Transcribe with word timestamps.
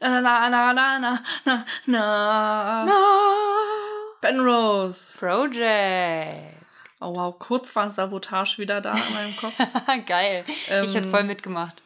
Na, 0.00 0.20
na, 0.20 0.48
na, 0.48 0.72
na, 0.72 0.98
na, 0.98 1.20
na, 1.44 1.64
na. 1.86 2.84
Na. 2.84 2.96
Penrose. 4.20 5.18
Project. 5.18 6.56
Oh 7.00 7.10
wow, 7.10 7.32
kurz 7.32 7.74
war 7.76 7.90
Sabotage 7.90 8.58
wieder 8.58 8.80
da 8.80 8.92
in 8.92 9.14
meinem 9.14 9.36
Kopf. 9.36 9.54
Geil. 10.06 10.44
ich 10.46 10.68
hätte 10.68 10.98
Ähm, 10.98 11.10
voll 11.10 11.24
mitgemacht. 11.24 11.82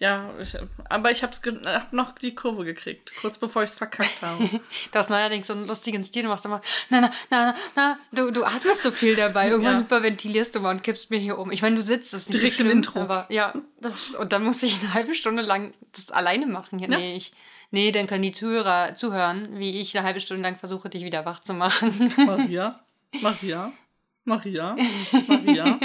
Ja, 0.00 0.30
ich, 0.40 0.56
aber 0.88 1.10
ich 1.10 1.24
hab's 1.24 1.40
hab 1.64 1.92
noch 1.92 2.12
die 2.12 2.32
Kurve 2.32 2.64
gekriegt, 2.64 3.10
kurz 3.20 3.36
bevor 3.36 3.64
ich's 3.64 3.74
verkackt 3.74 4.22
habe. 4.22 4.48
Du 4.92 4.98
hast 4.98 5.10
neuerdings 5.10 5.48
so 5.48 5.54
einen 5.54 5.66
lustigen 5.66 6.04
Stil, 6.04 6.22
du 6.22 6.28
machst 6.28 6.44
immer, 6.44 6.60
na, 6.88 7.00
na, 7.00 7.10
na, 7.30 7.54
na, 7.74 7.98
du, 8.12 8.30
du 8.30 8.44
atmest 8.44 8.82
so 8.84 8.92
viel 8.92 9.16
dabei. 9.16 9.48
Irgendwann 9.50 9.74
Ja. 9.74 9.80
hyperventilierst 9.80 10.54
du 10.54 10.60
mal 10.60 10.70
und 10.70 10.84
kippst 10.84 11.10
mir 11.10 11.18
hier 11.18 11.36
um. 11.36 11.50
Ich 11.50 11.62
meine, 11.62 11.74
du 11.74 11.82
sitzt, 11.82 12.12
das 12.12 12.22
ist 12.22 12.28
nicht 12.28 12.40
Direkt 12.42 12.58
so 12.58 12.62
im 12.62 12.68
schlimm, 12.68 12.78
Intro. 12.78 13.00
Aber, 13.00 13.26
ja, 13.28 13.52
das, 13.80 14.10
und 14.14 14.32
dann 14.32 14.44
muss 14.44 14.62
ich 14.62 14.78
eine 14.80 14.94
halbe 14.94 15.16
Stunde 15.16 15.42
lang 15.42 15.74
das 15.92 16.10
alleine 16.12 16.46
machen. 16.46 16.78
Ja, 16.78 16.88
Ja. 16.88 16.96
Nee, 16.98 17.16
ich, 17.16 17.32
nee, 17.72 17.90
dann 17.90 18.06
können 18.06 18.22
die 18.22 18.32
Zuhörer 18.32 18.94
zuhören, 18.94 19.58
wie 19.58 19.80
ich 19.80 19.96
eine 19.98 20.06
halbe 20.06 20.20
Stunde 20.20 20.44
lang 20.44 20.58
versuche, 20.58 20.88
dich 20.90 21.02
wieder 21.02 21.24
wach 21.24 21.40
zu 21.40 21.54
machen. 21.54 22.14
Maria, 22.24 22.78
Maria, 23.20 23.72
Maria, 24.24 24.76
Maria. 25.26 25.80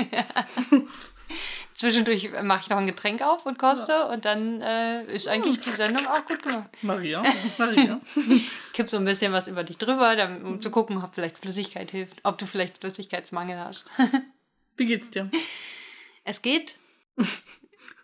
Zwischendurch 1.76 2.30
mache 2.44 2.62
ich 2.64 2.70
noch 2.70 2.78
ein 2.78 2.88
Getränk 2.88 3.22
auf 3.22 3.46
und 3.46 3.58
koste 3.58 4.08
und 4.08 4.26
dann 4.26 4.62
äh, 4.62 5.04
ist 5.06 5.28
eigentlich 5.28 5.60
die 5.60 5.72
Sendung 5.72 6.06
auch 6.08 6.24
gut 6.26 6.44
gemacht. 6.44 6.70
Maria, 6.82 7.24
Maria. 7.58 8.00
Kipp 8.74 8.90
so 8.90 8.98
ein 8.98 9.06
bisschen 9.06 9.34
was 9.34 9.48
über 9.48 9.64
dich 9.64 9.78
drüber, 9.78 10.16
um 10.44 10.62
zu 10.62 10.70
gucken, 10.70 11.04
ob 11.04 11.16
vielleicht 11.16 11.40
Flüssigkeit 11.40 11.90
hilft, 11.92 12.18
ob 12.24 12.38
du 12.38 12.46
vielleicht 12.46 12.78
Flüssigkeitsmangel 12.80 13.58
hast. 13.60 13.90
Wie 14.78 14.86
geht's 14.86 15.10
dir? 15.10 15.30
Es 16.24 16.42
geht. 16.42 16.76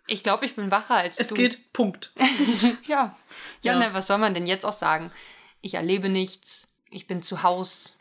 Ich 0.06 0.22
glaube, 0.24 0.44
ich 0.46 0.56
bin 0.56 0.70
wacher 0.70 0.94
als 0.96 1.18
Es 1.18 1.28
du. 1.28 1.36
geht, 1.36 1.72
Punkt. 1.72 2.12
Ja. 2.86 3.16
Ja, 3.62 3.80
Ja. 3.80 3.94
was 3.94 4.08
soll 4.08 4.18
man 4.18 4.34
denn 4.34 4.46
jetzt 4.46 4.66
auch 4.66 4.72
sagen? 4.72 5.10
Ich 5.60 5.74
erlebe 5.74 6.08
nichts. 6.08 6.66
Ich 6.90 7.06
bin 7.06 7.22
zu 7.22 7.42
Haus. 7.44 7.96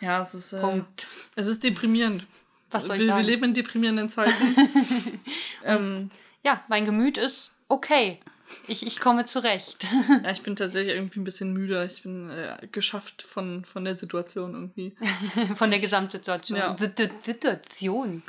Ja, 0.00 0.20
es 0.20 0.34
ist, 0.34 0.52
äh, 0.52 0.60
Punkt. 0.60 1.06
es 1.34 1.46
ist 1.48 1.64
deprimierend. 1.64 2.26
Was 2.74 2.86
soll 2.86 2.96
ich 2.96 3.00
wir, 3.02 3.06
wir 3.08 3.14
sagen? 3.14 3.26
leben 3.26 3.44
in 3.44 3.54
deprimierenden 3.54 4.08
Zeiten. 4.08 4.32
ähm, 5.64 6.10
Ja, 6.42 6.62
mein 6.68 6.84
Gemüt 6.84 7.16
ist 7.18 7.52
okay. 7.68 8.20
Ich, 8.68 8.86
ich 8.86 9.00
komme 9.00 9.24
zurecht. 9.24 9.86
ja, 10.22 10.30
ich 10.30 10.42
bin 10.42 10.54
tatsächlich 10.54 10.94
irgendwie 10.94 11.18
ein 11.20 11.24
bisschen 11.24 11.52
müde. 11.54 11.84
Ich 11.90 12.02
bin 12.02 12.28
äh, 12.30 12.58
geschafft 12.70 13.22
von, 13.22 13.64
von 13.64 13.84
der 13.84 13.94
Situation 13.94 14.52
irgendwie. 14.54 14.94
Von 15.56 15.70
der 15.70 15.80
Gesamtsituation. 15.80 16.58
Ja. 16.58 16.76
Sit- 16.78 17.10
Situation. 17.24 18.22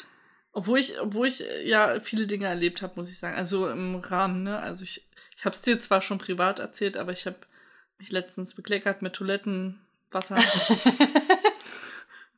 Obwohl 0.53 0.79
ich, 0.79 0.99
obwohl 1.01 1.27
ich 1.27 1.41
äh, 1.43 1.67
ja 1.67 1.99
viele 1.99 2.27
Dinge 2.27 2.45
erlebt 2.47 2.81
habe, 2.81 2.93
muss 2.95 3.09
ich 3.09 3.19
sagen. 3.19 3.35
Also 3.35 3.69
im 3.69 3.95
Rahmen, 3.95 4.43
ne? 4.43 4.57
Also 4.59 4.83
ich, 4.85 5.05
ich 5.37 5.43
habe 5.43 5.53
es 5.53 5.61
dir 5.61 5.77
zwar 5.79 6.01
schon 6.01 6.17
privat 6.17 6.59
erzählt, 6.59 6.95
aber 6.95 7.11
ich 7.11 7.25
habe 7.25 7.35
mich 7.99 8.09
letztens 8.11 8.53
bekleckert 8.53 9.01
mit 9.01 9.13
Toilettenwasser. 9.13 10.37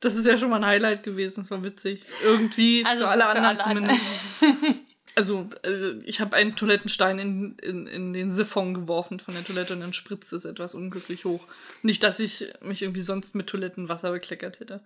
das 0.00 0.16
ist 0.16 0.26
ja 0.26 0.36
schon 0.38 0.50
mal 0.50 0.56
ein 0.56 0.66
Highlight 0.66 1.02
gewesen. 1.02 1.42
Das 1.42 1.50
war 1.50 1.62
witzig. 1.64 2.04
Irgendwie 2.24 2.84
Also 2.84 3.04
für 3.04 3.10
alle 3.10 3.22
für 3.22 3.28
anderen 3.28 3.46
alle 3.46 3.58
zumindest. 3.58 4.00
Also, 5.18 5.50
also 5.64 5.94
ich 6.04 6.20
habe 6.20 6.36
einen 6.36 6.54
Toilettenstein 6.54 7.18
in, 7.18 7.58
in, 7.58 7.88
in 7.88 8.12
den 8.12 8.30
Siphon 8.30 8.72
geworfen 8.72 9.18
von 9.18 9.34
der 9.34 9.42
Toilette 9.42 9.72
und 9.72 9.80
dann 9.80 9.92
spritzt 9.92 10.32
es 10.32 10.44
etwas 10.44 10.76
unglücklich 10.76 11.24
hoch. 11.24 11.44
Nicht, 11.82 12.04
dass 12.04 12.20
ich 12.20 12.46
mich 12.60 12.82
irgendwie 12.82 13.02
sonst 13.02 13.34
mit 13.34 13.48
Toilettenwasser 13.48 14.12
bekleckert 14.12 14.60
hätte. 14.60 14.80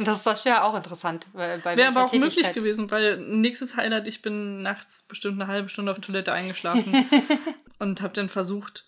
Das, 0.00 0.24
das 0.24 0.44
wäre 0.44 0.64
auch 0.64 0.74
interessant. 0.74 1.28
Wäre 1.34 1.86
aber 1.86 2.04
auch 2.04 2.12
möglich 2.12 2.52
gewesen, 2.52 2.90
weil 2.90 3.18
nächstes 3.18 3.76
Highlight, 3.76 4.08
ich 4.08 4.22
bin 4.22 4.62
nachts 4.62 5.04
bestimmt 5.04 5.40
eine 5.40 5.48
halbe 5.48 5.68
Stunde 5.68 5.92
auf 5.92 6.00
Toilette 6.00 6.32
eingeschlafen 6.32 7.08
und 7.78 8.02
habe 8.02 8.14
dann 8.14 8.28
versucht, 8.28 8.86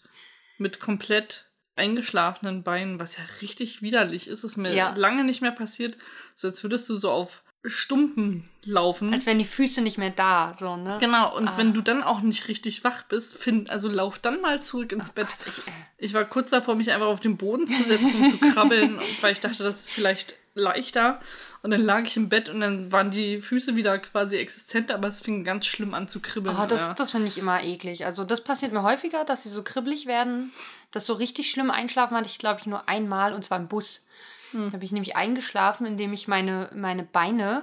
mit 0.59 0.81
komplett 0.81 1.52
eingeschlafenen 1.77 2.63
Beinen, 2.63 2.99
was 3.01 3.17
ja 3.17 3.23
richtig 3.41 3.83
widerlich 3.83 4.29
ist, 4.29 4.45
ist 4.45 4.57
mir 4.57 4.75
Ja. 4.75 4.95
lange 4.97 5.25
nicht 5.25 5.41
mehr 5.43 5.53
passiert, 5.53 5.97
so 6.35 6.49
als 6.49 6.63
würdest 6.63 6.89
du 6.89 6.97
so 6.97 7.11
auf 7.11 7.43
Stumpen 7.65 8.49
laufen. 8.65 9.13
Als 9.15 9.25
wären 9.25 9.39
die 9.39 9.45
Füße 9.45 9.83
nicht 9.83 9.97
mehr 9.97 10.11
da, 10.11 10.53
so, 10.53 10.77
ne? 10.77 10.99
Genau, 11.01 11.37
und 11.37 11.47
Ah. 11.49 11.57
wenn 11.57 11.73
du 11.73 11.81
dann 11.81 12.03
auch 12.03 12.21
nicht 12.21 12.49
richtig 12.49 12.83
wach 12.83 13.05
bist, 13.05 13.37
find, 13.37 13.71
also 13.71 13.89
lauf 13.89 14.19
dann 14.19 14.41
mal 14.41 14.61
zurück 14.61 14.91
ins 14.93 15.11
Bett. 15.11 15.29
Ich, 15.47 15.59
äh, 15.59 15.71
Ich 15.99 16.13
war 16.15 16.25
kurz 16.25 16.51
davor, 16.51 16.75
mich 16.75 16.91
einfach 16.91 17.07
auf 17.07 17.21
den 17.21 17.37
Boden 17.37 17.69
zu 17.69 17.85
setzen 17.85 18.23
und 18.25 18.31
zu 18.31 18.39
krabbeln, 18.39 18.99
weil 19.21 19.33
ich 19.33 19.39
dachte, 19.41 19.63
das 19.63 19.83
ist 19.83 19.93
vielleicht 19.93 20.37
leichter. 20.55 21.21
Und 21.63 21.71
dann 21.71 21.83
lag 21.83 22.03
ich 22.03 22.17
im 22.17 22.29
Bett 22.29 22.49
und 22.49 22.61
dann 22.61 22.93
waren 22.93 23.11
die 23.11 23.41
Füße 23.41 23.77
wieder 23.77 23.99
quasi 23.99 24.37
existent, 24.37 24.91
aber 24.91 25.09
es 25.09 25.21
fing 25.21 25.45
ganz 25.45 25.67
schlimm 25.67 25.95
an 25.95 26.09
zu 26.09 26.21
kribbeln. 26.21 26.57
Oh, 26.61 26.67
das, 26.67 26.89
ja. 26.89 26.95
das 26.95 27.13
finde 27.13 27.29
ich 27.29 27.39
immer 27.39 27.63
eklig. 27.63 28.05
Also 28.05 28.25
das 28.25 28.43
passiert 28.43 28.73
mir 28.73 28.83
häufiger, 28.83 29.25
dass 29.25 29.45
sie 29.45 29.49
so 29.49 29.63
kribbelig 29.63 30.07
werden. 30.07 30.53
Das 30.91 31.07
so 31.07 31.15
richtig 31.15 31.51
schlimm 31.51 31.71
einschlafen 31.71 32.17
hatte 32.17 32.29
ich, 32.29 32.39
glaube 32.39 32.61
ich, 32.61 32.67
nur 32.67 32.89
einmal 32.89 33.33
und 33.33 33.45
zwar 33.45 33.59
im 33.59 33.69
Bus. 33.69 34.05
Hm. 34.51 34.67
Da 34.67 34.73
habe 34.75 34.85
ich 34.85 34.93
nämlich 34.93 35.17
eingeschlafen, 35.17 35.87
indem 35.87 36.13
ich 36.13 36.29
meine, 36.29 36.71
meine 36.75 37.03
Beine 37.05 37.63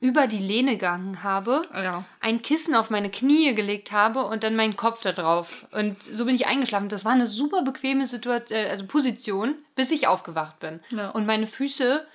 über 0.00 0.26
die 0.26 0.38
Lehne 0.38 0.72
gegangen 0.72 1.22
habe, 1.22 1.62
Ah, 1.72 1.82
ja. 1.82 2.04
ein 2.20 2.42
Kissen 2.42 2.74
auf 2.74 2.90
meine 2.90 3.10
Knie 3.10 3.54
gelegt 3.54 3.90
habe 3.90 4.24
und 4.26 4.42
dann 4.42 4.54
meinen 4.54 4.76
Kopf 4.76 5.00
da 5.00 5.12
drauf. 5.12 5.66
Und 5.70 6.02
so 6.02 6.26
bin 6.26 6.34
ich 6.34 6.46
eingeschlafen. 6.46 6.90
Das 6.90 7.06
war 7.06 7.12
eine 7.12 7.26
super 7.26 7.62
bequeme 7.62 8.06
Situation, 8.06 8.58
äh, 8.58 8.68
also 8.68 8.86
Position, 8.86 9.54
bis 9.76 9.90
ich 9.90 10.06
aufgewacht 10.06 10.58
bin. 10.58 10.80
Ja. 10.90 11.08
Und 11.10 11.24
meine 11.24 11.46
Füße 11.46 12.06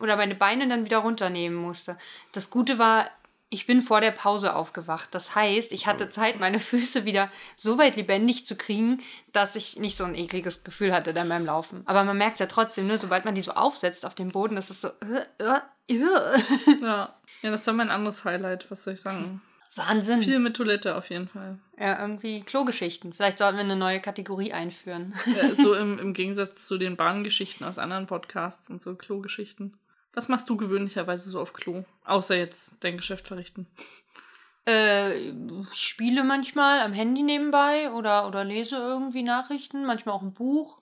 oder 0.00 0.16
meine 0.16 0.34
Beine 0.34 0.68
dann 0.68 0.84
wieder 0.84 0.98
runternehmen 0.98 1.56
musste. 1.56 1.96
Das 2.32 2.50
Gute 2.50 2.78
war, 2.78 3.08
ich 3.50 3.66
bin 3.66 3.80
vor 3.80 4.00
der 4.00 4.10
Pause 4.10 4.54
aufgewacht. 4.54 5.08
Das 5.12 5.34
heißt, 5.34 5.72
ich 5.72 5.86
hatte 5.86 6.10
Zeit, 6.10 6.38
meine 6.38 6.60
Füße 6.60 7.04
wieder 7.04 7.30
so 7.56 7.78
weit 7.78 7.96
lebendig 7.96 8.46
zu 8.46 8.56
kriegen, 8.56 9.02
dass 9.32 9.56
ich 9.56 9.78
nicht 9.78 9.96
so 9.96 10.04
ein 10.04 10.14
ekliges 10.14 10.64
Gefühl 10.64 10.92
hatte 10.92 11.14
dann 11.14 11.28
beim 11.28 11.46
Laufen. 11.46 11.82
Aber 11.86 12.04
man 12.04 12.18
merkt 12.18 12.34
es 12.34 12.40
ja 12.40 12.46
trotzdem, 12.46 12.86
ne, 12.86 12.98
sobald 12.98 13.24
man 13.24 13.34
die 13.34 13.42
so 13.42 13.52
aufsetzt 13.52 14.04
auf 14.04 14.14
dem 14.14 14.30
Boden, 14.30 14.56
das 14.56 14.70
ist 14.70 14.82
so. 14.82 14.88
Äh, 14.88 15.24
äh, 15.38 15.60
äh. 15.88 16.82
ja. 16.82 17.14
Ja, 17.40 17.50
das 17.50 17.66
war 17.66 17.74
mein 17.74 17.90
anderes 17.90 18.24
Highlight, 18.24 18.70
was 18.70 18.82
soll 18.82 18.94
ich 18.94 19.00
sagen? 19.00 19.40
Wahnsinn. 19.76 20.20
Viel 20.20 20.40
mit 20.40 20.56
Toilette 20.56 20.96
auf 20.96 21.08
jeden 21.08 21.28
Fall. 21.28 21.58
Ja, 21.78 22.00
irgendwie 22.00 22.42
Klogeschichten. 22.42 23.12
Vielleicht 23.12 23.38
sollten 23.38 23.56
wir 23.56 23.64
eine 23.64 23.76
neue 23.76 24.00
Kategorie 24.00 24.52
einführen. 24.52 25.14
Ja, 25.36 25.54
so 25.54 25.74
im, 25.74 25.98
im 25.98 26.14
Gegensatz 26.14 26.66
zu 26.66 26.78
den 26.78 26.96
Bahngeschichten 26.96 27.64
aus 27.64 27.78
anderen 27.78 28.06
Podcasts 28.06 28.68
und 28.70 28.82
so 28.82 28.96
Klogeschichten. 28.96 29.78
Was 30.14 30.28
machst 30.28 30.48
du 30.48 30.56
gewöhnlicherweise 30.56 31.30
so 31.30 31.40
auf 31.40 31.52
Klo? 31.52 31.84
Außer 32.04 32.36
jetzt 32.36 32.82
dein 32.82 32.96
Geschäft 32.96 33.28
verrichten. 33.28 33.66
Äh, 34.64 35.32
spiele 35.72 36.24
manchmal 36.24 36.80
am 36.80 36.92
Handy 36.92 37.22
nebenbei 37.22 37.90
oder, 37.92 38.26
oder 38.26 38.44
lese 38.44 38.76
irgendwie 38.76 39.22
Nachrichten, 39.22 39.86
manchmal 39.86 40.14
auch 40.14 40.22
ein 40.22 40.34
Buch. 40.34 40.80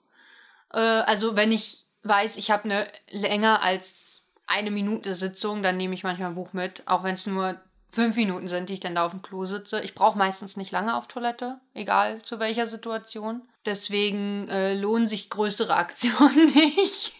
Äh, 0.73 0.79
also 0.79 1.35
wenn 1.35 1.51
ich 1.51 1.85
weiß, 2.03 2.37
ich 2.37 2.51
habe 2.51 2.65
eine 2.65 2.87
länger 3.09 3.61
als 3.61 4.27
eine 4.45 4.71
Minute 4.71 5.15
Sitzung, 5.15 5.63
dann 5.63 5.77
nehme 5.77 5.93
ich 5.93 6.03
manchmal 6.03 6.29
ein 6.29 6.35
Buch 6.35 6.53
mit, 6.53 6.83
auch 6.85 7.03
wenn 7.03 7.13
es 7.13 7.27
nur 7.27 7.59
fünf 7.89 8.15
Minuten 8.15 8.47
sind, 8.47 8.69
die 8.69 8.73
ich 8.73 8.79
dann 8.79 8.95
da 8.95 9.05
auf 9.05 9.11
dem 9.11 9.21
Klo 9.21 9.45
sitze. 9.45 9.81
Ich 9.81 9.95
brauche 9.95 10.17
meistens 10.17 10.57
nicht 10.57 10.71
lange 10.71 10.95
auf 10.95 11.07
Toilette, 11.07 11.59
egal 11.73 12.21
zu 12.23 12.39
welcher 12.39 12.67
Situation. 12.67 13.41
Deswegen 13.65 14.47
äh, 14.49 14.73
lohnen 14.73 15.07
sich 15.07 15.29
größere 15.29 15.75
Aktionen 15.77 16.53
nicht. 16.53 17.13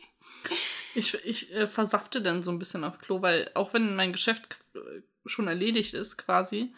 Ich, 0.97 1.13
ich 1.25 1.53
äh, 1.53 1.67
versafte 1.67 2.21
dann 2.21 2.43
so 2.43 2.51
ein 2.51 2.59
bisschen 2.59 2.83
auf 2.83 2.99
Klo, 2.99 3.21
weil 3.21 3.49
auch 3.53 3.73
wenn 3.73 3.95
mein 3.95 4.11
Geschäft 4.11 4.57
äh, 4.75 4.79
schon 5.25 5.47
erledigt 5.47 5.93
ist 5.93 6.17
quasi, 6.17 6.73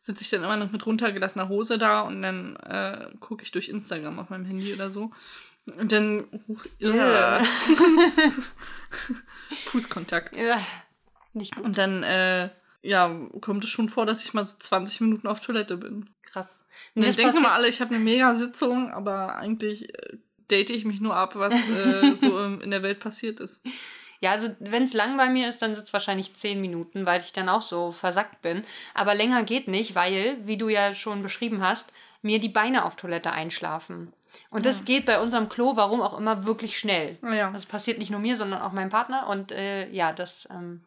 sitze 0.00 0.22
ich 0.22 0.30
dann 0.30 0.42
immer 0.42 0.56
noch 0.56 0.70
mit 0.72 0.84
runtergelassener 0.84 1.48
Hose 1.48 1.78
da 1.78 2.00
und 2.02 2.22
dann 2.22 2.56
äh, 2.56 3.08
gucke 3.20 3.42
ich 3.44 3.50
durch 3.52 3.68
Instagram 3.68 4.18
auf 4.18 4.30
meinem 4.30 4.44
Handy 4.44 4.72
oder 4.74 4.90
so. 4.90 5.10
Und 5.78 5.92
dann 5.92 6.24
Ja. 6.78 7.38
ja. 7.38 7.44
Fußkontakt. 9.66 10.36
Ja, 10.36 10.60
nicht 11.32 11.54
gut. 11.54 11.64
Und 11.64 11.78
dann 11.78 12.02
äh, 12.02 12.50
ja, 12.82 13.08
kommt 13.40 13.64
es 13.64 13.70
schon 13.70 13.88
vor, 13.88 14.06
dass 14.06 14.24
ich 14.24 14.34
mal 14.34 14.46
so 14.46 14.56
20 14.58 15.00
Minuten 15.02 15.28
auf 15.28 15.40
Toilette 15.40 15.76
bin. 15.76 16.10
Krass. 16.22 16.62
Denken 16.94 17.12
passiert- 17.16 17.36
immer 17.36 17.52
alle, 17.52 17.68
ich 17.68 17.80
habe 17.80 17.94
eine 17.94 18.02
mega 18.02 18.34
Sitzung, 18.34 18.90
aber 18.90 19.36
eigentlich 19.36 19.94
äh, 19.94 20.16
date 20.52 20.70
ich 20.70 20.84
mich 20.84 21.00
nur 21.00 21.16
ab, 21.16 21.32
was 21.34 21.54
äh, 21.70 22.14
so 22.20 22.38
im, 22.44 22.60
in 22.60 22.70
der 22.70 22.82
Welt 22.82 23.00
passiert 23.00 23.40
ist. 23.40 23.62
Ja, 24.20 24.30
also 24.30 24.48
wenn 24.60 24.84
es 24.84 24.92
lang 24.92 25.16
bei 25.16 25.28
mir 25.28 25.48
ist, 25.48 25.62
dann 25.62 25.74
sind 25.74 25.84
es 25.84 25.92
wahrscheinlich 25.92 26.32
zehn 26.34 26.60
Minuten, 26.60 27.06
weil 27.06 27.20
ich 27.20 27.32
dann 27.32 27.48
auch 27.48 27.62
so 27.62 27.90
versackt 27.90 28.40
bin. 28.42 28.62
Aber 28.94 29.14
länger 29.16 29.42
geht 29.42 29.66
nicht, 29.66 29.96
weil, 29.96 30.36
wie 30.44 30.56
du 30.56 30.68
ja 30.68 30.94
schon 30.94 31.22
beschrieben 31.24 31.60
hast, 31.60 31.92
mir 32.22 32.38
die 32.38 32.48
Beine 32.48 32.84
auf 32.84 32.94
Toilette 32.94 33.32
einschlafen. 33.32 34.12
Und 34.50 34.64
das 34.64 34.78
Ja. 34.80 34.84
geht 34.84 35.06
bei 35.06 35.20
unserem 35.20 35.48
Klo, 35.48 35.74
warum 35.76 36.00
auch 36.00 36.16
immer, 36.16 36.44
wirklich 36.44 36.78
schnell. 36.78 37.18
Naja. 37.20 37.50
Das 37.52 37.66
passiert 37.66 37.98
nicht 37.98 38.10
nur 38.10 38.20
mir, 38.20 38.36
sondern 38.36 38.62
auch 38.62 38.72
meinem 38.72 38.90
Partner. 38.90 39.26
Und 39.26 39.50
äh, 39.50 39.90
ja, 39.90 40.12
das 40.12 40.48
ähm, 40.50 40.82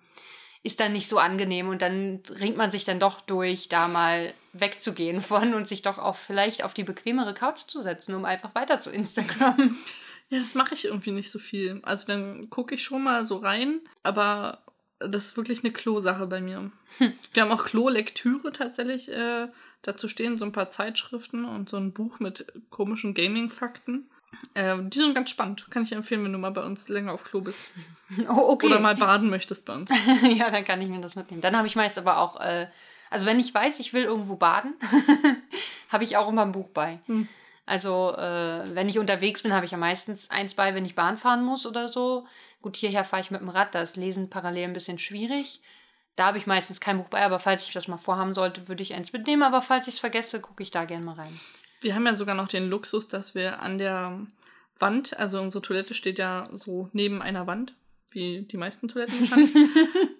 ist 0.65 0.79
dann 0.79 0.93
nicht 0.93 1.07
so 1.07 1.19
angenehm. 1.19 1.69
Und 1.69 1.83
dann 1.83 2.21
ringt 2.41 2.57
man 2.57 2.71
sich 2.71 2.83
dann 2.83 2.99
doch 2.99 3.21
durch, 3.21 3.69
da 3.69 3.87
mal 3.87 4.33
wegzugehen 4.51 5.21
von 5.21 5.53
und 5.53 5.67
sich 5.67 5.83
doch 5.83 5.99
auch 5.99 6.15
vielleicht 6.15 6.63
auf 6.63 6.73
die 6.73 6.83
bequemere 6.83 7.35
Couch 7.35 7.67
zu 7.67 7.81
setzen, 7.81 8.15
um 8.15 8.25
einfach 8.25 8.55
weiter 8.55 8.81
zu 8.81 8.89
Instagram. 8.89 9.77
Ja, 10.29 10.39
das 10.39 10.55
mache 10.55 10.73
ich 10.73 10.85
irgendwie 10.85 11.11
nicht 11.11 11.29
so 11.29 11.37
viel. 11.37 11.81
Also 11.83 12.07
dann 12.07 12.49
gucke 12.49 12.73
ich 12.73 12.83
schon 12.83 13.03
mal 13.03 13.23
so 13.25 13.37
rein, 13.37 13.81
aber 14.01 14.63
das 14.97 15.27
ist 15.27 15.37
wirklich 15.37 15.63
eine 15.63 15.71
Klo-Sache 15.71 16.25
bei 16.25 16.41
mir. 16.41 16.71
Hm. 16.97 17.13
Wir 17.31 17.43
haben 17.43 17.51
auch 17.51 17.63
Klo-Lektüre 17.63 18.51
tatsächlich. 18.51 19.07
Äh, 19.07 19.49
dazu 19.83 20.09
stehen 20.09 20.39
so 20.39 20.45
ein 20.45 20.51
paar 20.51 20.71
Zeitschriften 20.71 21.45
und 21.45 21.69
so 21.69 21.77
ein 21.77 21.93
Buch 21.93 22.19
mit 22.19 22.51
komischen 22.71 23.13
Gaming-Fakten. 23.13 24.09
Äh, 24.53 24.77
die 24.83 24.99
sind 24.99 25.13
ganz 25.13 25.29
spannend. 25.29 25.69
Kann 25.69 25.83
ich 25.83 25.91
empfehlen, 25.91 26.23
wenn 26.23 26.33
du 26.33 26.39
mal 26.39 26.51
bei 26.51 26.63
uns 26.63 26.89
länger 26.89 27.13
auf 27.13 27.23
Klo 27.23 27.41
bist. 27.41 27.69
Oh, 28.29 28.51
okay. 28.51 28.67
Oder 28.67 28.79
mal 28.79 28.95
baden 28.95 29.31
möchtest 29.31 29.65
bei 29.65 29.73
uns. 29.73 29.91
ja, 30.37 30.51
dann 30.51 30.63
kann 30.63 30.79
ich 30.79 30.87
mir 30.87 31.01
das 31.01 31.15
mitnehmen. 31.15 31.41
Dann 31.41 31.57
habe 31.57 31.65
ich 31.65 31.75
meist 31.75 31.97
aber 31.97 32.19
auch, 32.19 32.39
äh, 32.39 32.67
also 33.09 33.25
wenn 33.25 33.39
ich 33.39 33.51
weiß, 33.51 33.79
ich 33.79 33.93
will 33.93 34.03
irgendwo 34.03 34.35
baden, 34.35 34.75
habe 35.89 36.03
ich 36.03 36.15
auch 36.15 36.29
immer 36.29 36.43
ein 36.43 36.51
Buch 36.51 36.69
bei. 36.69 36.99
Hm. 37.07 37.27
Also 37.65 38.13
äh, 38.15 38.75
wenn 38.75 38.89
ich 38.89 38.99
unterwegs 38.99 39.41
bin, 39.41 39.53
habe 39.53 39.65
ich 39.65 39.71
ja 39.71 39.79
meistens 39.79 40.29
eins 40.29 40.53
bei, 40.53 40.75
wenn 40.75 40.85
ich 40.85 40.93
Bahn 40.93 41.17
fahren 41.17 41.43
muss 41.43 41.65
oder 41.65 41.89
so. 41.89 42.27
Gut, 42.61 42.77
hierher 42.77 43.05
fahre 43.05 43.23
ich 43.23 43.31
mit 43.31 43.41
dem 43.41 43.49
Rad, 43.49 43.73
da 43.73 43.81
ist 43.81 43.97
Lesen 43.97 44.29
parallel 44.29 44.65
ein 44.65 44.73
bisschen 44.73 44.99
schwierig. 44.99 45.61
Da 46.15 46.27
habe 46.27 46.37
ich 46.37 46.47
meistens 46.47 46.79
kein 46.79 46.97
Buch 46.97 47.09
bei, 47.09 47.21
aber 47.21 47.39
falls 47.39 47.67
ich 47.67 47.73
das 47.73 47.87
mal 47.87 47.97
vorhaben 47.97 48.33
sollte, 48.33 48.67
würde 48.67 48.83
ich 48.83 48.93
eins 48.93 49.11
mitnehmen. 49.11 49.43
Aber 49.43 49.61
falls 49.61 49.87
ich 49.87 49.95
es 49.95 49.99
vergesse, 49.99 50.39
gucke 50.39 50.63
ich 50.63 50.71
da 50.71 50.85
gerne 50.85 51.03
mal 51.03 51.15
rein. 51.15 51.39
Wir 51.81 51.95
haben 51.95 52.05
ja 52.05 52.13
sogar 52.15 52.35
noch 52.35 52.47
den 52.47 52.69
Luxus, 52.69 53.07
dass 53.07 53.35
wir 53.35 53.61
an 53.61 53.77
der 53.77 54.19
Wand, 54.79 55.17
also 55.17 55.39
unsere 55.41 55.61
Toilette 55.61 55.93
steht 55.93 56.19
ja 56.19 56.49
so 56.51 56.89
neben 56.93 57.21
einer 57.21 57.47
Wand, 57.47 57.73
wie 58.11 58.41
die 58.43 58.57
meisten 58.57 58.87
Toiletten 58.87 59.19
wahrscheinlich. 59.19 59.53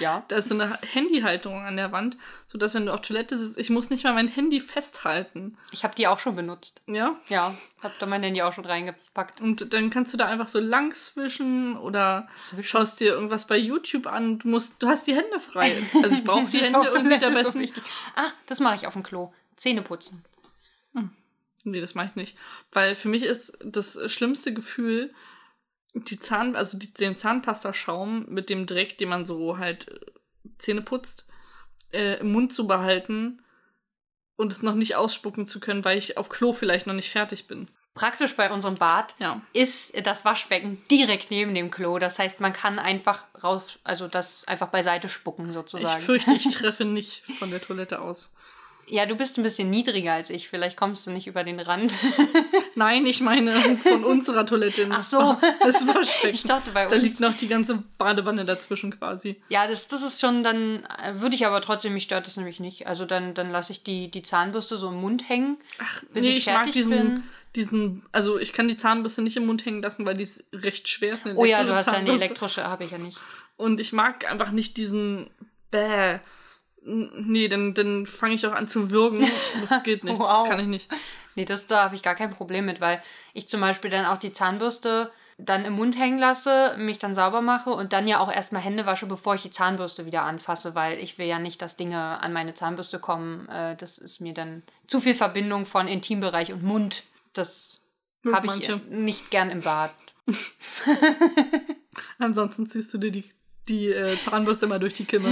Ja. 0.00 0.24
da 0.26 0.36
ist 0.36 0.48
so 0.48 0.54
eine 0.54 0.76
Handyhalterung 0.92 1.62
an 1.64 1.76
der 1.76 1.92
Wand, 1.92 2.16
sodass 2.48 2.74
wenn 2.74 2.86
du 2.86 2.92
auf 2.92 3.00
Toilette 3.02 3.38
sitzt, 3.38 3.58
ich 3.58 3.70
muss 3.70 3.88
nicht 3.88 4.02
mal 4.02 4.12
mein 4.12 4.26
Handy 4.26 4.58
festhalten. 4.58 5.56
Ich 5.70 5.84
habe 5.84 5.94
die 5.94 6.08
auch 6.08 6.18
schon 6.18 6.34
benutzt. 6.34 6.82
Ja? 6.88 7.14
Ja, 7.28 7.54
habe 7.80 7.94
da 8.00 8.06
mein 8.06 8.24
Handy 8.24 8.42
auch 8.42 8.52
schon 8.52 8.64
reingepackt. 8.64 9.40
Und 9.40 9.72
dann 9.72 9.90
kannst 9.90 10.12
du 10.12 10.16
da 10.16 10.26
einfach 10.26 10.48
so 10.48 10.58
lang 10.58 10.92
zwischen 10.94 11.76
oder 11.76 12.26
Zwischen? 12.36 12.64
schaust 12.64 12.98
dir 12.98 13.12
irgendwas 13.12 13.46
bei 13.46 13.56
YouTube 13.56 14.08
an. 14.08 14.40
Du 14.40 14.48
musst, 14.48 14.82
du 14.82 14.88
hast 14.88 15.06
die 15.06 15.14
Hände 15.14 15.38
frei. 15.38 15.76
Also 16.02 16.16
ich 16.16 16.24
brauche 16.24 16.46
die 16.50 16.58
Hände 16.58 16.80
irgendwie 16.92 17.18
der 17.20 17.30
so 17.30 17.36
besten. 17.36 17.60
wichtig. 17.60 17.84
ah, 18.16 18.30
das 18.46 18.58
mache 18.58 18.74
ich 18.74 18.86
auf 18.88 18.94
dem 18.94 19.04
Klo. 19.04 19.32
Zähne 19.54 19.82
putzen. 19.82 20.24
Nee, 21.64 21.80
das 21.80 21.94
mache 21.94 22.06
ich 22.08 22.14
nicht. 22.16 22.38
Weil 22.72 22.94
für 22.94 23.08
mich 23.08 23.22
ist 23.22 23.58
das 23.64 23.98
schlimmste 24.10 24.52
Gefühl, 24.54 25.12
die 25.94 26.18
Zahn, 26.18 26.56
also 26.56 26.78
die, 26.78 26.92
den 26.92 27.16
Zahnpastaschaum 27.16 28.26
mit 28.28 28.48
dem 28.48 28.66
Dreck, 28.66 28.96
den 28.98 29.08
man 29.08 29.24
so 29.24 29.58
halt 29.58 29.88
äh, 29.88 30.00
Zähne 30.58 30.82
putzt, 30.82 31.26
äh, 31.92 32.20
im 32.20 32.32
Mund 32.32 32.52
zu 32.52 32.66
behalten 32.66 33.42
und 34.36 34.52
es 34.52 34.62
noch 34.62 34.74
nicht 34.74 34.96
ausspucken 34.96 35.46
zu 35.46 35.60
können, 35.60 35.84
weil 35.84 35.98
ich 35.98 36.16
auf 36.16 36.28
Klo 36.28 36.52
vielleicht 36.52 36.86
noch 36.86 36.94
nicht 36.94 37.10
fertig 37.10 37.46
bin. 37.46 37.68
Praktisch 37.92 38.36
bei 38.36 38.50
unserem 38.52 38.76
Bad 38.76 39.14
Ja. 39.18 39.42
ist 39.52 39.92
das 40.06 40.24
Waschbecken 40.24 40.80
direkt 40.90 41.30
neben 41.32 41.54
dem 41.54 41.72
Klo. 41.72 41.98
Das 41.98 42.18
heißt, 42.20 42.40
man 42.40 42.52
kann 42.52 42.78
einfach 42.78 43.26
raus, 43.42 43.80
also 43.82 44.06
das 44.06 44.46
einfach 44.46 44.68
beiseite 44.68 45.08
spucken 45.08 45.48
Ich 45.48 45.54
sozusagen. 45.54 46.00
fürchte, 46.00 46.32
ich 46.32 46.48
treffe 46.54 46.84
nicht 46.84 47.24
von 47.40 47.50
der 47.50 47.60
Toilette 47.60 48.00
aus. 48.00 48.32
Ja, 48.90 49.06
du 49.06 49.14
bist 49.16 49.38
ein 49.38 49.42
bisschen 49.42 49.70
niedriger 49.70 50.12
als 50.12 50.30
ich. 50.30 50.48
Vielleicht 50.48 50.76
kommst 50.76 51.06
du 51.06 51.10
nicht 51.10 51.26
über 51.26 51.44
den 51.44 51.60
Rand. 51.60 51.92
Nein, 52.74 53.06
ich 53.06 53.20
meine 53.20 53.52
von 53.78 54.04
unserer 54.04 54.44
Toilette. 54.44 54.86
Ach 54.90 55.04
so. 55.04 55.36
Das 55.62 55.86
Waschbecken. 55.86 56.34
Ich 56.34 56.42
dachte 56.42 56.70
bei 56.72 56.86
Da 56.86 56.96
liegt 56.96 57.20
noch 57.20 57.34
die 57.34 57.48
ganze 57.48 57.82
Badewanne 57.98 58.44
dazwischen 58.44 58.96
quasi. 58.98 59.40
Ja, 59.48 59.66
das, 59.68 59.88
das 59.88 60.02
ist 60.02 60.20
schon 60.20 60.42
dann, 60.42 60.84
äh, 61.02 61.20
würde 61.20 61.34
ich 61.34 61.46
aber 61.46 61.60
trotzdem, 61.60 61.94
mich 61.94 62.02
stört 62.04 62.26
das 62.26 62.36
nämlich 62.36 62.60
nicht. 62.60 62.86
Also 62.86 63.04
dann, 63.06 63.34
dann 63.34 63.50
lasse 63.50 63.72
ich 63.72 63.82
die, 63.82 64.10
die 64.10 64.22
Zahnbürste 64.22 64.76
so 64.76 64.88
im 64.88 65.00
Mund 65.00 65.28
hängen, 65.28 65.58
Ach, 65.78 66.02
bis 66.12 66.24
nee, 66.24 66.30
ich 66.30 66.36
ich 66.38 66.46
mag 66.46 66.70
diesen, 66.72 66.90
bin. 66.90 67.22
diesen, 67.56 68.02
also 68.12 68.38
ich 68.38 68.52
kann 68.52 68.68
die 68.68 68.76
Zahnbürste 68.76 69.22
nicht 69.22 69.36
im 69.36 69.46
Mund 69.46 69.64
hängen 69.64 69.82
lassen, 69.82 70.04
weil 70.06 70.16
die 70.16 70.24
ist 70.24 70.44
recht 70.52 70.88
schwer 70.88 71.12
ist. 71.14 71.26
eine 71.26 71.36
Oh 71.38 71.44
ja, 71.44 71.64
du 71.64 71.74
hast 71.74 71.88
eine 71.88 71.98
Zahnbürste. 71.98 72.24
elektrische, 72.26 72.64
habe 72.64 72.84
ich 72.84 72.90
ja 72.90 72.98
nicht. 72.98 73.18
Und 73.56 73.80
ich 73.80 73.92
mag 73.92 74.28
einfach 74.30 74.50
nicht 74.50 74.76
diesen 74.76 75.30
Bäh. 75.70 76.18
Nee, 76.82 77.48
dann, 77.48 77.74
dann 77.74 78.06
fange 78.06 78.34
ich 78.34 78.46
auch 78.46 78.52
an 78.52 78.66
zu 78.66 78.90
würgen. 78.90 79.28
Das 79.60 79.82
geht 79.82 80.04
nicht. 80.04 80.18
Wow. 80.20 80.40
Das 80.40 80.48
kann 80.48 80.60
ich 80.60 80.66
nicht. 80.66 80.90
Nee, 81.34 81.44
das 81.44 81.66
da 81.66 81.84
habe 81.84 81.94
ich 81.94 82.02
gar 82.02 82.14
kein 82.14 82.32
Problem 82.32 82.66
mit, 82.66 82.80
weil 82.80 83.02
ich 83.34 83.48
zum 83.48 83.60
Beispiel 83.60 83.90
dann 83.90 84.06
auch 84.06 84.18
die 84.18 84.32
Zahnbürste 84.32 85.10
dann 85.44 85.64
im 85.64 85.74
Mund 85.74 85.98
hängen 85.98 86.18
lasse, 86.18 86.74
mich 86.78 86.98
dann 86.98 87.14
sauber 87.14 87.40
mache 87.40 87.70
und 87.70 87.92
dann 87.92 88.06
ja 88.06 88.20
auch 88.20 88.30
erstmal 88.30 88.62
Hände 88.62 88.86
wasche, 88.86 89.06
bevor 89.06 89.34
ich 89.34 89.42
die 89.42 89.50
Zahnbürste 89.50 90.06
wieder 90.06 90.22
anfasse, 90.22 90.74
weil 90.74 90.98
ich 90.98 91.18
will 91.18 91.26
ja 91.26 91.38
nicht, 91.38 91.62
dass 91.62 91.76
Dinge 91.76 92.22
an 92.22 92.32
meine 92.32 92.54
Zahnbürste 92.54 92.98
kommen. 92.98 93.48
Äh, 93.48 93.76
das 93.76 93.98
ist 93.98 94.20
mir 94.20 94.34
dann 94.34 94.62
zu 94.86 95.00
viel 95.00 95.14
Verbindung 95.14 95.66
von 95.66 95.88
Intimbereich 95.88 96.52
und 96.52 96.62
Mund. 96.62 97.04
Das 97.32 97.80
habe 98.30 98.46
ich 98.46 98.52
manche. 98.52 98.80
nicht 98.90 99.30
gern 99.30 99.50
im 99.50 99.60
Bad. 99.62 99.92
Ansonsten 102.18 102.66
ziehst 102.66 102.92
du 102.92 102.98
dir 102.98 103.10
die, 103.10 103.24
die 103.68 103.88
äh, 103.88 104.18
Zahnbürste 104.20 104.66
mal 104.66 104.78
durch 104.78 104.94
die 104.94 105.04
Kimme. 105.04 105.28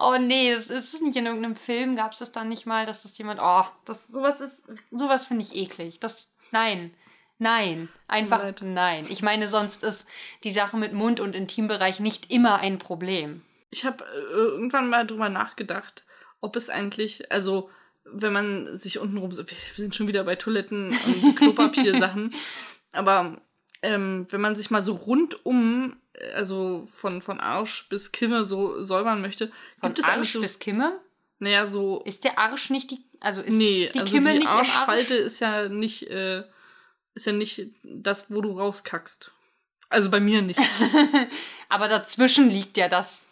Oh 0.00 0.16
nee, 0.18 0.52
es 0.52 0.70
ist 0.70 1.02
nicht 1.02 1.16
in 1.16 1.26
irgendeinem 1.26 1.56
Film, 1.56 1.96
gab 1.96 2.12
es 2.12 2.18
das 2.18 2.30
dann 2.30 2.48
nicht 2.48 2.66
mal, 2.66 2.86
dass 2.86 3.02
das 3.02 3.18
jemand, 3.18 3.40
oh, 3.42 3.64
das 3.84 4.06
sowas 4.06 4.40
ist, 4.40 4.62
sowas 4.92 5.26
finde 5.26 5.44
ich 5.44 5.56
eklig. 5.56 5.98
Das, 5.98 6.30
nein, 6.52 6.94
nein, 7.38 7.88
einfach 8.06 8.38
Leid. 8.38 8.62
nein. 8.62 9.06
Ich 9.08 9.22
meine, 9.22 9.48
sonst 9.48 9.82
ist 9.82 10.06
die 10.44 10.52
Sache 10.52 10.76
mit 10.76 10.92
Mund- 10.92 11.18
und 11.18 11.34
Intimbereich 11.34 11.98
nicht 11.98 12.30
immer 12.30 12.60
ein 12.60 12.78
Problem. 12.78 13.42
Ich 13.70 13.84
habe 13.84 14.04
äh, 14.04 14.34
irgendwann 14.34 14.88
mal 14.88 15.04
drüber 15.04 15.28
nachgedacht, 15.28 16.04
ob 16.40 16.54
es 16.54 16.70
eigentlich, 16.70 17.32
also 17.32 17.68
wenn 18.04 18.32
man 18.32 18.78
sich 18.78 19.00
untenrum, 19.00 19.36
wir 19.36 19.44
sind 19.74 19.96
schon 19.96 20.06
wieder 20.06 20.22
bei 20.24 20.36
Toiletten 20.36 20.96
und 21.06 21.36
Klopapiersachen, 21.36 22.34
aber 22.92 23.40
ähm, 23.82 24.26
wenn 24.30 24.40
man 24.40 24.56
sich 24.56 24.70
mal 24.70 24.82
so 24.82 24.94
rundum, 24.94 25.96
also 26.34 26.86
von, 26.92 27.22
von 27.22 27.40
Arsch 27.40 27.88
bis 27.88 28.12
Kimme 28.12 28.44
so 28.44 28.82
säubern 28.82 29.20
möchte, 29.20 29.50
Von 29.80 29.90
gibt 29.94 29.98
es 30.00 30.04
Arsch 30.04 30.32
so, 30.32 30.40
bis 30.40 30.58
Kimme? 30.58 31.00
naja, 31.38 31.66
so, 31.66 32.02
Ist 32.04 32.24
der 32.24 32.38
Arsch 32.38 32.70
nicht 32.70 32.90
die, 32.90 33.04
also 33.20 33.40
ist 33.40 33.54
nee, 33.54 33.90
die 33.92 34.00
also 34.00 34.12
Kimme 34.12 34.32
die 34.32 34.38
nicht 34.40 34.48
im 34.50 34.56
Arsch? 34.56 34.74
Arschfalte 34.74 35.14
ist 35.14 35.40
ja 35.40 35.68
nicht, 35.68 36.08
äh, 36.10 36.44
ist 37.14 37.26
ja 37.26 37.32
nicht 37.32 37.66
das, 37.82 38.30
wo 38.32 38.40
du 38.40 38.52
rauskackst. 38.58 39.30
Also 39.88 40.10
bei 40.10 40.20
mir 40.20 40.42
nicht. 40.42 40.60
Aber 41.68 41.88
dazwischen 41.88 42.50
liegt 42.50 42.76
ja 42.76 42.88
das. 42.88 43.22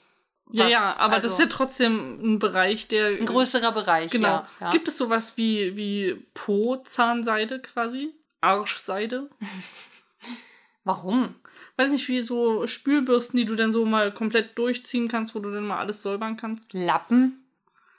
ja, 0.51 0.65
was- 0.65 0.71
ja, 0.73 0.97
aber 0.99 1.17
das 1.17 1.33
also 1.33 1.35
ist 1.35 1.39
ja 1.41 1.47
trotzdem 1.57 2.19
ein 2.35 2.39
Bereich, 2.39 2.87
der 2.89 3.09
ein 3.09 3.27
größerer 3.27 3.73
Bereich. 3.73 4.11
Genau. 4.11 4.29
Ja, 4.29 4.49
ja. 4.61 4.71
Gibt 4.71 4.89
es 4.89 4.97
sowas 4.99 5.35
wie, 5.37 5.77
wie 5.77 6.15
Po-Zahnseide 6.35 7.61
quasi? 7.61 8.15
Arschseide? 8.41 9.29
Warum? 10.85 11.35
Weiß 11.77 11.91
nicht, 11.91 12.09
wie 12.09 12.21
so 12.21 12.67
Spülbürsten, 12.67 13.37
die 13.39 13.45
du 13.45 13.55
dann 13.55 13.73
so 13.73 13.85
mal 13.85 14.13
komplett 14.13 14.59
durchziehen 14.59 15.09
kannst, 15.09 15.35
wo 15.35 15.41
du 15.41 15.51
dann 15.51 15.67
mal 15.67 15.79
alles 15.79 16.03
säubern 16.03 16.37
kannst. 16.37 16.73
Lappen? 16.73 17.45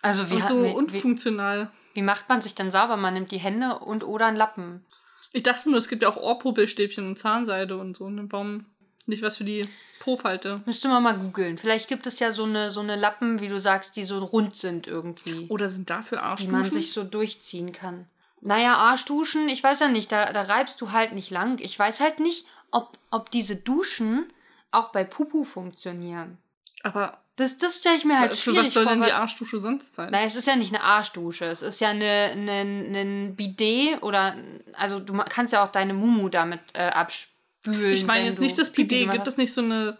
Also 0.02 0.30
wie, 0.30 0.38
Ach 0.40 0.44
so 0.44 0.64
wie, 0.64 0.70
wie, 0.70 0.74
unfunktional. 0.74 1.72
wie 1.94 2.02
macht 2.02 2.30
man 2.30 2.42
sich 2.42 2.56
denn 2.56 2.72
sauber? 2.72 2.98
Man 2.98 3.14
nimmt 3.14 3.32
die 3.32 3.38
Hände 3.38 3.80
und 3.80 4.04
oder 4.04 4.28
einen 4.28 4.38
Lappen. 4.38 4.86
Ich 5.34 5.44
dachte 5.44 5.70
nur, 5.70 5.78
es 5.78 5.88
gibt 5.88 6.04
ja 6.04 6.10
auch 6.10 6.18
Ohrpuppelstäbchen 6.18 7.06
und 7.06 7.18
Zahnseide 7.18 7.78
und 7.78 7.98
so. 7.98 8.06
Und 8.06 8.32
warum 8.32 8.66
nicht 9.06 9.22
was 9.22 9.38
für 9.38 9.44
die 9.44 9.68
Po-Falte? 10.00 10.62
Müsste 10.66 10.88
man 10.88 11.04
mal 11.04 11.18
googeln. 11.18 11.58
Vielleicht 11.58 11.88
gibt 11.88 12.08
es 12.08 12.20
ja 12.20 12.32
so 12.32 12.44
eine, 12.44 12.72
so 12.72 12.80
eine 12.80 12.96
Lappen, 12.96 13.42
wie 13.42 13.48
du 13.48 13.60
sagst, 13.60 13.96
die 13.96 14.04
so 14.04 14.20
rund 14.24 14.56
sind 14.56 14.88
irgendwie. 14.88 15.48
Oder 15.50 15.70
sind 15.70 15.90
dafür 15.90 16.20
die 16.20 16.24
Arschduschen? 16.24 16.52
man 16.52 16.72
sich 16.72 16.94
so 16.94 17.04
durchziehen 17.04 17.72
kann. 17.72 18.08
Naja, 18.42 18.78
Arschduschen, 18.78 19.50
ich 19.50 19.64
weiß 19.64 19.80
ja 19.80 19.88
nicht, 19.88 20.12
da, 20.12 20.32
da 20.32 20.44
reibst 20.44 20.80
du 20.80 20.92
halt 20.92 21.14
nicht 21.14 21.32
lang. 21.32 21.60
Ich 21.60 21.78
weiß 21.78 22.00
halt 22.00 22.20
nicht, 22.20 22.46
ob, 22.72 22.97
ob 23.12 23.32
diese 23.32 23.56
Duschen 23.56 24.32
auch 24.72 24.92
bei 24.92 25.04
Pupu 25.04 25.44
funktionieren. 25.44 26.38
Aber 26.84 27.20
Das, 27.38 27.58
das 27.58 27.80
stelle 27.80 27.98
ich 27.98 28.06
mir 28.06 28.20
halt 28.20 28.32
für 28.36 28.52
schwierig 28.52 28.68
was 28.68 28.74
soll 28.74 28.84
vor. 28.84 28.94
denn 28.94 29.04
die 29.04 29.12
Arschdusche 29.12 29.60
sonst 29.60 29.96
sein? 29.96 30.12
Naja, 30.12 30.26
es 30.26 30.36
ist 30.36 30.48
ja 30.48 30.56
nicht 30.56 30.74
eine 30.74 30.84
Arschdusche. 30.84 31.46
Es 31.46 31.62
ist 31.62 31.80
ja 31.80 31.90
eine, 31.90 32.32
eine, 32.34 33.00
ein 33.00 33.36
Bidet 33.36 34.02
oder. 34.04 34.36
Also, 34.74 35.00
du 35.00 35.14
kannst 35.30 35.54
ja 35.54 35.64
auch 35.64 35.72
deine 35.72 35.94
Mumu 35.94 36.30
damit 36.30 36.60
äh, 36.74 36.88
abspülen. 36.90 37.94
ich 37.94 38.06
meine 38.06 38.26
jetzt 38.26 38.40
nicht 38.40 38.58
das 38.58 38.72
Bidet. 38.72 39.02
gemacht 39.02 39.16
Gibt 39.16 39.28
es 39.28 39.38
nicht 39.38 39.54
so 39.54 39.62
eine, 39.62 39.98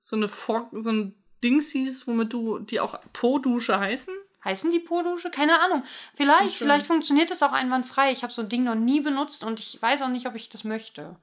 so 0.00 0.16
eine 0.16 0.28
Fork, 0.28 0.68
so 0.72 0.90
ein 0.90 1.14
Dingsies, 1.42 2.06
womit 2.06 2.32
du, 2.32 2.58
die 2.58 2.80
auch 2.80 2.98
Po-Dusche 3.12 3.78
heißen? 3.78 4.14
Heißen 4.44 4.70
die 4.70 4.80
Po-Dusche? 4.80 5.30
Keine 5.30 5.60
Ahnung. 5.60 5.84
Vielleicht, 6.14 6.56
vielleicht 6.56 6.86
funktioniert 6.86 7.30
das 7.30 7.42
auch 7.42 7.52
einwandfrei. 7.52 8.10
Ich 8.12 8.22
habe 8.22 8.32
so 8.32 8.42
ein 8.42 8.48
Ding 8.48 8.64
noch 8.64 8.74
nie 8.74 9.00
benutzt 9.00 9.44
und 9.44 9.58
ich 9.60 9.80
weiß 9.80 10.02
auch 10.02 10.08
nicht, 10.08 10.26
ob 10.26 10.34
ich 10.34 10.48
das 10.48 10.64
möchte. 10.64 11.16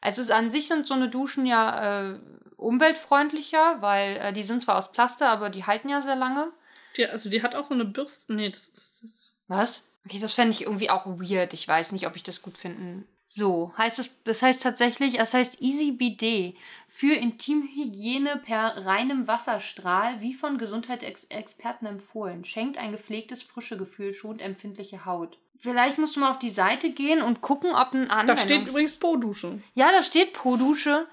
Es 0.00 0.18
ist 0.18 0.30
an 0.30 0.50
sich 0.50 0.68
sind 0.68 0.86
so 0.86 0.94
eine 0.94 1.08
Duschen 1.08 1.46
ja 1.46 2.12
äh, 2.12 2.18
umweltfreundlicher, 2.56 3.80
weil 3.80 4.16
äh, 4.16 4.32
die 4.32 4.42
sind 4.42 4.62
zwar 4.62 4.76
aus 4.76 4.92
Plaster, 4.92 5.28
aber 5.28 5.50
die 5.50 5.64
halten 5.64 5.88
ja 5.88 6.02
sehr 6.02 6.16
lange. 6.16 6.52
Die, 6.96 7.06
also 7.06 7.30
die 7.30 7.42
hat 7.42 7.54
auch 7.54 7.66
so 7.66 7.74
eine 7.74 7.84
Bürste. 7.84 8.32
Nee, 8.32 8.50
das 8.50 8.68
ist. 8.68 9.02
Das 9.02 9.38
Was? 9.48 9.84
Okay, 10.04 10.18
das 10.20 10.32
fände 10.32 10.54
ich 10.54 10.62
irgendwie 10.62 10.90
auch 10.90 11.06
weird. 11.06 11.52
Ich 11.52 11.66
weiß 11.66 11.92
nicht, 11.92 12.06
ob 12.06 12.16
ich 12.16 12.22
das 12.22 12.42
gut 12.42 12.56
finden. 12.56 13.06
So, 13.30 13.74
heißt 13.76 13.98
es, 13.98 14.10
das 14.24 14.40
heißt 14.40 14.62
tatsächlich, 14.62 15.20
es 15.20 15.34
heißt 15.34 15.60
Easy 15.60 15.92
Bidet 15.92 16.56
für 16.88 17.12
Intimhygiene 17.12 18.38
per 18.38 18.86
reinem 18.86 19.28
Wasserstrahl, 19.28 20.22
wie 20.22 20.32
von 20.32 20.56
Gesundheitsexperten 20.56 21.86
empfohlen. 21.86 22.46
Schenkt 22.46 22.78
ein 22.78 22.92
gepflegtes, 22.92 23.42
frische 23.42 23.76
Gefühl, 23.76 24.14
schont 24.14 24.40
empfindliche 24.40 25.04
Haut. 25.04 25.38
Vielleicht 25.58 25.98
musst 25.98 26.16
du 26.16 26.20
mal 26.20 26.30
auf 26.30 26.38
die 26.38 26.50
Seite 26.50 26.90
gehen 26.90 27.20
und 27.20 27.40
gucken, 27.40 27.72
ob 27.74 27.92
ein 27.92 28.08
da 28.08 28.14
Anwendungs... 28.14 28.42
steht 28.42 28.68
übrigens 28.68 28.96
Po-Dusche. 28.96 29.60
Ja, 29.74 29.90
da 29.90 30.02
steht 30.02 30.32
Po-Dusche, 30.32 31.06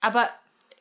aber 0.00 0.30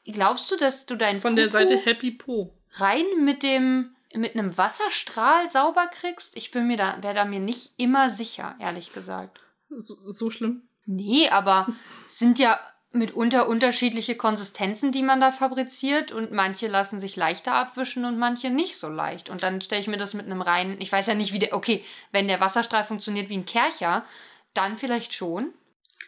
glaubst 0.06 0.50
du, 0.50 0.56
dass 0.56 0.86
du 0.86 0.96
dein 0.96 1.20
Von 1.20 1.36
der 1.36 1.44
Pupu 1.44 1.54
Seite 1.54 1.78
Happy 1.78 2.12
Po. 2.12 2.54
rein 2.74 3.06
mit 3.20 3.44
dem 3.44 3.96
mit 4.16 4.36
einem 4.36 4.58
Wasserstrahl 4.58 5.50
sauber 5.50 5.88
kriegst? 5.88 6.38
Ich 6.38 6.52
bin 6.52 6.68
mir 6.68 6.78
da 6.78 6.98
wäre 7.02 7.14
da 7.14 7.26
mir 7.26 7.40
nicht 7.40 7.74
immer 7.78 8.10
sicher, 8.10 8.56
ehrlich 8.60 8.94
gesagt. 8.94 9.42
So, 9.70 9.96
so 10.10 10.30
schlimm. 10.30 10.64
Nee, 10.86 11.30
aber 11.30 11.68
sind 12.08 12.40
ja 12.40 12.60
mitunter 12.94 13.48
unterschiedliche 13.48 14.16
Konsistenzen, 14.16 14.92
die 14.92 15.04
man 15.04 15.20
da 15.20 15.32
fabriziert 15.32 16.12
und 16.12 16.32
manche 16.32 16.68
lassen 16.68 17.00
sich 17.00 17.16
leichter 17.16 17.54
abwischen 17.54 18.06
und 18.06 18.18
manche 18.18 18.50
nicht 18.50 18.78
so 18.78 18.88
leicht. 18.88 19.30
Und 19.30 19.44
dann 19.44 19.62
stelle 19.62 19.82
ich 19.82 19.88
mir 19.88 19.98
das 19.98 20.14
mit 20.14 20.26
einem 20.26 20.42
reinen, 20.42 20.80
ich 20.80 20.92
weiß 20.92 21.08
ja 21.08 21.16
nicht, 21.16 21.34
wie 21.34 21.40
der, 21.40 21.54
okay, 21.54 21.84
wenn 22.12 22.28
der 22.28 22.40
Wasserstrahl 22.40 22.84
funktioniert 22.84 23.30
wie 23.30 23.38
ein 23.38 23.46
Kercher, 23.46 24.06
dann 24.54 24.78
vielleicht 24.78 25.14
schon. 25.14 25.54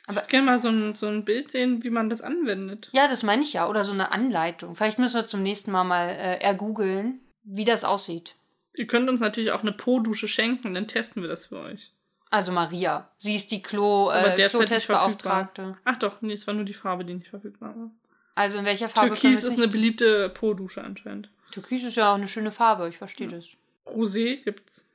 Ich 0.08 0.16
würde 0.16 0.28
gerne 0.28 0.46
mal 0.46 0.60
so 0.60 0.70
ein, 0.70 0.94
so 0.94 1.08
ein 1.08 1.26
Bild 1.26 1.50
sehen, 1.50 1.84
wie 1.84 1.90
man 1.90 2.10
das 2.10 2.22
anwendet. 2.22 2.90
Ja, 2.94 3.08
das 3.08 3.24
meine 3.24 3.42
ich 3.42 3.54
ja. 3.54 3.68
Oder 3.68 3.84
so 3.84 3.92
eine 3.92 4.12
Anleitung. 4.12 4.76
Vielleicht 4.76 5.00
müssen 5.00 5.16
wir 5.16 5.26
zum 5.26 5.42
nächsten 5.42 5.72
Mal 5.72 5.84
mal 5.84 6.10
äh, 6.10 6.38
ergoogeln, 6.40 7.22
wie 7.44 7.66
das 7.66 7.84
aussieht. 7.84 8.36
Ihr 8.76 8.86
könnt 8.86 9.10
uns 9.10 9.22
natürlich 9.22 9.52
auch 9.52 9.62
eine 9.62 9.72
Po-Dusche 9.72 10.28
schenken, 10.28 10.74
dann 10.76 10.88
testen 10.88 11.24
wir 11.24 11.30
das 11.30 11.48
für 11.48 11.60
euch. 11.60 11.95
Also 12.32 12.52
Maria. 12.52 13.10
Sie 13.18 13.36
ist 13.36 13.52
die 13.52 13.62
Klo, 13.62 14.10
Ist 14.10 14.16
aber 14.16 14.38
äh, 14.40 14.50
Klotestbeauftragte. 14.50 15.78
Ach 15.86 15.96
doch, 15.98 16.22
nee, 16.22 16.34
es 16.34 16.48
war 16.48 16.54
nur 16.54 16.66
die 16.66 16.74
Farbe, 16.74 17.06
die 17.06 17.14
nicht 17.14 17.30
verfügbar 17.30 17.76
war. 17.76 17.92
Also 18.36 18.58
in 18.58 18.66
welcher 18.66 18.90
Farbe 18.90 19.10
Türkis 19.16 19.44
ist 19.44 19.58
eine 19.58 19.68
beliebte 19.68 20.30
Po-Dusche 20.30 20.84
anscheinend. 20.84 21.30
Türkis 21.52 21.84
ist 21.84 21.96
ja 21.96 22.12
auch 22.12 22.16
eine 22.16 22.28
schöne 22.28 22.52
Farbe, 22.52 22.90
ich 22.90 22.98
verstehe 22.98 23.28
Ja. 23.30 23.38
das. 23.38 23.50
Rosé 23.88 24.44
gibt's. 24.44 24.88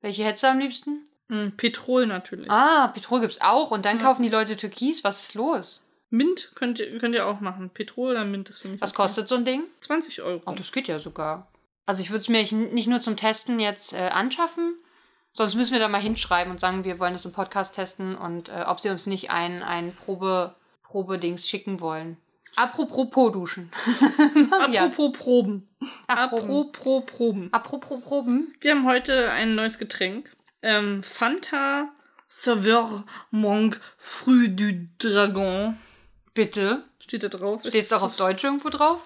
Welche 0.00 0.24
hättest 0.24 0.44
du 0.44 0.48
am 0.48 0.58
liebsten? 0.60 1.02
Hm, 1.28 1.52
Petrol 1.56 2.06
natürlich. 2.06 2.50
Ah, 2.50 2.88
Petrol 2.88 3.20
gibt's 3.20 3.40
auch. 3.40 3.70
Und 3.72 3.84
dann 3.84 3.98
Ja. 3.98 4.04
kaufen 4.04 4.22
die 4.22 4.28
Leute 4.28 4.56
Türkis. 4.56 5.02
Was 5.04 5.22
ist 5.24 5.34
los? 5.34 5.82
Mint 6.10 6.52
könnt 6.54 6.78
ihr, 6.78 6.98
könnt 6.98 7.16
ihr 7.16 7.26
auch 7.26 7.40
machen. 7.40 7.68
Petrol 7.70 8.12
oder 8.12 8.24
Mint 8.24 8.48
ist 8.48 8.60
für 8.60 8.68
mich. 8.68 8.80
Was 8.80 8.92
okay. 8.92 9.02
kostet 9.02 9.28
so 9.28 9.34
ein 9.34 9.44
Ding? 9.44 9.64
20 9.80 10.22
Euro. 10.22 10.40
Oh, 10.46 10.52
das 10.54 10.70
geht 10.70 10.86
ja 10.86 11.00
sogar. 11.00 11.48
Also 11.84 12.00
ich 12.00 12.10
würde 12.10 12.20
es 12.20 12.28
mir 12.28 12.38
nicht- 12.40 12.52
nicht 12.52 12.86
nur 12.86 13.00
zum 13.00 13.16
Testen 13.16 13.58
jetzt 13.58 13.92
äh, 13.92 13.96
anschaffen, 13.96 14.76
sonst 15.36 15.54
müssen 15.54 15.72
wir 15.72 15.80
da 15.80 15.88
mal 15.88 16.00
hinschreiben 16.00 16.50
und 16.50 16.60
sagen, 16.60 16.84
wir 16.84 16.98
wollen 16.98 17.12
das 17.12 17.24
im 17.24 17.32
Podcast 17.32 17.74
testen 17.74 18.16
und 18.16 18.48
äh, 18.48 18.64
ob 18.66 18.80
sie 18.80 18.88
uns 18.88 19.06
nicht 19.06 19.30
ein, 19.30 19.62
ein 19.62 19.94
Probe, 19.94 20.54
Probedings 20.82 21.48
schicken 21.48 21.80
wollen. 21.80 22.16
Apropos 22.56 23.10
Po-Duschen. 23.10 23.70
Maria. 24.50 24.86
Apropos 24.86 25.18
Proben. 25.18 25.68
Apropos. 26.06 26.44
Apropos 26.48 27.04
Proben. 27.04 27.48
Apropos 27.52 28.00
Proben. 28.00 28.54
Wir 28.60 28.70
haben 28.70 28.86
heute 28.86 29.30
ein 29.30 29.54
neues 29.54 29.78
Getränk. 29.78 30.34
Ähm, 30.62 31.02
Fanta 31.02 31.90
Sauveur 32.28 33.04
Monk 33.30 33.80
Fruit 33.98 34.58
du 34.58 34.88
Dragon. 34.98 35.76
Bitte. 36.32 36.84
Steht 36.98 37.24
da 37.24 37.28
drauf. 37.28 37.60
Steht 37.60 37.84
es 37.84 37.92
auch 37.92 38.02
auf 38.02 38.16
Deutsch 38.16 38.42
irgendwo 38.42 38.70
drauf? 38.70 39.00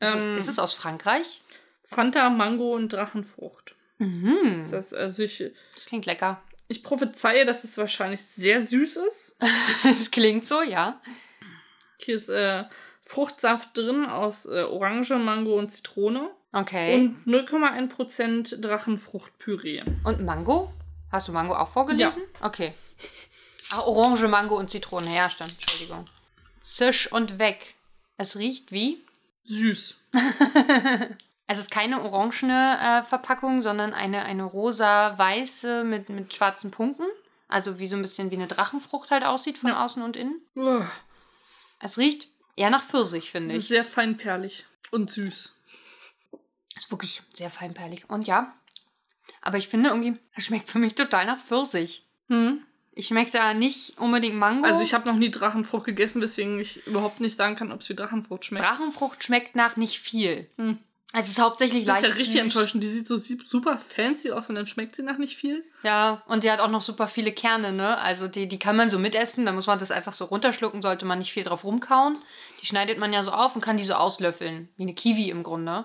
Ähm, 0.00 0.36
ist 0.36 0.48
es 0.48 0.60
aus 0.60 0.72
Frankreich? 0.72 1.42
Fanta, 1.82 2.30
Mango 2.30 2.72
und 2.74 2.92
Drachenfrucht. 2.92 3.74
Mhm. 4.06 4.60
Ist 4.60 4.72
Das, 4.72 4.94
also 4.94 5.22
ich, 5.22 5.44
Das 5.74 5.86
klingt 5.86 6.06
lecker. 6.06 6.42
ich 6.68 6.82
prophezeie, 6.82 7.44
dass 7.44 7.64
es 7.64 7.76
wahrscheinlich 7.78 8.24
sehr 8.24 8.64
süß 8.64 8.96
ist. 8.96 9.36
Es 9.84 10.10
klingt 10.10 10.44
so, 10.46 10.62
ja. 10.62 11.00
Hier 11.98 12.16
ist 12.16 12.28
äh, 12.28 12.64
Fruchtsaft 13.04 13.76
drin 13.76 14.06
aus 14.06 14.46
äh, 14.46 14.62
Orange, 14.62 15.16
Mango 15.18 15.58
und 15.58 15.70
Zitrone. 15.70 16.30
Okay. 16.52 16.94
Und 16.96 17.26
0,1% 17.26 18.60
Drachenfruchtpüree. 18.60 19.82
Und 20.04 20.22
Mango? 20.24 20.72
Hast 21.10 21.28
du 21.28 21.32
Mango 21.32 21.54
auch 21.54 21.68
vorgelesen? 21.68 22.22
Okay. 22.40 22.72
Ach, 23.72 23.86
Orange, 23.86 24.28
Mango 24.28 24.58
und 24.58 24.70
Zitrone. 24.70 25.14
Ja, 25.14 25.30
stimmt. 25.30 25.52
Entschuldigung. 25.52 26.04
Zisch 26.60 27.10
und 27.10 27.38
weg. 27.38 27.74
Es 28.18 28.36
riecht 28.36 28.72
wie? 28.72 29.02
Süß. 29.44 29.96
Es 31.52 31.58
ist 31.58 31.70
keine 31.70 32.00
orangene 32.02 32.78
äh, 32.80 33.02
Verpackung, 33.02 33.60
sondern 33.60 33.92
eine, 33.92 34.22
eine 34.22 34.44
rosa-weiße 34.44 35.84
mit, 35.84 36.08
mit 36.08 36.32
schwarzen 36.32 36.70
Punkten. 36.70 37.04
Also 37.46 37.78
wie 37.78 37.86
so 37.88 37.96
ein 37.96 38.00
bisschen 38.02 38.30
wie 38.30 38.36
eine 38.36 38.46
Drachenfrucht 38.46 39.10
halt 39.10 39.22
aussieht 39.24 39.58
von 39.58 39.68
Ja. 39.70 39.84
außen 39.84 40.02
und 40.02 40.16
innen. 40.16 40.40
Uah, 40.54 40.90
Es 41.78 41.98
riecht 41.98 42.28
eher 42.56 42.70
nach 42.70 42.82
Pfirsich, 42.82 43.30
finde 43.30 43.50
Es 43.50 43.56
ist 43.58 43.62
ich. 43.64 43.68
sehr 43.68 43.84
feinperlig 43.84 44.64
und 44.90 45.10
süß. 45.10 45.52
Ist 46.74 46.90
wirklich 46.90 47.22
sehr 47.34 47.50
feinperlig. 47.50 48.08
Und 48.08 48.26
ja, 48.26 48.54
aber 49.42 49.58
ich 49.58 49.68
finde 49.68 49.90
irgendwie, 49.90 50.16
es 50.34 50.46
schmeckt 50.46 50.70
für 50.70 50.78
mich 50.78 50.94
total 50.94 51.26
nach 51.26 51.38
Pfirsich. 51.38 52.06
Hm. 52.30 52.62
Ich 52.94 53.08
schmecke 53.08 53.32
da 53.32 53.52
nicht 53.52 53.98
unbedingt 53.98 54.36
Mango. 54.36 54.64
Also 54.66 54.82
ich 54.82 54.94
habe 54.94 55.06
noch 55.06 55.16
nie 55.16 55.30
Drachenfrucht 55.30 55.84
gegessen, 55.84 56.22
deswegen 56.22 56.58
ich 56.58 56.86
überhaupt 56.86 57.20
nicht 57.20 57.36
sagen 57.36 57.56
kann, 57.56 57.72
ob 57.72 57.82
es 57.82 57.88
wie 57.90 57.94
Drachenfrucht 57.94 58.46
schmeckt. 58.46 58.64
Drachenfrucht 58.64 59.22
schmeckt 59.22 59.54
nach 59.54 59.76
nicht 59.76 59.98
viel. 60.00 60.48
Hm. 60.56 60.78
Es 61.14 61.28
ist 61.28 61.38
hauptsächlich 61.38 61.84
Das 61.84 61.96
ist 61.96 62.02
leicht 62.02 62.14
ja 62.14 62.20
richtig 62.20 62.40
enttäuschend. 62.40 62.82
Die 62.82 62.88
sieht 62.88 63.06
so 63.06 63.18
super 63.18 63.78
fancy 63.78 64.32
aus 64.32 64.48
und 64.48 64.54
dann 64.54 64.66
schmeckt 64.66 64.96
sie 64.96 65.02
nach 65.02 65.18
nicht 65.18 65.36
viel. 65.36 65.62
Ja, 65.82 66.22
und 66.26 66.42
die 66.42 66.50
hat 66.50 66.60
auch 66.60 66.70
noch 66.70 66.80
super 66.80 67.06
viele 67.06 67.32
Kerne, 67.32 67.72
ne? 67.72 67.98
Also 67.98 68.28
die, 68.28 68.48
die 68.48 68.58
kann 68.58 68.76
man 68.76 68.88
so 68.88 68.98
mitessen, 68.98 69.44
da 69.44 69.52
muss 69.52 69.66
man 69.66 69.78
das 69.78 69.90
einfach 69.90 70.14
so 70.14 70.24
runterschlucken, 70.24 70.80
sollte 70.80 71.04
man 71.04 71.18
nicht 71.18 71.32
viel 71.32 71.44
drauf 71.44 71.64
rumkauen. 71.64 72.16
Die 72.62 72.66
schneidet 72.66 72.98
man 72.98 73.12
ja 73.12 73.22
so 73.22 73.32
auf 73.32 73.54
und 73.54 73.60
kann 73.60 73.76
die 73.76 73.84
so 73.84 73.94
auslöffeln, 73.94 74.68
wie 74.76 74.84
eine 74.84 74.94
Kiwi 74.94 75.28
im 75.28 75.42
Grunde. 75.42 75.84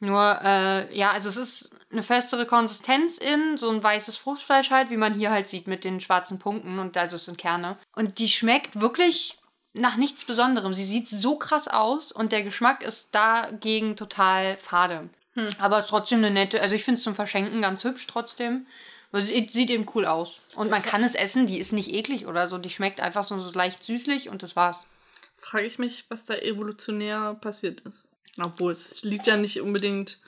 Nur, 0.00 0.38
äh, 0.42 0.96
ja, 0.96 1.10
also 1.10 1.28
es 1.28 1.36
ist 1.36 1.70
eine 1.90 2.02
festere 2.02 2.46
Konsistenz 2.46 3.18
in, 3.18 3.58
so 3.58 3.68
ein 3.68 3.82
weißes 3.82 4.16
Fruchtfleisch 4.16 4.70
halt, 4.70 4.90
wie 4.90 4.96
man 4.96 5.14
hier 5.14 5.30
halt 5.30 5.48
sieht 5.48 5.66
mit 5.66 5.84
den 5.84 6.00
schwarzen 6.00 6.38
Punkten 6.38 6.78
und 6.78 6.96
also 6.96 7.16
es 7.16 7.26
sind 7.26 7.36
Kerne. 7.36 7.76
Und 7.96 8.18
die 8.18 8.28
schmeckt 8.28 8.80
wirklich 8.80 9.36
nach 9.74 9.96
nichts 9.96 10.24
Besonderem. 10.24 10.72
Sie 10.72 10.84
sieht 10.84 11.08
so 11.08 11.36
krass 11.36 11.68
aus 11.68 12.12
und 12.12 12.32
der 12.32 12.42
Geschmack 12.42 12.82
ist 12.82 13.14
dagegen 13.14 13.96
total 13.96 14.56
fade. 14.56 15.10
Hm. 15.34 15.48
Aber 15.58 15.80
ist 15.80 15.88
trotzdem 15.88 16.18
eine 16.18 16.30
nette, 16.30 16.62
also 16.62 16.74
ich 16.74 16.84
finde 16.84 16.98
es 16.98 17.04
zum 17.04 17.16
Verschenken 17.16 17.60
ganz 17.60 17.84
hübsch 17.84 18.06
trotzdem. 18.06 18.66
Weil 19.10 19.22
sie 19.22 19.48
sieht 19.48 19.70
eben 19.70 19.86
cool 19.94 20.06
aus. 20.06 20.40
Und 20.56 20.72
man 20.72 20.82
kann 20.82 21.04
es 21.04 21.14
essen, 21.14 21.46
die 21.46 21.60
ist 21.60 21.72
nicht 21.72 21.92
eklig 21.92 22.26
oder 22.26 22.48
so. 22.48 22.58
Die 22.58 22.70
schmeckt 22.70 23.00
einfach 23.00 23.22
so, 23.22 23.38
so 23.38 23.56
leicht 23.56 23.84
süßlich 23.84 24.28
und 24.28 24.42
das 24.42 24.56
war's. 24.56 24.88
Frage 25.36 25.66
ich 25.66 25.78
mich, 25.78 26.04
was 26.08 26.24
da 26.24 26.34
evolutionär 26.34 27.34
passiert 27.40 27.80
ist. 27.82 28.08
Obwohl, 28.42 28.72
es 28.72 29.04
liegt 29.04 29.28
ja 29.28 29.36
nicht 29.36 29.60
unbedingt. 29.60 30.18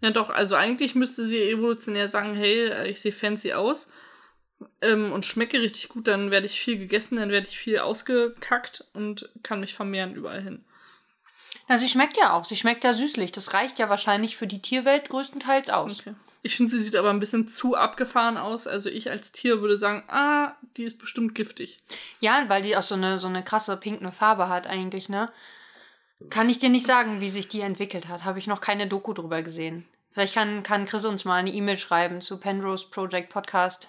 Ja, 0.00 0.10
doch, 0.10 0.30
also 0.30 0.54
eigentlich 0.54 0.94
müsste 0.94 1.26
sie 1.26 1.42
evolutionär 1.42 2.08
sagen: 2.08 2.34
Hey, 2.34 2.68
äh, 2.68 2.88
ich 2.88 3.02
sehe 3.02 3.12
fancy 3.12 3.52
aus 3.52 3.90
ähm, 4.80 5.12
und 5.12 5.26
schmecke 5.26 5.60
richtig 5.60 5.88
gut, 5.88 6.08
dann 6.08 6.30
werde 6.30 6.46
ich 6.46 6.60
viel 6.60 6.78
gegessen, 6.78 7.16
dann 7.16 7.30
werde 7.30 7.48
ich 7.48 7.58
viel 7.58 7.78
ausgekackt 7.78 8.84
und 8.94 9.28
kann 9.42 9.60
mich 9.60 9.74
vermehren 9.74 10.14
überall 10.14 10.42
hin. 10.42 10.64
Ja, 11.68 11.78
sie 11.78 11.88
schmeckt 11.88 12.16
ja 12.16 12.32
auch. 12.32 12.44
Sie 12.44 12.56
schmeckt 12.56 12.84
ja 12.84 12.92
süßlich. 12.92 13.32
Das 13.32 13.54
reicht 13.54 13.78
ja 13.78 13.88
wahrscheinlich 13.88 14.36
für 14.36 14.46
die 14.46 14.60
Tierwelt 14.60 15.08
größtenteils 15.08 15.70
aus. 15.70 16.00
Okay. 16.00 16.14
Ich 16.42 16.56
finde, 16.56 16.72
sie 16.72 16.80
sieht 16.80 16.96
aber 16.96 17.10
ein 17.10 17.20
bisschen 17.20 17.46
zu 17.46 17.76
abgefahren 17.76 18.36
aus. 18.36 18.66
Also 18.66 18.88
ich 18.88 19.10
als 19.10 19.30
Tier 19.30 19.60
würde 19.60 19.76
sagen, 19.76 20.02
ah, 20.08 20.56
die 20.76 20.82
ist 20.82 20.98
bestimmt 20.98 21.34
giftig. 21.34 21.78
Ja, 22.20 22.44
weil 22.48 22.62
die 22.62 22.76
auch 22.76 22.82
so 22.82 22.96
eine, 22.96 23.20
so 23.20 23.28
eine 23.28 23.44
krasse 23.44 23.76
pinkne 23.76 24.10
Farbe 24.10 24.48
hat 24.48 24.66
eigentlich, 24.66 25.08
ne? 25.08 25.30
Kann 26.30 26.48
ich 26.48 26.58
dir 26.58 26.68
nicht 26.68 26.86
sagen, 26.86 27.20
wie 27.20 27.30
sich 27.30 27.48
die 27.48 27.60
entwickelt 27.60 28.08
hat. 28.08 28.24
Habe 28.24 28.38
ich 28.38 28.46
noch 28.46 28.60
keine 28.60 28.86
Doku 28.88 29.12
drüber 29.12 29.42
gesehen. 29.42 29.86
Vielleicht 30.12 30.34
kann, 30.34 30.62
kann 30.62 30.84
Chris 30.86 31.04
uns 31.04 31.24
mal 31.24 31.36
eine 31.36 31.52
E-Mail 31.52 31.78
schreiben 31.78 32.20
zu 32.20 32.38
Penrose 32.38 32.86
Project 32.90 33.30
Podcast, 33.30 33.88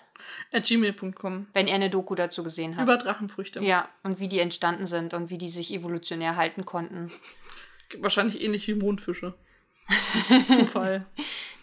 At 0.51 0.65
gmail.com. 0.65 1.47
wenn 1.53 1.67
er 1.67 1.75
eine 1.75 1.89
Doku 1.89 2.15
dazu 2.15 2.43
gesehen 2.43 2.75
hat. 2.75 2.83
Über 2.83 2.97
Drachenfrüchte. 2.97 3.59
ja, 3.61 3.89
und 4.03 4.19
wie 4.19 4.27
die 4.27 4.39
entstanden 4.39 4.87
sind 4.87 5.13
und 5.13 5.29
wie 5.29 5.37
die 5.37 5.49
sich 5.51 5.73
evolutionär 5.73 6.35
halten 6.35 6.65
konnten. 6.65 7.11
Wahrscheinlich 7.99 8.41
ähnlich 8.41 8.67
wie 8.67 8.75
Mondfische. 8.75 9.33
Zufall. 10.47 11.05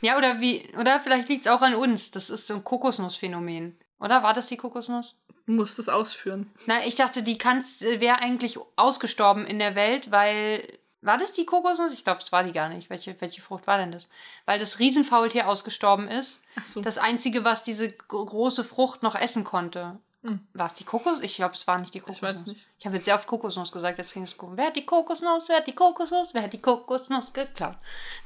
Ja, 0.00 0.18
oder 0.18 0.40
wie, 0.40 0.68
oder 0.78 1.00
vielleicht 1.00 1.28
liegt 1.28 1.46
es 1.46 1.50
auch 1.50 1.62
an 1.62 1.74
uns. 1.74 2.10
Das 2.10 2.30
ist 2.30 2.46
so 2.46 2.54
ein 2.54 2.64
Kokosnussphänomen. 2.64 3.76
Oder 3.98 4.22
war 4.22 4.34
das 4.34 4.48
die 4.48 4.56
Kokosnuss? 4.56 5.16
Du 5.46 5.52
musst 5.52 5.78
es 5.78 5.88
ausführen. 5.88 6.50
Na, 6.66 6.86
ich 6.86 6.94
dachte, 6.94 7.22
die 7.22 7.38
wäre 7.38 8.20
eigentlich 8.20 8.58
ausgestorben 8.76 9.46
in 9.46 9.58
der 9.58 9.74
Welt, 9.74 10.10
weil. 10.10 10.62
War 11.02 11.16
das 11.18 11.32
die 11.32 11.46
Kokosnuss? 11.46 11.92
Ich 11.94 12.04
glaube, 12.04 12.20
es 12.20 12.30
war 12.32 12.42
die 12.44 12.52
gar 12.52 12.68
nicht. 12.68 12.90
Welche, 12.90 13.16
welche 13.20 13.40
Frucht 13.40 13.66
war 13.66 13.78
denn 13.78 13.90
das? 13.92 14.08
Weil 14.44 14.58
das 14.58 14.78
Riesenfaultier 14.78 15.48
ausgestorben 15.48 16.08
ist. 16.08 16.40
Ach 16.56 16.66
so. 16.66 16.80
Das 16.82 16.98
einzige, 16.98 17.44
was 17.44 17.62
diese 17.62 17.90
gro- 17.92 18.26
große 18.26 18.64
Frucht 18.64 19.02
noch 19.02 19.14
essen 19.14 19.44
konnte. 19.44 19.98
Hm. 20.22 20.40
War 20.52 20.66
es 20.66 20.74
die 20.74 20.84
Kokos? 20.84 21.20
Ich 21.22 21.36
glaube, 21.36 21.54
es 21.54 21.66
war 21.66 21.78
nicht 21.78 21.94
die 21.94 21.98
ich 21.98 22.04
Kokosnuss. 22.04 22.30
weiß 22.40 22.46
nicht. 22.48 22.66
Ich 22.78 22.84
habe 22.84 22.96
jetzt 22.96 23.06
sehr 23.06 23.14
oft 23.14 23.26
Kokosnuss 23.26 23.72
gesagt, 23.72 23.96
jetzt 23.96 24.12
ging 24.12 24.24
es 24.24 24.36
gut. 24.36 24.50
Wer 24.54 24.66
hat 24.66 24.76
die 24.76 24.84
Kokosnuss? 24.84 25.48
Wer 25.48 25.56
hat 25.56 25.66
die 25.66 25.74
Kokosnuss? 25.74 26.34
Wer 26.34 26.42
hat 26.42 26.52
die 26.52 26.60
Kokosnuss 26.60 27.32
geklaut? 27.32 27.76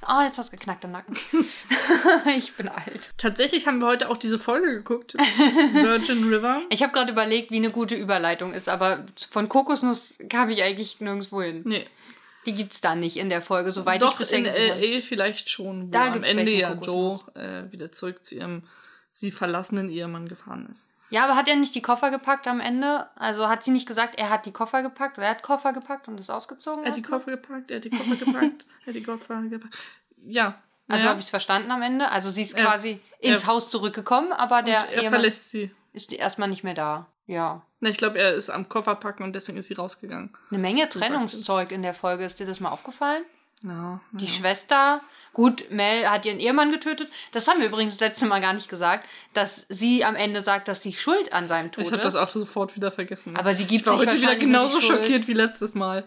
Oh, 0.09 0.21
jetzt 0.25 0.37
hast 0.38 0.52
du 0.52 0.57
geknackt 0.57 0.83
im 0.83 0.90
Nacken. 0.90 1.16
ich 2.37 2.54
bin 2.57 2.69
alt. 2.69 3.11
Tatsächlich 3.16 3.69
haben 3.69 3.78
wir 3.78 3.87
heute 3.87 4.11
auch 4.11 4.16
diese 4.16 4.40
Folge 4.40 4.75
geguckt. 4.75 5.14
Virgin 5.73 6.25
River. 6.28 6.62
Ich 6.71 6.83
habe 6.83 6.93
gerade 6.93 7.12
überlegt, 7.12 7.52
wie 7.52 7.57
eine 7.59 7.71
gute 7.71 7.95
Überleitung 7.95 8.52
ist, 8.52 8.69
aber 8.69 9.07
von 9.31 9.49
Kokosnuss 9.49 10.19
kam 10.28 10.50
ich 10.50 10.64
eigentlich 10.64 11.00
nirgendwo 11.00 11.43
hin. 11.43 11.62
Nee. 11.64 11.87
Die 12.46 12.54
gibt's 12.54 12.80
da 12.80 12.94
nicht 12.94 13.16
in 13.16 13.28
der 13.30 13.42
Folge, 13.42 13.72
soweit 13.72 14.02
ich 14.02 14.08
Doch, 14.08 14.18
bisher 14.18 14.38
in. 14.38 14.46
L.A. 14.46 15.00
vielleicht 15.00 15.48
schon, 15.50 15.86
wo 15.88 15.90
Da 15.90 16.12
am 16.12 16.22
Ende 16.22 16.50
ja 16.52 16.74
Joe 16.74 17.18
äh, 17.34 17.70
wieder 17.72 17.90
zurück 17.92 18.24
zu 18.24 18.34
ihrem 18.34 18.64
sie 19.12 19.30
verlassenen 19.30 19.88
Ehemann 19.90 20.28
gefahren 20.28 20.68
ist. 20.70 20.90
Ja, 21.10 21.24
aber 21.24 21.36
hat 21.36 21.48
er 21.48 21.56
nicht 21.56 21.74
die 21.74 21.82
Koffer 21.82 22.10
gepackt 22.10 22.48
am 22.48 22.60
Ende? 22.60 23.06
Also 23.14 23.48
hat 23.48 23.62
sie 23.62 23.70
nicht 23.70 23.86
gesagt, 23.86 24.16
er 24.18 24.30
hat 24.30 24.46
die 24.46 24.52
Koffer 24.52 24.82
gepackt 24.82 25.18
oder 25.18 25.26
er 25.28 25.34
hat 25.34 25.42
Koffer 25.42 25.72
gepackt 25.72 26.08
und 26.08 26.18
ist 26.18 26.30
ausgezogen? 26.30 26.82
Er 26.84 26.90
hat 26.90 26.96
die? 26.96 27.02
Koffer 27.02 27.30
gepackt, 27.32 27.70
er 27.70 27.76
hat 27.76 27.84
die 27.84 27.90
Koffer 27.90 28.16
gepackt, 28.16 28.66
er 28.82 28.86
hat 28.88 28.94
die 28.94 29.02
Koffer 29.02 29.42
gepackt. 29.42 29.78
Ja. 30.26 30.60
Also 30.88 30.98
naja. 31.02 31.10
habe 31.10 31.20
ich 31.20 31.26
es 31.26 31.30
verstanden 31.30 31.70
am 31.70 31.82
Ende. 31.82 32.10
Also 32.10 32.30
sie 32.30 32.42
ist 32.42 32.58
Er- 32.58 32.64
quasi 32.64 33.00
ins 33.20 33.42
er- 33.42 33.46
Haus 33.48 33.70
zurückgekommen, 33.70 34.32
aber 34.32 34.62
der 34.62 34.78
er 34.90 35.02
Ehemann 35.02 35.12
verlässt 35.14 35.50
sie. 35.50 35.70
ist 35.92 36.12
erstmal 36.12 36.48
nicht 36.48 36.64
mehr 36.64 36.74
da. 36.74 37.06
Ja. 37.26 37.62
Na, 37.81 37.90
ich 37.90 37.97
glaube, 37.97 38.19
er 38.19 38.35
ist 38.35 38.50
am 38.50 38.69
Koffer 38.69 38.95
packen 38.95 39.23
und 39.23 39.33
deswegen 39.35 39.59
ist 39.59 39.69
sie 39.69 39.75
rausgegangen. 39.75 40.31
Eine 40.50 40.59
Menge 40.59 40.88
So 40.90 40.99
Trennungszeug 40.99 41.73
in 41.73 41.83
der 41.83 41.95
Folge. 41.95 42.25
Ist 42.25 42.38
dir 42.40 42.47
das 42.47 42.61
mal 42.61 42.71
aufgefallen? 42.71 43.25
Ja, 43.62 44.00
Die 44.12 44.26
ja. 44.26 44.31
Schwester, 44.31 45.00
gut, 45.33 45.71
Mel 45.71 46.07
hat 46.11 46.26
ihren 46.26 46.38
Ehemann 46.38 46.71
getötet. 46.71 47.09
Das 47.33 47.49
haben 47.49 47.61
wir 47.61 47.69
übrigens 47.69 47.95
das 47.95 48.00
letzte 48.00 48.26
Mal 48.26 48.43
gar 48.43 48.52
nicht 48.52 48.69
gesagt, 48.69 49.09
dass 49.33 49.64
sie 49.71 50.04
am 50.04 50.16
Ende 50.16 50.43
sagt, 50.43 50.69
dass 50.69 50.83
sie 50.83 50.93
schuld 50.93 51.33
an 51.33 51.49
seinem 51.49 51.73
Tod 51.73 51.85
Ich 51.85 51.90
habe 51.90 51.97
ist. 52.02 52.04
das 52.04 52.16
auch 52.16 52.28
sofort 52.28 52.76
wieder 52.76 52.93
vergessen. 52.93 53.37
Aber 53.37 53.54
sie 53.54 53.64
gibt 53.64 53.83
ich 53.83 53.87
war 53.87 53.97
sich 53.99 54.07
heute 54.07 54.21
wieder 54.21 54.37
genauso 54.37 54.81
die 54.81 54.87
schockiert 54.87 55.28
wie 55.28 55.33
letztes 55.33 55.75
Mal, 55.75 56.04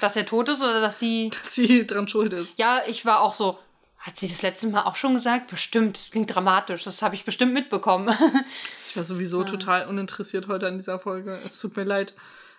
Dass 0.00 0.14
er 0.14 0.26
tot 0.26 0.48
ist 0.48 0.60
oder 0.62 0.80
dass 0.80 1.00
sie. 1.00 1.30
dass 1.42 1.54
sie 1.54 1.84
dran 1.86 2.06
schuld 2.06 2.32
ist. 2.32 2.56
Ja, 2.58 2.82
ich 2.86 3.04
war 3.04 3.20
auch 3.22 3.34
so. 3.34 3.58
Hat 4.00 4.16
sie 4.16 4.28
das 4.28 4.42
letzte 4.42 4.66
Mal 4.68 4.82
auch 4.84 4.96
schon 4.96 5.14
gesagt? 5.14 5.48
Bestimmt. 5.50 5.98
Das 5.98 6.10
klingt 6.10 6.34
dramatisch. 6.34 6.84
Das 6.84 7.02
habe 7.02 7.14
ich 7.14 7.24
bestimmt 7.24 7.52
mitbekommen. 7.52 8.14
Ich 8.88 8.96
war 8.96 9.04
sowieso 9.04 9.44
total 9.44 9.86
uninteressiert 9.86 10.48
heute 10.48 10.66
an 10.66 10.74
dieser 10.76 10.98
Folge. 10.98 11.38
Es 11.46 11.60
tut 11.60 11.76
mir 11.76 11.84
leid. 11.84 12.14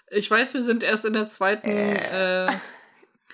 Ich 0.10 0.31
weiß, 0.31 0.53
wir 0.53 0.63
sind 0.63 0.81
erst 0.81 1.03
in 1.03 1.12
der 1.12 1.27
zweiten, 1.27 1.67
äh, 1.67 2.45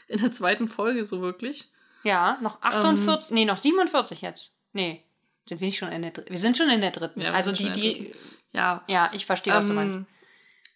in 0.08 0.18
der 0.20 0.32
zweiten 0.32 0.68
Folge 0.68 1.06
so 1.06 1.22
wirklich. 1.22 1.70
ja, 2.02 2.40
noch 2.42 2.56
Ähm. 2.56 2.70
48. 2.86 3.30
nee, 3.30 3.46
noch 3.46 3.58
47 3.58 4.22
jetzt. 4.22 4.52
Nee. 4.74 5.04
Sind 5.48 5.62
wir 5.62 5.68
nicht 5.68 5.78
schon 5.78 5.92
in 5.92 6.02
der 6.02 6.10
dritten? 6.10 6.32
Wir 6.32 6.40
sind 6.40 6.58
schon 6.58 6.72
in 6.72 6.82
der 6.82 6.90
dritten. 6.90 7.22
Ja, 7.22 7.34
also 7.34 7.52
die, 7.52 7.72
die. 7.72 8.16
Ja. 8.52 8.84
Ja, 8.88 9.12
ich 9.14 9.28
verstehe, 9.28 9.54
was 9.54 9.66
du 9.68 9.74
Ähm, 9.74 9.76
meinst. 9.76 10.00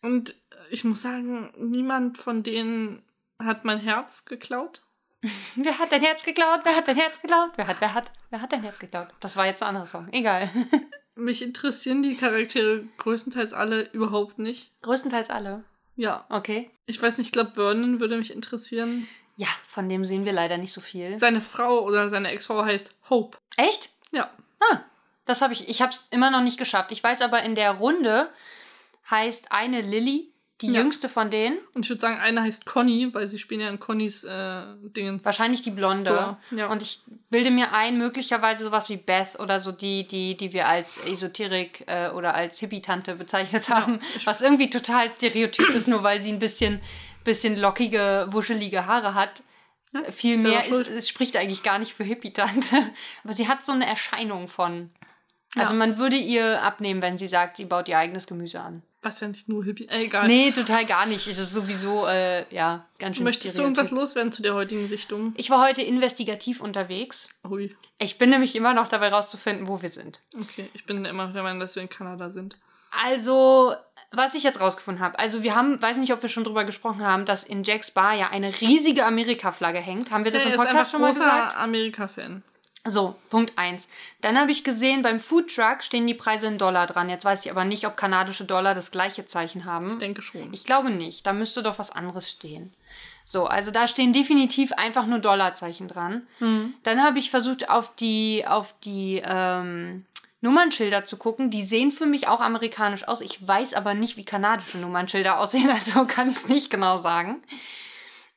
Und 0.03 0.35
ich 0.69 0.83
muss 0.83 1.01
sagen, 1.01 1.51
niemand 1.57 2.19
von 2.19 2.43
denen 2.43 3.01
hat 3.39 3.65
mein 3.65 3.79
Herz 3.79 4.25
geklaut. 4.25 4.83
Wer 5.55 5.77
hat 5.77 5.91
dein 5.91 6.01
Herz 6.01 6.23
geklaut? 6.23 6.61
Wer 6.63 6.75
hat 6.75 6.87
dein 6.87 6.95
Herz 6.95 7.21
geklaut? 7.21 7.51
Wer 7.55 7.67
hat, 7.67 7.77
wer 7.79 7.93
hat, 7.93 8.11
wer 8.29 8.41
hat 8.41 8.51
dein 8.51 8.63
Herz 8.63 8.79
geklaut? 8.79 9.07
Das 9.19 9.37
war 9.37 9.45
jetzt 9.45 9.61
ein 9.61 9.69
anderer 9.69 9.87
Song. 9.87 10.07
Egal. 10.11 10.49
Mich 11.15 11.41
interessieren 11.41 12.01
die 12.01 12.15
Charaktere 12.15 12.85
größtenteils 12.97 13.53
alle 13.53 13.83
überhaupt 13.91 14.39
nicht. 14.39 14.71
Größtenteils 14.81 15.29
alle. 15.29 15.63
Ja. 15.95 16.25
Okay. 16.29 16.71
Ich 16.85 17.01
weiß 17.01 17.17
nicht, 17.17 17.27
ich 17.27 17.31
glaube, 17.33 17.51
Vernon 17.53 17.99
würde 17.99 18.17
mich 18.17 18.31
interessieren. 18.31 19.07
Ja, 19.35 19.47
von 19.67 19.87
dem 19.89 20.05
sehen 20.05 20.25
wir 20.25 20.33
leider 20.33 20.57
nicht 20.57 20.73
so 20.73 20.81
viel. 20.81 21.17
Seine 21.17 21.41
Frau 21.41 21.81
oder 21.81 22.09
seine 22.09 22.29
Ex-Frau 22.31 22.63
heißt 22.63 22.91
Hope. 23.09 23.37
Echt? 23.57 23.89
Ja. 24.11 24.31
Ah, 24.59 24.79
das 25.25 25.41
habe 25.41 25.53
ich. 25.53 25.67
Ich 25.69 25.81
habe 25.81 25.91
es 25.91 26.07
immer 26.07 26.31
noch 26.31 26.41
nicht 26.41 26.57
geschafft. 26.57 26.91
Ich 26.91 27.03
weiß 27.03 27.21
aber, 27.21 27.43
in 27.43 27.55
der 27.55 27.71
Runde 27.71 28.29
heißt 29.09 29.51
eine 29.51 29.81
Lilly, 29.81 30.30
die 30.61 30.67
Ja. 30.67 30.81
jüngste 30.81 31.09
von 31.09 31.31
denen. 31.31 31.57
Und 31.73 31.83
ich 31.85 31.89
würde 31.89 31.99
sagen, 32.01 32.17
eine 32.19 32.41
heißt 32.43 32.65
Conny, 32.65 33.09
weil 33.13 33.27
sie 33.27 33.39
spielen 33.39 33.61
ja 33.61 33.69
in 33.69 33.79
Connys 33.79 34.23
äh, 34.23 34.63
Dingens. 34.95 35.25
Wahrscheinlich 35.25 35.61
die 35.61 35.71
Blonde. 35.71 36.01
Store. 36.01 36.37
Ja. 36.51 36.67
Und 36.67 36.81
ich 36.81 37.01
bilde 37.29 37.51
mir 37.51 37.73
ein, 37.73 37.97
möglicherweise 37.97 38.63
sowas 38.63 38.89
wie 38.89 38.97
Beth 38.97 39.39
oder 39.39 39.59
so 39.59 39.71
die, 39.71 40.07
die, 40.07 40.37
die 40.37 40.53
wir 40.53 40.67
als 40.67 40.97
Esoterik 41.05 41.83
äh, 41.87 42.09
oder 42.09 42.33
als 42.35 42.59
Hippie-Tante 42.59 43.15
bezeichnet 43.15 43.69
haben. 43.69 43.99
ich- 44.15 44.25
was 44.27 44.41
irgendwie 44.41 44.69
total 44.69 45.09
stereotyp 45.09 45.69
ist, 45.69 45.87
nur 45.87 46.03
weil 46.03 46.21
sie 46.21 46.31
ein 46.31 46.39
bisschen, 46.39 46.79
bisschen 47.23 47.59
lockige, 47.59 48.27
wuschelige 48.31 48.85
Haare 48.85 49.13
hat. 49.15 49.41
Ja, 49.93 50.03
Viel 50.11 50.37
selber 50.39 50.57
mehr 50.57 50.65
ist, 50.81 50.89
es 50.89 51.09
spricht 51.09 51.35
eigentlich 51.35 51.63
gar 51.63 51.77
nicht 51.79 51.93
für 51.93 52.03
Hippie-Tante. 52.03 52.75
Aber 53.23 53.33
sie 53.33 53.47
hat 53.47 53.65
so 53.65 53.71
eine 53.73 53.85
Erscheinung 53.85 54.47
von. 54.47 54.89
Also 55.55 55.73
Ja. 55.73 55.79
man 55.79 55.97
würde 55.97 56.15
ihr 56.15 56.61
abnehmen, 56.63 57.01
wenn 57.01 57.17
sie 57.17 57.27
sagt, 57.27 57.57
sie 57.57 57.65
baut 57.65 57.89
ihr 57.89 57.97
eigenes 57.97 58.25
Gemüse 58.25 58.61
an. 58.61 58.83
Was 59.03 59.19
ja 59.19 59.27
nicht 59.27 59.49
nur 59.49 59.63
Hippie. 59.63 59.87
Äh, 59.87 60.03
egal. 60.03 60.27
Nee, 60.27 60.51
total 60.51 60.85
gar 60.85 61.07
nicht. 61.07 61.25
Es 61.25 61.39
ist 61.39 61.53
sowieso, 61.53 62.05
äh, 62.07 62.45
ja, 62.53 62.85
ganz 62.99 63.15
schön 63.15 63.23
Möchtest 63.23 63.57
du 63.57 63.63
irgendwas 63.63 63.89
loswerden 63.89 64.31
zu 64.31 64.43
der 64.43 64.53
heutigen 64.53 64.87
Sichtung? 64.87 65.33
Ich 65.37 65.49
war 65.49 65.65
heute 65.67 65.81
investigativ 65.81 66.61
unterwegs. 66.61 67.27
Hui. 67.47 67.75
Ich 67.97 68.19
bin 68.19 68.29
nämlich 68.29 68.55
immer 68.55 68.73
noch 68.75 68.87
dabei 68.89 69.09
rauszufinden, 69.09 69.67
wo 69.67 69.81
wir 69.81 69.89
sind. 69.89 70.19
Okay, 70.39 70.69
ich 70.73 70.85
bin 70.85 71.03
immer 71.05 71.27
der 71.27 71.41
Meinung, 71.41 71.59
dass 71.59 71.75
wir 71.75 71.81
in 71.81 71.89
Kanada 71.89 72.29
sind. 72.29 72.57
Also, 73.03 73.73
was 74.11 74.35
ich 74.35 74.43
jetzt 74.43 74.59
rausgefunden 74.59 75.03
habe. 75.03 75.17
Also, 75.17 75.41
wir 75.43 75.55
haben, 75.55 75.81
weiß 75.81 75.97
nicht, 75.97 76.13
ob 76.13 76.21
wir 76.21 76.29
schon 76.29 76.43
drüber 76.43 76.65
gesprochen 76.65 77.03
haben, 77.03 77.25
dass 77.25 77.43
in 77.43 77.63
Jacks 77.63 77.89
Bar 77.89 78.15
ja 78.15 78.29
eine 78.29 78.53
riesige 78.61 79.05
Amerika-Flagge 79.05 79.79
hängt. 79.79 80.11
Haben 80.11 80.25
wir 80.25 80.31
das 80.31 80.43
Ja, 80.43 80.51
im 80.51 80.57
Podcast 80.57 80.91
schon 80.91 81.01
mal 81.01 81.11
großer 81.11 81.23
gesagt? 81.23 81.57
Amerika-Fan. 81.57 82.43
So, 82.83 83.15
Punkt 83.29 83.53
1. 83.57 83.87
Dann 84.21 84.39
habe 84.39 84.51
ich 84.51 84.63
gesehen, 84.63 85.03
beim 85.03 85.19
Foodtruck 85.19 85.83
stehen 85.83 86.07
die 86.07 86.15
Preise 86.15 86.47
in 86.47 86.57
Dollar 86.57 86.87
dran. 86.87 87.09
Jetzt 87.09 87.25
weiß 87.25 87.45
ich 87.45 87.51
aber 87.51 87.63
nicht, 87.63 87.85
ob 87.85 87.95
kanadische 87.95 88.43
Dollar 88.43 88.73
das 88.73 88.89
gleiche 88.89 89.25
Zeichen 89.27 89.65
haben. 89.65 89.91
Ich 89.91 89.97
denke 89.99 90.23
schon. 90.23 90.51
Ich 90.51 90.63
glaube 90.63 90.89
nicht. 90.89 91.27
Da 91.27 91.33
müsste 91.33 91.61
doch 91.61 91.77
was 91.77 91.91
anderes 91.91 92.31
stehen. 92.31 92.73
So, 93.23 93.45
also 93.45 93.69
da 93.69 93.87
stehen 93.87 94.13
definitiv 94.13 94.73
einfach 94.73 95.05
nur 95.05 95.19
Dollarzeichen 95.19 95.87
dran. 95.87 96.27
Hm. 96.39 96.73
Dann 96.83 97.03
habe 97.03 97.19
ich 97.19 97.29
versucht, 97.29 97.69
auf 97.69 97.95
die, 97.95 98.45
auf 98.47 98.73
die 98.83 99.21
ähm, 99.23 100.05
Nummernschilder 100.41 101.05
zu 101.05 101.17
gucken. 101.17 101.51
Die 101.51 101.63
sehen 101.63 101.91
für 101.91 102.07
mich 102.07 102.27
auch 102.27 102.41
amerikanisch 102.41 103.07
aus. 103.07 103.21
Ich 103.21 103.47
weiß 103.47 103.75
aber 103.75 103.93
nicht, 103.93 104.17
wie 104.17 104.25
kanadische 104.25 104.79
Nummernschilder 104.79 105.39
aussehen, 105.39 105.69
also 105.69 106.05
kann 106.05 106.29
ich 106.31 106.37
es 106.37 106.47
nicht 106.47 106.69
genau 106.69 106.97
sagen. 106.97 107.43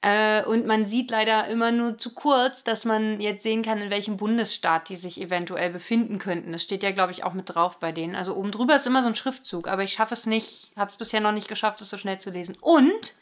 Äh, 0.06 0.44
und 0.44 0.66
man 0.66 0.84
sieht 0.84 1.10
leider 1.10 1.46
immer 1.48 1.72
nur 1.72 1.96
zu 1.96 2.12
kurz, 2.12 2.62
dass 2.62 2.84
man 2.84 3.20
jetzt 3.22 3.42
sehen 3.42 3.62
kann, 3.62 3.80
in 3.80 3.88
welchem 3.90 4.18
Bundesstaat 4.18 4.90
die 4.90 4.96
sich 4.96 5.18
eventuell 5.18 5.70
befinden 5.70 6.18
könnten. 6.18 6.52
Das 6.52 6.62
steht 6.62 6.82
ja, 6.82 6.90
glaube 6.90 7.12
ich, 7.12 7.24
auch 7.24 7.32
mit 7.32 7.54
drauf 7.54 7.78
bei 7.80 7.90
denen. 7.90 8.14
Also 8.14 8.34
oben 8.36 8.50
drüber 8.50 8.76
ist 8.76 8.86
immer 8.86 9.02
so 9.02 9.08
ein 9.08 9.14
Schriftzug, 9.14 9.66
aber 9.66 9.82
ich 9.82 9.94
schaffe 9.94 10.12
es 10.12 10.26
nicht, 10.26 10.72
habe 10.76 10.90
es 10.90 10.98
bisher 10.98 11.20
noch 11.22 11.32
nicht 11.32 11.48
geschafft, 11.48 11.80
das 11.80 11.88
so 11.88 11.96
schnell 11.96 12.18
zu 12.18 12.28
lesen. 12.30 12.54
Und 12.60 13.14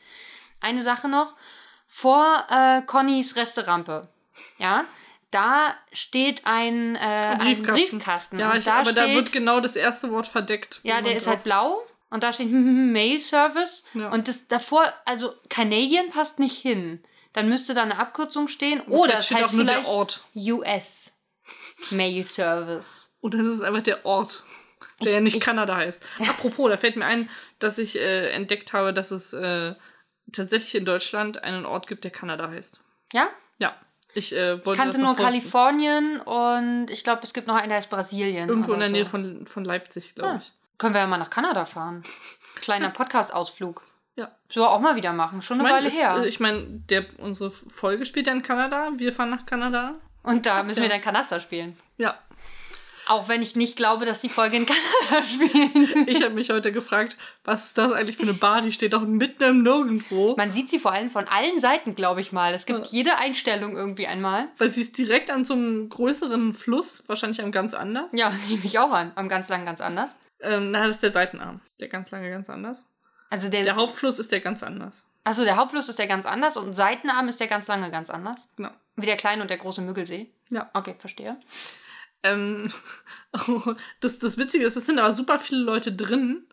eine 0.60 0.82
Sache 0.82 1.08
noch, 1.08 1.34
vor 1.86 2.44
äh, 2.50 2.82
Connys 2.82 3.36
Resterampe, 3.36 4.08
ja, 4.58 4.84
da 5.30 5.74
steht 5.92 6.42
ein, 6.46 6.96
äh, 6.96 6.98
ein 6.98 7.62
Briefkasten. 7.62 8.38
Ja, 8.40 8.54
ich, 8.56 8.64
da 8.64 8.80
aber 8.80 8.92
da 8.92 9.02
steht, 9.02 9.14
wird 9.14 9.32
genau 9.32 9.60
das 9.60 9.76
erste 9.76 10.10
Wort 10.10 10.26
verdeckt. 10.26 10.80
ja, 10.82 11.00
der 11.00 11.14
ist 11.16 11.26
drauf- 11.26 11.34
halt 11.34 11.44
blau 11.44 11.82
und 12.12 12.22
da 12.22 12.32
steht 12.32 12.50
Mail 12.52 13.18
Service 13.20 13.82
Ja. 13.94 14.10
und 14.10 14.28
das 14.28 14.46
davor, 14.48 14.92
also 15.04 15.32
Canadian 15.48 16.10
passt 16.10 16.38
nicht 16.38 16.56
hin. 16.58 17.02
Dann 17.32 17.48
müsste 17.48 17.72
da 17.74 17.82
eine 17.82 17.98
Abkürzung 17.98 18.46
stehen 18.48 18.82
oder 18.82 19.18
es 19.18 19.26
steht 19.26 19.38
heißt 19.38 19.48
auch 19.48 19.52
nur 19.52 19.64
vielleicht 19.64 19.86
der 19.86 19.92
Ort. 19.92 20.24
US 20.36 21.12
Mail 21.90 22.24
Service. 22.24 23.10
Oder 23.20 23.38
es 23.40 23.46
ist 23.48 23.62
einfach 23.62 23.82
der 23.82 24.04
Ort, 24.04 24.44
der 25.02 25.12
ja 25.14 25.20
nicht 25.20 25.36
ich- 25.36 25.42
Kanada 25.42 25.76
heißt. 25.76 26.02
Apropos, 26.20 26.68
da 26.70 26.76
fällt 26.76 26.96
mir 26.96 27.06
ein, 27.06 27.28
dass 27.58 27.78
ich 27.78 27.96
äh, 27.98 28.30
entdeckt 28.32 28.72
habe, 28.72 28.92
dass 28.92 29.10
es 29.12 29.32
äh, 29.32 29.74
tatsächlich 30.32 30.74
in 30.74 30.84
Deutschland 30.84 31.42
einen 31.42 31.64
Ort 31.66 31.86
gibt, 31.86 32.04
der 32.04 32.10
Kanada 32.10 32.48
heißt. 32.50 32.80
Ja? 33.12 33.28
Ja. 33.58 33.76
Ich 34.14 34.34
äh, 34.36 34.56
Ich 34.56 34.62
kannte 34.74 34.98
nur 34.98 35.14
posten. 35.14 35.22
Kalifornien 35.24 36.20
und 36.20 36.88
ich 36.90 37.02
glaube, 37.02 37.22
es 37.22 37.32
gibt 37.32 37.46
noch 37.46 37.54
einen, 37.54 37.68
der 37.70 37.78
heißt 37.78 37.88
Brasilien. 37.88 38.46
Irgendwo 38.48 38.74
in 38.74 38.80
der 38.80 38.90
Nähe 38.90 39.04
so. 39.04 39.10
von, 39.12 39.46
von 39.46 39.64
Leipzig, 39.64 40.14
glaube 40.14 40.32
Ah. 40.32 40.40
ich. 40.42 40.52
Können 40.82 40.94
wir 40.94 41.00
ja 41.00 41.06
mal 41.06 41.16
nach 41.18 41.30
Kanada 41.30 41.64
fahren. 41.64 42.02
Kleiner 42.60 42.90
Podcast-Ausflug. 42.98 43.82
Ja. 44.16 44.32
So 44.50 44.66
auch 44.66 44.80
mal 44.80 44.96
wieder 44.96 45.12
machen. 45.12 45.40
Schon 45.42 45.58
Ich 45.58 45.64
eine 45.64 45.72
meine, 45.74 45.86
Weile 45.86 45.88
es- 45.88 46.02
her. 46.02 46.22
äh, 46.24 46.28
ich 46.28 46.40
meine, 46.40 46.82
unsere 47.18 47.52
Folge 47.52 48.04
spielt 48.04 48.26
ja 48.26 48.32
in 48.32 48.42
Kanada. 48.42 48.90
Wir 48.96 49.12
fahren 49.12 49.30
nach 49.30 49.46
Kanada. 49.46 49.94
Und 50.24 50.44
da 50.44 50.56
passt 50.56 50.68
müssen 50.68 50.80
ja. 50.82 50.88
wir 50.88 50.90
dann 50.90 51.00
Kanaster 51.00 51.38
spielen. 51.38 51.76
Ja. 51.98 52.18
Auch 53.06 53.28
wenn 53.28 53.42
ich 53.42 53.54
nicht 53.56 53.76
glaube, 53.76 54.06
dass 54.06 54.20
die 54.20 54.28
Folge 54.28 54.56
in 54.56 54.66
Kanada 54.66 55.28
spielen. 55.32 56.08
Ich 56.08 56.22
habe 56.22 56.34
mich 56.34 56.50
heute 56.50 56.72
gefragt, 56.72 57.16
was 57.44 57.66
ist 57.66 57.78
das 57.78 57.92
eigentlich 57.92 58.16
für 58.16 58.22
eine 58.24 58.34
Bar? 58.34 58.60
Die 58.62 58.72
steht 58.72 58.92
doch 58.92 59.02
mitten 59.02 59.42
im 59.44 59.62
Nirgendwo. 59.62 60.34
Man 60.36 60.50
sieht 60.52 60.68
sie 60.68 60.78
vor 60.80 60.92
allem 60.92 61.10
von 61.10 61.26
allen 61.28 61.58
Seiten, 61.60 61.94
glaube 61.94 62.20
ich 62.20 62.32
mal. 62.32 62.54
Es 62.54 62.66
gibt 62.66 62.78
Ja. 62.80 62.86
jede 62.90 63.16
Einstellung 63.18 63.76
irgendwie 63.76 64.06
einmal. 64.08 64.48
Weil 64.58 64.68
sie 64.68 64.80
ist 64.82 64.98
direkt 64.98 65.30
an 65.30 65.44
so 65.44 65.54
einem 65.54 65.88
größeren 65.88 66.54
Fluss, 66.54 67.02
wahrscheinlich 67.08 67.40
am 67.40 67.50
ganz 67.52 67.72
anders. 67.74 68.12
Ja, 68.14 68.30
nehme 68.48 68.64
ich 68.64 68.78
auch 68.80 68.92
an. 68.92 69.12
Am 69.14 69.28
ganz 69.28 69.48
lang 69.48 69.64
ganz 69.64 69.80
anders. 69.80 70.16
Ähm, 70.42 70.70
na, 70.72 70.86
das 70.86 70.96
ist 70.96 71.02
der 71.02 71.10
Seitenarm. 71.10 71.60
Der 71.80 71.88
ganz 71.88 72.10
lange 72.10 72.30
ganz 72.30 72.50
anders. 72.50 72.88
Also 73.30 73.48
der, 73.48 73.64
Der 73.64 73.76
Hauptfluss 73.76 74.18
ist 74.18 74.30
der 74.30 74.40
ganz 74.40 74.62
anders. 74.62 75.08
also 75.24 75.44
der 75.44 75.56
Hauptfluss 75.56 75.88
ist 75.88 75.98
der 75.98 76.06
ganz 76.06 76.26
anders 76.26 76.56
und 76.56 76.74
Seitenarm 76.74 77.28
ist 77.28 77.40
der 77.40 77.46
ganz 77.46 77.66
lange 77.68 77.90
ganz 77.90 78.10
anders. 78.10 78.48
Genau. 78.56 78.70
Wie 78.96 79.06
der 79.06 79.16
kleine 79.16 79.40
und 79.42 79.48
der 79.48 79.56
große 79.56 79.80
Müggelsee. 79.80 80.30
Ja. 80.50 80.68
Okay, 80.74 80.96
verstehe. 80.98 81.40
Ähm, 82.22 82.70
das, 84.00 84.18
das 84.18 84.36
Witzige 84.36 84.64
ist, 84.66 84.76
es 84.76 84.86
sind 84.86 84.98
aber 84.98 85.12
super 85.12 85.38
viele 85.38 85.62
Leute 85.62 85.92
drin. 85.92 86.44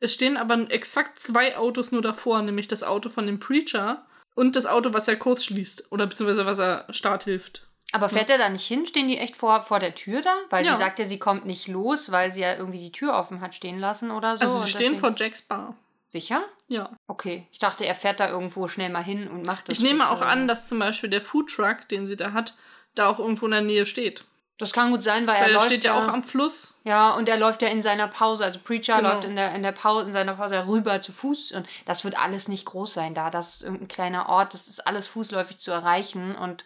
Es 0.00 0.12
stehen 0.12 0.36
aber 0.36 0.70
exakt 0.70 1.18
zwei 1.18 1.56
Autos 1.56 1.92
nur 1.92 2.02
davor, 2.02 2.42
nämlich 2.42 2.66
das 2.68 2.82
Auto 2.82 3.10
von 3.10 3.26
dem 3.26 3.38
Preacher 3.38 4.04
und 4.34 4.56
das 4.56 4.66
Auto, 4.66 4.92
was 4.92 5.06
er 5.06 5.16
kurz 5.16 5.44
schließt. 5.44 5.92
Oder 5.92 6.06
beziehungsweise 6.06 6.46
was 6.46 6.58
er 6.58 6.86
Start 6.92 7.24
hilft. 7.24 7.68
Aber 7.92 8.08
fährt 8.08 8.28
er 8.30 8.38
da 8.38 8.48
nicht 8.48 8.66
hin? 8.66 8.86
Stehen 8.86 9.06
die 9.08 9.18
echt 9.18 9.36
vor, 9.36 9.62
vor 9.62 9.78
der 9.78 9.94
Tür 9.94 10.20
da? 10.22 10.34
Weil 10.50 10.64
Ja. 10.66 10.72
sie 10.72 10.78
sagt 10.78 10.98
ja, 10.98 11.04
sie 11.04 11.18
kommt 11.18 11.46
nicht 11.46 11.68
los, 11.68 12.10
weil 12.10 12.32
sie 12.32 12.40
ja 12.40 12.54
irgendwie 12.56 12.80
die 12.80 12.92
Tür 12.92 13.14
offen 13.14 13.40
hat 13.40 13.54
stehen 13.54 13.78
lassen 13.78 14.10
oder 14.10 14.36
so. 14.36 14.42
also 14.44 14.58
sie 14.60 14.68
stehen 14.70 14.80
deswegen- 14.94 14.98
vor 15.00 15.14
Jacks 15.16 15.42
Bar. 15.42 15.76
Sicher? 16.06 16.44
Ja. 16.68 16.90
Okay. 17.08 17.46
Ich 17.52 17.58
dachte, 17.58 17.84
er 17.86 17.94
fährt 17.94 18.20
da 18.20 18.28
irgendwo 18.28 18.68
schnell 18.68 18.88
mal 18.88 19.02
hin 19.02 19.28
und 19.28 19.44
macht 19.46 19.68
das. 19.68 19.76
Ich 19.78 19.82
nehme 19.82 20.08
auch 20.10 20.20
an, 20.22 20.46
dass 20.48 20.68
zum 20.68 20.78
Beispiel 20.78 21.10
der 21.10 21.20
Foodtruck, 21.20 21.88
den 21.88 22.06
sie 22.06 22.16
da 22.16 22.32
hat, 22.32 22.54
da 22.94 23.08
auch 23.08 23.18
irgendwo 23.18 23.46
in 23.46 23.52
der 23.52 23.62
Nähe 23.62 23.84
steht. 23.86 24.24
Das 24.58 24.72
kann 24.72 24.92
gut 24.92 25.02
sein, 25.02 25.26
weil, 25.26 25.34
Weil 25.34 25.42
er 25.42 25.48
er 25.48 25.54
läuft 25.54 25.66
steht 25.66 25.82
ja 25.84 25.98
auch 25.98 26.06
am 26.06 26.22
Fluss. 26.22 26.74
Ja, 26.84 27.10
und 27.14 27.28
er 27.28 27.36
läuft 27.38 27.60
ja 27.62 27.68
in 27.68 27.82
seiner 27.82 28.06
Pause. 28.06 28.44
Also 28.44 28.60
Preacher 28.60 28.98
Genau. 28.98 29.10
läuft 29.14 29.24
in 29.24 29.34
der, 29.34 29.52
in 29.56 29.64
der 29.64 29.72
Pause, 29.72 30.06
in 30.06 30.12
seiner 30.12 30.34
Pause 30.34 30.64
rüber 30.68 31.02
zu 31.02 31.10
Fuß. 31.12 31.50
Und 31.52 31.66
das 31.86 32.04
wird 32.04 32.16
alles 32.16 32.46
nicht 32.46 32.64
groß 32.64 32.94
sein 32.94 33.14
da. 33.14 33.30
Das 33.30 33.56
ist 33.56 33.62
irgendein 33.64 33.88
kleiner 33.88 34.28
Ort. 34.28 34.54
Das 34.54 34.68
ist 34.68 34.86
alles 34.86 35.08
fußläufig 35.08 35.58
zu 35.58 35.72
erreichen. 35.72 36.36
Und 36.36 36.64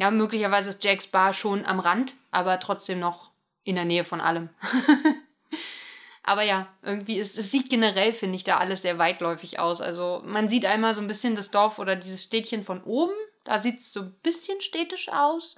ja, 0.00 0.10
möglicherweise 0.10 0.70
ist 0.70 0.82
Jacks 0.82 1.06
Bar 1.06 1.34
schon 1.34 1.66
am 1.66 1.78
Rand, 1.78 2.14
aber 2.30 2.58
trotzdem 2.58 3.00
noch 3.00 3.32
in 3.64 3.74
der 3.74 3.84
Nähe 3.84 4.02
von 4.02 4.22
allem. 4.22 4.48
aber 6.22 6.42
ja, 6.42 6.68
irgendwie 6.80 7.18
ist, 7.18 7.36
es 7.36 7.50
sieht 7.50 7.68
generell, 7.68 8.14
finde 8.14 8.36
ich, 8.36 8.44
da 8.44 8.56
alles 8.56 8.80
sehr 8.80 8.96
weitläufig 8.96 9.58
aus. 9.58 9.82
Also 9.82 10.22
man 10.24 10.48
sieht 10.48 10.64
einmal 10.64 10.94
so 10.94 11.02
ein 11.02 11.06
bisschen 11.06 11.34
das 11.34 11.50
Dorf 11.50 11.78
oder 11.78 11.96
dieses 11.96 12.22
Städtchen 12.22 12.64
von 12.64 12.82
oben. 12.82 13.12
Da 13.44 13.58
sieht 13.58 13.80
es 13.80 13.92
so 13.92 14.00
ein 14.00 14.14
bisschen 14.22 14.62
städtisch 14.62 15.10
aus. 15.10 15.56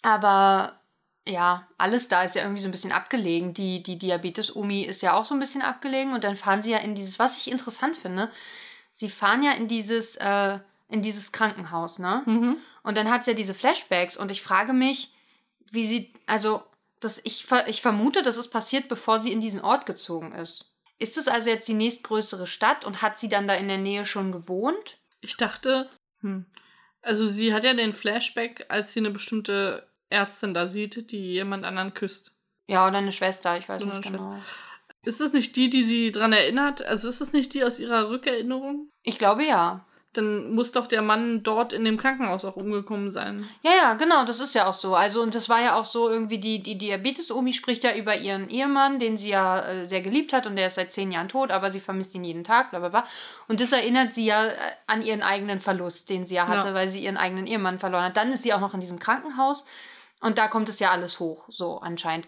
Aber 0.00 0.80
ja, 1.26 1.68
alles 1.76 2.08
da 2.08 2.22
ist 2.22 2.34
ja 2.34 2.42
irgendwie 2.42 2.62
so 2.62 2.68
ein 2.68 2.72
bisschen 2.72 2.92
abgelegen. 2.92 3.52
Die, 3.52 3.82
die 3.82 3.98
Diabetes-Omi 3.98 4.84
ist 4.84 5.02
ja 5.02 5.12
auch 5.12 5.26
so 5.26 5.34
ein 5.34 5.40
bisschen 5.40 5.60
abgelegen 5.60 6.14
und 6.14 6.24
dann 6.24 6.36
fahren 6.36 6.62
sie 6.62 6.70
ja 6.70 6.78
in 6.78 6.94
dieses, 6.94 7.18
was 7.18 7.36
ich 7.36 7.52
interessant 7.52 7.94
finde, 7.94 8.30
sie 8.94 9.10
fahren 9.10 9.42
ja 9.42 9.52
in 9.52 9.68
dieses, 9.68 10.16
äh, 10.16 10.60
in 10.88 11.02
dieses 11.02 11.30
Krankenhaus, 11.30 11.98
ne? 11.98 12.22
Mhm. 12.24 12.56
Und 12.82 12.96
dann 12.96 13.10
hat 13.10 13.24
sie 13.24 13.32
ja 13.32 13.36
diese 13.36 13.54
Flashbacks 13.54 14.16
und 14.16 14.30
ich 14.30 14.42
frage 14.42 14.72
mich, 14.72 15.12
wie 15.70 15.86
sie, 15.86 16.12
also, 16.26 16.62
das, 17.00 17.20
ich, 17.24 17.46
ich 17.66 17.82
vermute, 17.82 18.22
das 18.22 18.36
ist 18.36 18.48
passiert, 18.48 18.88
bevor 18.88 19.20
sie 19.20 19.32
in 19.32 19.40
diesen 19.40 19.60
Ort 19.60 19.86
gezogen 19.86 20.32
ist. 20.32 20.66
Ist 20.98 21.18
es 21.18 21.26
also 21.26 21.50
jetzt 21.50 21.66
die 21.66 21.74
nächstgrößere 21.74 22.46
Stadt 22.46 22.84
und 22.84 23.02
hat 23.02 23.18
sie 23.18 23.28
dann 23.28 23.48
da 23.48 23.54
in 23.54 23.68
der 23.68 23.78
Nähe 23.78 24.06
schon 24.06 24.30
gewohnt? 24.30 24.98
Ich 25.20 25.36
dachte, 25.36 25.88
hm. 26.20 26.46
also 27.00 27.26
sie 27.26 27.52
hat 27.52 27.64
ja 27.64 27.74
den 27.74 27.94
Flashback, 27.94 28.66
als 28.68 28.92
sie 28.92 29.00
eine 29.00 29.10
bestimmte 29.10 29.88
Ärztin 30.10 30.54
da 30.54 30.66
sieht, 30.66 31.10
die 31.10 31.32
jemand 31.32 31.64
anderen 31.64 31.94
küsst. 31.94 32.36
Ja, 32.68 32.86
oder 32.86 32.98
eine 32.98 33.12
Schwester, 33.12 33.58
ich 33.58 33.68
weiß 33.68 33.82
Oder 33.82 33.98
nicht 33.98 34.10
genau. 34.10 34.40
Ist 35.04 35.20
das 35.20 35.32
nicht 35.32 35.56
die, 35.56 35.68
die 35.68 35.82
sie 35.82 36.12
dran 36.12 36.32
erinnert? 36.32 36.82
Also 36.84 37.08
ist 37.08 37.20
das 37.20 37.32
nicht 37.32 37.54
die 37.54 37.64
aus 37.64 37.80
ihrer 37.80 38.08
Rückerinnerung? 38.08 38.88
Ich 39.02 39.18
glaube 39.18 39.44
ja. 39.44 39.84
Dann 40.14 40.54
muss 40.54 40.72
doch 40.72 40.86
der 40.88 41.00
Mann 41.00 41.42
dort 41.42 41.72
in 41.72 41.84
dem 41.84 41.96
Krankenhaus 41.96 42.44
auch 42.44 42.56
umgekommen 42.56 43.10
sein. 43.10 43.48
Ja, 43.62 43.70
ja, 43.74 43.94
genau, 43.94 44.26
das 44.26 44.40
ist 44.40 44.54
ja 44.54 44.66
auch 44.66 44.74
so. 44.74 44.94
Also, 44.94 45.22
und 45.22 45.34
das 45.34 45.48
war 45.48 45.62
ja 45.62 45.74
auch 45.74 45.86
so 45.86 46.10
irgendwie, 46.10 46.36
die, 46.38 46.62
die 46.62 46.76
Diabetes-Omi 46.76 47.54
spricht 47.54 47.82
ja 47.82 47.94
über 47.94 48.16
ihren 48.18 48.50
Ehemann, 48.50 48.98
den 48.98 49.16
sie 49.16 49.30
ja 49.30 49.60
äh, 49.60 49.88
sehr 49.88 50.02
geliebt 50.02 50.34
hat 50.34 50.46
und 50.46 50.56
der 50.56 50.66
ist 50.66 50.74
seit 50.74 50.92
zehn 50.92 51.12
Jahren 51.12 51.30
tot, 51.30 51.50
aber 51.50 51.70
sie 51.70 51.80
vermisst 51.80 52.14
ihn 52.14 52.24
jeden 52.24 52.44
Tag, 52.44 52.70
bla 52.70 52.78
bla 52.80 52.90
bla. 52.90 53.04
Und 53.48 53.60
das 53.60 53.72
erinnert 53.72 54.12
sie 54.12 54.26
ja 54.26 54.44
äh, 54.48 54.52
an 54.86 55.00
ihren 55.00 55.22
eigenen 55.22 55.60
Verlust, 55.60 56.10
den 56.10 56.26
sie 56.26 56.34
ja 56.34 56.46
hatte, 56.46 56.68
Ja. 56.68 56.74
weil 56.74 56.90
sie 56.90 57.02
ihren 57.02 57.16
eigenen 57.16 57.46
Ehemann 57.46 57.78
verloren 57.78 58.04
hat. 58.04 58.16
Dann 58.18 58.32
ist 58.32 58.42
sie 58.42 58.52
auch 58.52 58.60
noch 58.60 58.74
in 58.74 58.80
diesem 58.80 58.98
Krankenhaus 58.98 59.64
und 60.20 60.36
da 60.36 60.46
kommt 60.48 60.68
es 60.68 60.78
ja 60.78 60.90
alles 60.90 61.20
hoch, 61.20 61.44
so 61.48 61.78
anscheinend. 61.80 62.26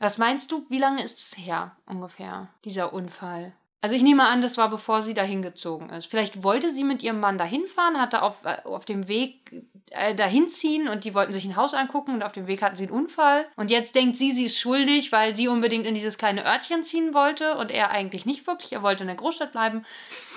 Was 0.00 0.18
meinst 0.18 0.50
du, 0.50 0.66
wie 0.68 0.78
lange 0.78 1.04
ist 1.04 1.18
es 1.18 1.38
her 1.38 1.76
ungefähr, 1.86 2.48
dieser 2.64 2.92
Unfall? 2.92 3.52
Also 3.82 3.96
ich 3.96 4.02
nehme 4.02 4.26
an, 4.26 4.42
das 4.42 4.58
war 4.58 4.68
bevor 4.68 5.00
sie 5.00 5.14
dahin 5.14 5.40
gezogen 5.40 5.88
ist. 5.90 6.06
Vielleicht 6.06 6.42
wollte 6.42 6.68
sie 6.68 6.84
mit 6.84 7.02
ihrem 7.02 7.18
Mann 7.18 7.38
dahin 7.38 7.66
fahren, 7.66 7.98
hatte 7.98 8.20
auf, 8.20 8.44
äh, 8.44 8.58
auf 8.64 8.84
dem 8.84 9.08
Weg 9.08 9.64
äh, 9.90 10.14
dahin 10.14 10.50
ziehen 10.50 10.86
und 10.86 11.04
die 11.04 11.14
wollten 11.14 11.32
sich 11.32 11.46
ein 11.46 11.56
Haus 11.56 11.72
angucken 11.72 12.12
und 12.12 12.22
auf 12.22 12.32
dem 12.32 12.46
Weg 12.46 12.60
hatten 12.60 12.76
sie 12.76 12.84
einen 12.84 12.92
Unfall. 12.92 13.46
Und 13.56 13.70
jetzt 13.70 13.94
denkt 13.94 14.18
sie, 14.18 14.32
sie 14.32 14.44
ist 14.46 14.58
schuldig, 14.58 15.12
weil 15.12 15.34
sie 15.34 15.48
unbedingt 15.48 15.86
in 15.86 15.94
dieses 15.94 16.18
kleine 16.18 16.44
Örtchen 16.44 16.84
ziehen 16.84 17.14
wollte 17.14 17.56
und 17.56 17.70
er 17.70 17.90
eigentlich 17.90 18.26
nicht 18.26 18.46
wirklich. 18.46 18.72
Er 18.72 18.82
wollte 18.82 19.02
in 19.02 19.08
der 19.08 19.16
Großstadt 19.16 19.52
bleiben. 19.52 19.86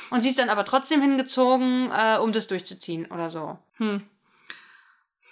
Und 0.10 0.22
sie 0.22 0.30
ist 0.30 0.40
dann 0.40 0.50
aber 0.50 0.64
trotzdem 0.64 1.02
hingezogen, 1.02 1.92
äh, 1.92 2.20
um 2.20 2.32
das 2.32 2.48
durchzuziehen 2.48 3.08
oder 3.08 3.30
so. 3.30 3.58
Hm. 3.74 4.04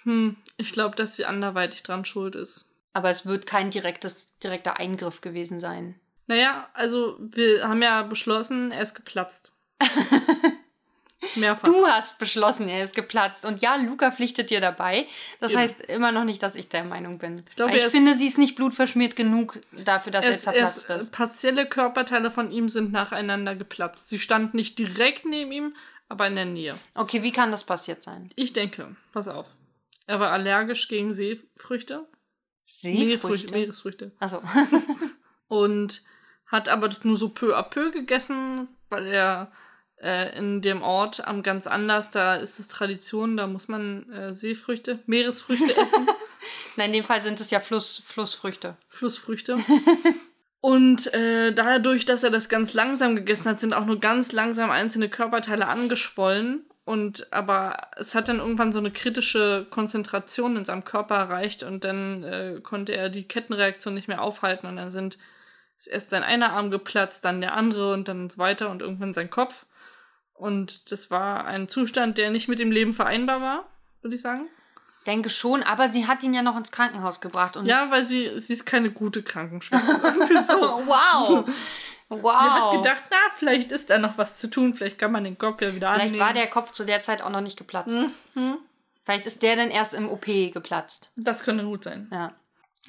Hm. 0.02 0.36
Ich 0.58 0.72
glaube, 0.72 0.96
dass 0.96 1.16
sie 1.16 1.24
anderweitig 1.24 1.82
dran 1.82 2.04
schuld 2.04 2.34
ist. 2.34 2.68
Aber 2.92 3.08
es 3.10 3.24
wird 3.24 3.46
kein 3.46 3.70
direktes, 3.70 4.36
direkter 4.38 4.78
Eingriff 4.78 5.22
gewesen 5.22 5.60
sein. 5.60 5.94
Naja, 6.26 6.68
also 6.74 7.16
wir 7.20 7.68
haben 7.68 7.82
ja 7.82 8.02
beschlossen, 8.02 8.70
er 8.70 8.82
ist 8.82 8.94
geplatzt. 8.94 9.52
Mehrfach. 11.36 11.62
Du 11.62 11.86
hast 11.86 12.18
beschlossen, 12.18 12.68
er 12.68 12.82
ist 12.82 12.94
geplatzt. 12.96 13.44
Und 13.44 13.62
ja, 13.62 13.76
Luca 13.76 14.10
pflichtet 14.10 14.50
dir 14.50 14.60
dabei. 14.60 15.06
Das 15.38 15.52
Eben. 15.52 15.60
heißt 15.60 15.80
immer 15.82 16.10
noch 16.10 16.24
nicht, 16.24 16.42
dass 16.42 16.56
ich 16.56 16.68
der 16.68 16.82
Meinung 16.82 17.18
bin. 17.18 17.44
Ich 17.48 17.54
glaube, 17.56 17.76
ich 17.76 17.84
ist- 17.84 17.92
finde, 17.92 18.16
sie 18.16 18.26
ist 18.26 18.38
nicht 18.38 18.56
blutverschmiert 18.56 19.14
genug 19.14 19.58
dafür, 19.84 20.10
dass 20.10 20.24
er 20.26 20.36
zerplatzt 20.36 20.90
ist. 20.90 21.12
partielle 21.12 21.66
Körperteile 21.66 22.30
von 22.30 22.50
ihm 22.50 22.68
sind 22.68 22.90
nacheinander 22.90 23.54
geplatzt. 23.54 24.08
Sie 24.08 24.18
stand 24.18 24.54
nicht 24.54 24.78
direkt 24.80 25.24
neben 25.24 25.52
ihm, 25.52 25.76
aber 26.08 26.26
in 26.26 26.34
der 26.34 26.44
Nähe. 26.44 26.74
Okay, 26.94 27.22
wie 27.22 27.32
kann 27.32 27.52
das 27.52 27.62
passiert 27.62 28.02
sein? 28.02 28.30
Ich 28.34 28.52
denke, 28.52 28.96
pass 29.12 29.28
auf. 29.28 29.46
Er 30.08 30.18
war 30.18 30.32
allergisch 30.32 30.88
gegen 30.88 31.12
Seefrüchte. 31.12 32.04
Seefrüchte? 32.66 33.52
Meeresfrüchte. 33.52 34.10
Achso. 34.18 34.42
Und 35.46 36.02
hat 36.52 36.68
aber 36.68 36.88
das 36.88 37.02
nur 37.02 37.16
so 37.16 37.30
peu 37.30 37.56
à 37.56 37.62
peu 37.62 37.90
gegessen, 37.90 38.68
weil 38.90 39.06
er 39.06 39.50
äh, 40.02 40.36
in 40.38 40.60
dem 40.60 40.82
Ort 40.82 41.26
am 41.26 41.42
ganz 41.42 41.66
anders, 41.66 42.10
da 42.10 42.36
ist 42.36 42.60
es 42.60 42.68
Tradition, 42.68 43.36
da 43.36 43.46
muss 43.46 43.68
man 43.68 44.10
äh, 44.12 44.32
Seefrüchte, 44.34 45.00
Meeresfrüchte 45.06 45.76
essen. 45.76 46.06
Nein, 46.76 46.88
in 46.88 47.00
dem 47.00 47.04
Fall 47.04 47.20
sind 47.20 47.40
es 47.40 47.50
ja 47.50 47.60
Fluss, 47.60 48.02
Flussfrüchte. 48.04 48.76
Flussfrüchte. 48.88 49.56
Und 50.60 51.12
äh, 51.12 51.52
dadurch, 51.52 52.04
dass 52.04 52.22
er 52.22 52.30
das 52.30 52.48
ganz 52.48 52.72
langsam 52.72 53.16
gegessen 53.16 53.50
hat, 53.50 53.58
sind 53.58 53.72
auch 53.74 53.84
nur 53.84 53.98
ganz 53.98 54.30
langsam 54.30 54.70
einzelne 54.70 55.08
Körperteile 55.08 55.66
angeschwollen. 55.66 56.64
Und 56.84 57.32
aber 57.32 57.88
es 57.96 58.14
hat 58.14 58.28
dann 58.28 58.38
irgendwann 58.38 58.72
so 58.72 58.78
eine 58.78 58.90
kritische 58.90 59.66
Konzentration 59.70 60.56
in 60.56 60.64
seinem 60.64 60.84
Körper 60.84 61.16
erreicht 61.16 61.62
und 61.62 61.84
dann 61.84 62.24
äh, 62.24 62.60
konnte 62.60 62.92
er 62.92 63.08
die 63.08 63.26
Kettenreaktion 63.26 63.94
nicht 63.94 64.08
mehr 64.08 64.22
aufhalten 64.22 64.66
und 64.66 64.76
dann 64.76 64.90
sind 64.90 65.18
ist 65.86 65.92
erst 65.92 66.10
sein 66.10 66.22
einer 66.22 66.52
Arm 66.52 66.70
geplatzt, 66.70 67.24
dann 67.24 67.40
der 67.40 67.54
andere 67.54 67.92
und 67.92 68.08
dann 68.08 68.30
weiter 68.36 68.70
und 68.70 68.82
irgendwann 68.82 69.12
sein 69.12 69.30
Kopf. 69.30 69.66
Und 70.32 70.90
das 70.92 71.10
war 71.10 71.44
ein 71.44 71.68
Zustand, 71.68 72.18
der 72.18 72.30
nicht 72.30 72.48
mit 72.48 72.58
dem 72.58 72.70
Leben 72.70 72.92
vereinbar 72.92 73.40
war, 73.40 73.68
würde 74.00 74.16
ich 74.16 74.22
sagen. 74.22 74.48
Denke 75.06 75.30
schon, 75.30 75.64
aber 75.64 75.88
sie 75.88 76.06
hat 76.06 76.22
ihn 76.22 76.32
ja 76.34 76.42
noch 76.42 76.56
ins 76.56 76.70
Krankenhaus 76.70 77.20
gebracht. 77.20 77.56
Und 77.56 77.66
Ja, 77.66 77.90
weil 77.90 78.04
sie, 78.04 78.38
sie 78.38 78.52
ist 78.52 78.64
keine 78.64 78.90
gute 78.90 79.22
Krankenschwester. 79.24 80.00
So. 80.46 80.60
wow. 80.86 81.44
Wow. 82.08 82.32
Sie 82.40 82.50
hat 82.50 82.72
gedacht, 82.82 83.02
na, 83.10 83.16
vielleicht 83.36 83.72
ist 83.72 83.88
da 83.88 83.96
noch 83.98 84.18
was 84.18 84.38
zu 84.38 84.48
tun, 84.48 84.74
vielleicht 84.74 84.98
kann 84.98 85.12
man 85.12 85.24
den 85.24 85.38
Kopf 85.38 85.62
ja 85.62 85.74
wieder 85.74 85.88
Vielleicht 85.92 86.08
annehmen. 86.10 86.20
war 86.20 86.34
der 86.34 86.46
Kopf 86.46 86.72
zu 86.72 86.84
der 86.84 87.00
Zeit 87.00 87.22
auch 87.22 87.30
noch 87.30 87.40
nicht 87.40 87.56
geplatzt. 87.56 87.96
Mhm. 88.34 88.58
Vielleicht 89.04 89.24
ist 89.24 89.42
der 89.42 89.56
dann 89.56 89.70
erst 89.70 89.94
im 89.94 90.10
OP 90.10 90.26
geplatzt. 90.26 91.10
Das 91.16 91.42
könnte 91.42 91.64
gut 91.64 91.84
sein. 91.84 92.08
Ja. 92.12 92.34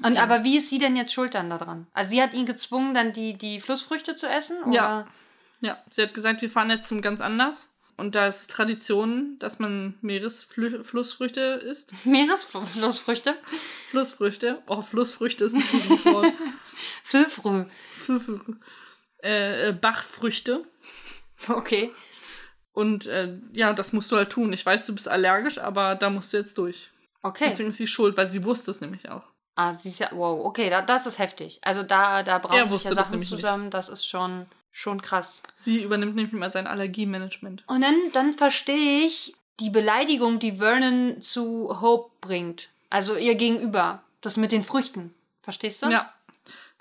Und 0.02 0.16
Ja. 0.16 0.24
aber 0.24 0.44
wie 0.44 0.58
ist 0.58 0.70
sie 0.70 0.80
denn 0.80 0.96
jetzt 0.96 1.14
schuld 1.14 1.36
dann 1.36 1.50
daran? 1.50 1.86
Also 1.94 2.12
sie 2.12 2.22
hat 2.22 2.34
ihn 2.34 2.46
gezwungen, 2.46 2.94
dann 2.96 3.14
die, 3.14 3.38
die 3.38 3.60
Flussfrüchte 3.60 4.16
zu 4.16 4.28
essen? 4.28 4.58
Oder? 4.64 4.74
Ja. 4.74 5.08
Ja, 5.62 5.82
sie 5.90 6.02
hat 6.02 6.14
gesagt, 6.14 6.42
wir 6.42 6.50
fahren 6.50 6.70
jetzt 6.70 6.88
zum 6.88 7.02
ganz 7.02 7.22
anders. 7.22 7.70
Und 7.96 8.16
da 8.16 8.28
ist 8.28 8.50
Tradition, 8.50 9.38
dass 9.40 9.60
man 9.60 9.94
Meeresflussfrüchte 10.02 11.42
isst. 11.42 11.94
Meeresflussfrüchte? 12.06 13.36
Flussfrüchte. 13.92 14.62
Oh, 14.68 14.82
Flussfrüchte 14.82 15.46
ist 15.46 15.54
ein 15.54 15.64
gutes 15.88 16.06
Wort. 16.06 16.34
Füllfrüh. 17.04 17.66
äh, 19.24 19.70
äh, 19.70 19.72
Bachfrüchte. 19.74 20.66
Okay. 21.48 21.92
Und 22.74 23.06
äh, 23.06 23.38
ja, 23.54 23.74
das 23.74 23.94
musst 23.94 24.12
du 24.12 24.18
halt 24.18 24.32
tun. 24.32 24.52
Ich 24.54 24.66
weiß, 24.66 24.86
du 24.88 24.96
bist 24.96 25.08
allergisch, 25.08 25.60
aber 25.60 25.94
da 25.96 26.10
musst 26.10 26.34
du 26.34 26.38
jetzt 26.38 26.58
durch. 26.58 26.90
Okay. 27.22 27.46
Deswegen 27.50 27.70
ist 27.70 27.78
sie 27.78 27.88
schuld, 27.88 28.18
weil 28.18 28.28
sie 28.28 28.44
wusste 28.44 28.72
es 28.72 28.82
nämlich 28.82 29.10
auch. 29.10 29.24
Ah, 29.56 29.74
sie 29.74 29.90
ist 29.90 30.00
ja, 30.00 30.10
wow, 30.12 30.44
okay, 30.46 30.70
da, 30.70 30.82
das 30.82 31.06
ist 31.06 31.20
heftig. 31.20 31.60
Also 31.62 31.84
da, 31.84 32.24
da 32.24 32.34
Er 32.34 32.40
brauchen 32.40 32.70
sich 32.70 32.84
ja 32.84 32.96
das 32.96 33.08
Sachen 33.08 33.20
nicht. 33.20 33.30
zusammen, 33.30 33.70
das 33.70 33.88
ist 33.90 34.06
schon, 34.06 34.48
schon 34.72 35.02
krass. 35.02 35.44
Sie 35.54 35.84
übernimmt 35.84 36.16
nämlich 36.16 36.34
mal 36.34 36.50
sein 36.50 36.66
Allergiemanagement. 36.66 37.64
Und 37.68 37.82
dann, 37.82 37.96
dann 38.14 38.34
verstehe 38.34 39.06
ich 39.06 39.36
die 39.60 39.70
Beleidigung, 39.70 40.40
die 40.40 40.58
Vernon 40.58 41.22
zu 41.22 41.82
Hope 41.82 42.12
bringt. 42.22 42.70
Also 42.90 43.16
ihr 43.16 43.36
gegenüber. 43.36 44.02
Das 44.22 44.38
mit 44.38 44.52
den 44.52 44.64
Früchten. 44.64 45.14
Verstehst 45.44 45.84
du? 45.84 45.90
Ja. 45.90 46.12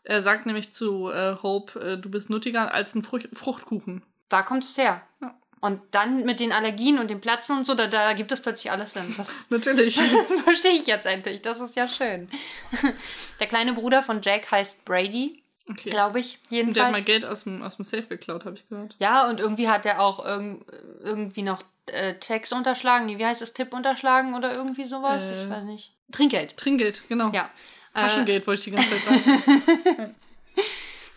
Er 0.05 0.23
sagt 0.23 0.47
nämlich 0.47 0.73
zu 0.73 1.11
äh, 1.11 1.37
Hope, 1.43 1.79
äh, 1.79 1.99
du 1.99 2.11
bist 2.11 2.31
nuttiger 2.31 2.73
als 2.73 2.95
ein 2.95 3.03
Frucht 3.03 3.29
Fruchtkuchen. 3.35 4.03
Da 4.29 4.43
kommt 4.43 4.65
es 4.65 4.77
her. 4.79 5.03
Ja. 5.21 5.35
Und 5.63 5.81
dann 5.93 6.25
mit 6.25 6.41
den 6.41 6.51
Allergien 6.51 6.99
und 6.99 7.09
dem 7.09 7.21
Platzen 7.21 7.57
und 7.59 7.65
so, 7.65 7.75
da, 7.75 7.87
da 7.87 8.15
gibt 8.15 8.33
es 8.33 8.41
plötzlich 8.41 8.73
alles 8.73 8.95
Sinn. 8.95 9.15
Das 9.17 9.47
Natürlich. 9.51 9.95
verstehe 10.45 10.73
ich 10.73 10.87
jetzt 10.87 11.07
endlich. 11.07 11.41
Das 11.41 11.61
ist 11.61 11.77
ja 11.77 11.87
schön. 11.87 12.29
Der 13.41 13.47
kleine 13.47 13.73
Bruder 13.73 14.03
von 14.03 14.21
Jack 14.23 14.51
heißt 14.51 14.85
Brady, 14.85 15.39
Okay. 15.71 15.91
glaube 15.91 16.19
ich, 16.19 16.41
Und 16.51 16.75
der 16.77 16.87
hat 16.87 16.91
mal 16.91 16.99
jedenfalls. 16.99 17.05
Geld 17.05 17.25
aus 17.25 17.45
dem, 17.45 17.63
aus 17.63 17.77
dem 17.77 17.85
Safe 17.85 18.03
geklaut, 18.03 18.45
habe 18.45 18.57
ich 18.57 18.69
gehört. 18.69 18.97
Ja, 18.99 19.29
und 19.31 19.39
irgendwie 19.39 19.69
hat 19.69 19.87
er 19.87 20.01
auch 20.01 20.25
irg 20.25 20.57
irgendwie 21.05 21.43
noch 21.43 21.63
äh, 21.87 22.15
Text 22.15 22.53
unterschlagen. 22.53 23.07
Nee, 23.07 23.19
wie 23.19 23.25
heißt 23.25 23.41
es? 23.41 23.53
Tipp 23.53 23.73
unterschlagen 23.73 24.35
oder 24.35 24.53
irgendwie 24.53 24.85
sowas? 24.85 25.23
Äh. 25.23 25.45
Ich 25.45 25.49
weiß 25.49 25.63
nicht. 25.63 25.93
Trinkgeld. 26.11 26.57
Trinkgeld, 26.57 27.03
genau. 27.09 27.31
Ja. 27.33 27.49
Äh, 27.95 28.01
Taschengeld 28.01 28.45
wollte 28.49 28.59
ich 28.59 28.65
die 28.65 28.71
ganze 28.73 28.91
Zeit 28.91 29.05
sagen. 29.05 30.15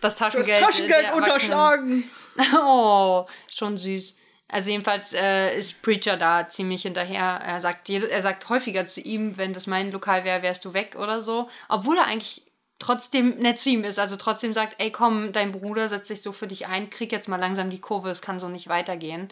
Du 0.00 0.06
hast 0.06 0.18
Taschengeld. 0.18 0.60
Taschengeld 0.62 1.12
unterschlagen. 1.14 2.08
Oh, 2.54 3.26
schon 3.52 3.76
süß. 3.78 4.14
Also 4.48 4.70
jedenfalls 4.70 5.12
äh, 5.12 5.58
ist 5.58 5.82
Preacher 5.82 6.16
da 6.16 6.48
ziemlich 6.48 6.82
hinterher. 6.82 7.40
Er 7.44 7.60
sagt, 7.60 7.90
er 7.90 8.22
sagt 8.22 8.48
häufiger 8.48 8.86
zu 8.86 9.00
ihm, 9.00 9.36
wenn 9.36 9.52
das 9.52 9.66
mein 9.66 9.90
Lokal 9.90 10.24
wäre, 10.24 10.42
wärst 10.42 10.64
du 10.64 10.72
weg 10.72 10.96
oder 10.96 11.20
so. 11.20 11.48
Obwohl 11.68 11.98
er 11.98 12.06
eigentlich 12.06 12.42
trotzdem 12.78 13.38
nett 13.38 13.58
zu 13.58 13.70
ihm 13.70 13.84
ist. 13.84 13.98
Also 13.98 14.16
trotzdem 14.16 14.52
sagt, 14.52 14.76
ey 14.78 14.90
komm, 14.92 15.32
dein 15.32 15.52
Bruder 15.52 15.88
setzt 15.88 16.08
sich 16.08 16.22
so 16.22 16.32
für 16.32 16.46
dich 16.46 16.66
ein, 16.66 16.90
krieg 16.90 17.10
jetzt 17.12 17.28
mal 17.28 17.36
langsam 17.36 17.70
die 17.70 17.80
Kurve, 17.80 18.10
es 18.10 18.22
kann 18.22 18.38
so 18.38 18.48
nicht 18.48 18.68
weitergehen. 18.68 19.28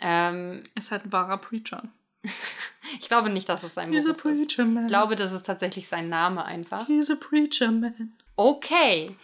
Ähm, 0.00 0.62
ist 0.74 0.90
halt 0.90 1.04
ein 1.04 1.12
wahrer 1.12 1.36
Preacher. 1.36 1.82
ich 3.00 3.08
glaube 3.08 3.30
nicht, 3.30 3.48
dass 3.48 3.62
es 3.62 3.74
sein 3.74 3.92
He's 3.92 4.04
Beruf 4.04 4.22
preacher 4.22 4.62
ist. 4.62 4.68
Man. 4.68 4.84
Ich 4.84 4.88
glaube, 4.88 5.16
das 5.16 5.32
ist 5.32 5.46
tatsächlich 5.46 5.88
sein 5.88 6.08
Name 6.08 6.44
einfach. 6.44 6.86
He's 6.86 7.10
a 7.10 7.16
preacher 7.16 7.70
man. 7.70 8.14
Okay. 8.36 9.14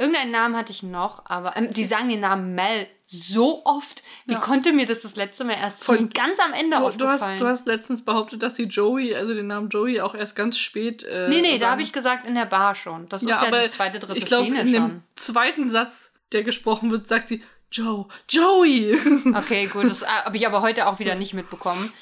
Irgendeinen 0.00 0.30
Namen 0.30 0.56
hatte 0.56 0.72
ich 0.72 0.82
noch, 0.82 1.26
aber 1.26 1.58
ähm, 1.58 1.74
die 1.74 1.84
sagen 1.84 2.08
den 2.08 2.20
Namen 2.20 2.54
Mel 2.54 2.86
so 3.04 3.66
oft. 3.66 4.02
Wie 4.24 4.32
ja. 4.32 4.38
konnte 4.38 4.72
mir 4.72 4.86
das 4.86 5.02
das 5.02 5.14
letzte 5.14 5.44
Mal 5.44 5.58
erst 5.60 5.84
Voll, 5.84 6.08
ganz 6.08 6.38
am 6.40 6.54
Ende 6.54 6.78
du, 6.78 6.84
aufgefallen? 6.86 7.18
Du 7.18 7.28
hast, 7.28 7.40
du 7.40 7.46
hast 7.46 7.66
letztens 7.66 8.02
behauptet, 8.02 8.42
dass 8.42 8.56
sie 8.56 8.62
Joey, 8.62 9.14
also 9.14 9.34
den 9.34 9.48
Namen 9.48 9.68
Joey, 9.68 10.00
auch 10.00 10.14
erst 10.14 10.36
ganz 10.36 10.56
spät. 10.56 11.02
Äh, 11.04 11.28
nee, 11.28 11.42
nee, 11.42 11.50
sagen. 11.50 11.60
da 11.60 11.70
habe 11.72 11.82
ich 11.82 11.92
gesagt 11.92 12.26
in 12.26 12.34
der 12.34 12.46
Bar 12.46 12.74
schon. 12.76 13.04
Das 13.08 13.20
ja, 13.20 13.42
ist 13.42 13.52
ja 13.52 13.62
die 13.62 13.68
zweite, 13.68 13.98
dritte 13.98 14.16
ich 14.16 14.24
glaub, 14.24 14.44
Szene 14.44 14.62
in 14.62 14.66
schon. 14.68 14.74
dem 14.74 15.02
zweiten 15.16 15.68
Satz, 15.68 16.14
der 16.32 16.44
gesprochen 16.44 16.90
wird, 16.90 17.06
sagt 17.06 17.28
sie 17.28 17.42
Joe, 17.70 18.06
Joey. 18.26 18.98
Okay, 19.34 19.66
gut, 19.66 19.84
das 19.84 20.06
habe 20.06 20.34
ich 20.38 20.46
aber 20.46 20.62
heute 20.62 20.86
auch 20.86 20.98
wieder 20.98 21.14
nicht 21.14 21.34
mitbekommen. 21.34 21.92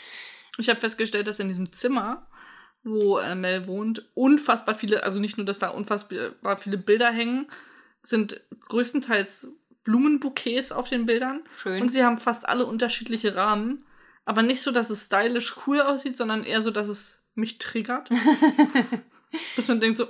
Ich 0.56 0.68
habe 0.68 0.78
festgestellt, 0.78 1.26
dass 1.26 1.40
in 1.40 1.48
diesem 1.48 1.72
Zimmer, 1.72 2.28
wo 2.84 3.18
äh, 3.18 3.34
Mel 3.34 3.66
wohnt, 3.66 4.08
unfassbar 4.14 4.76
viele, 4.76 5.02
also 5.02 5.18
nicht 5.18 5.36
nur, 5.36 5.46
dass 5.46 5.58
da 5.58 5.70
unfassbar 5.70 6.58
viele 6.58 6.78
Bilder 6.78 7.10
hängen, 7.10 7.48
sind 8.08 8.40
größtenteils 8.68 9.48
Blumenbouquets 9.84 10.72
auf 10.72 10.88
den 10.88 11.06
Bildern. 11.06 11.42
Schön. 11.56 11.82
Und 11.82 11.88
sie 11.90 12.04
haben 12.04 12.18
fast 12.18 12.48
alle 12.48 12.66
unterschiedliche 12.66 13.34
Rahmen. 13.34 13.84
Aber 14.24 14.42
nicht 14.42 14.60
so, 14.60 14.70
dass 14.70 14.90
es 14.90 15.06
stylisch 15.06 15.56
cool 15.66 15.80
aussieht, 15.80 16.16
sondern 16.16 16.44
eher 16.44 16.60
so, 16.60 16.70
dass 16.70 16.88
es 16.88 17.24
mich 17.34 17.58
triggert. 17.58 18.10
dass 19.56 19.68
man 19.68 19.80
denkt 19.80 19.96
so, 19.96 20.06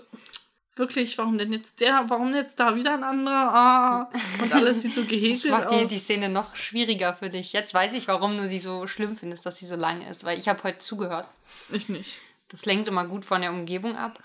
wirklich, 0.75 1.19
warum 1.19 1.39
denn 1.39 1.53
jetzt 1.53 1.81
der, 1.81 2.05
warum 2.09 2.35
jetzt 2.35 2.59
da 2.59 2.75
wieder 2.75 2.95
ein 2.95 3.05
anderer? 3.05 3.55
Ah, 3.55 4.11
und 4.43 4.53
alles 4.53 4.81
sieht 4.81 4.95
so 4.95 5.05
gehäselt 5.07 5.55
aus. 5.55 5.63
Das 5.63 5.71
macht 5.73 5.83
die, 5.83 5.95
die 5.95 6.01
Szene 6.01 6.29
noch 6.29 6.57
schwieriger 6.57 7.15
für 7.15 7.31
dich. 7.31 7.53
Jetzt 7.53 7.75
weiß 7.75 7.93
ich, 7.95 8.09
warum 8.09 8.37
du 8.37 8.49
sie 8.49 8.59
so 8.59 8.87
schlimm 8.87 9.17
findest, 9.17 9.47
dass 9.47 9.59
sie 9.59 9.67
so 9.67 9.77
lang 9.77 10.03
ist, 10.03 10.25
weil 10.25 10.39
ich 10.39 10.49
habe 10.49 10.63
heute 10.65 10.79
zugehört. 10.79 11.29
Ich 11.71 11.89
nicht. 11.89 12.19
Das 12.49 12.65
lenkt 12.65 12.89
immer 12.89 13.07
gut 13.07 13.25
von 13.25 13.43
der 13.43 13.53
Umgebung 13.53 13.97
ab. 13.97 14.19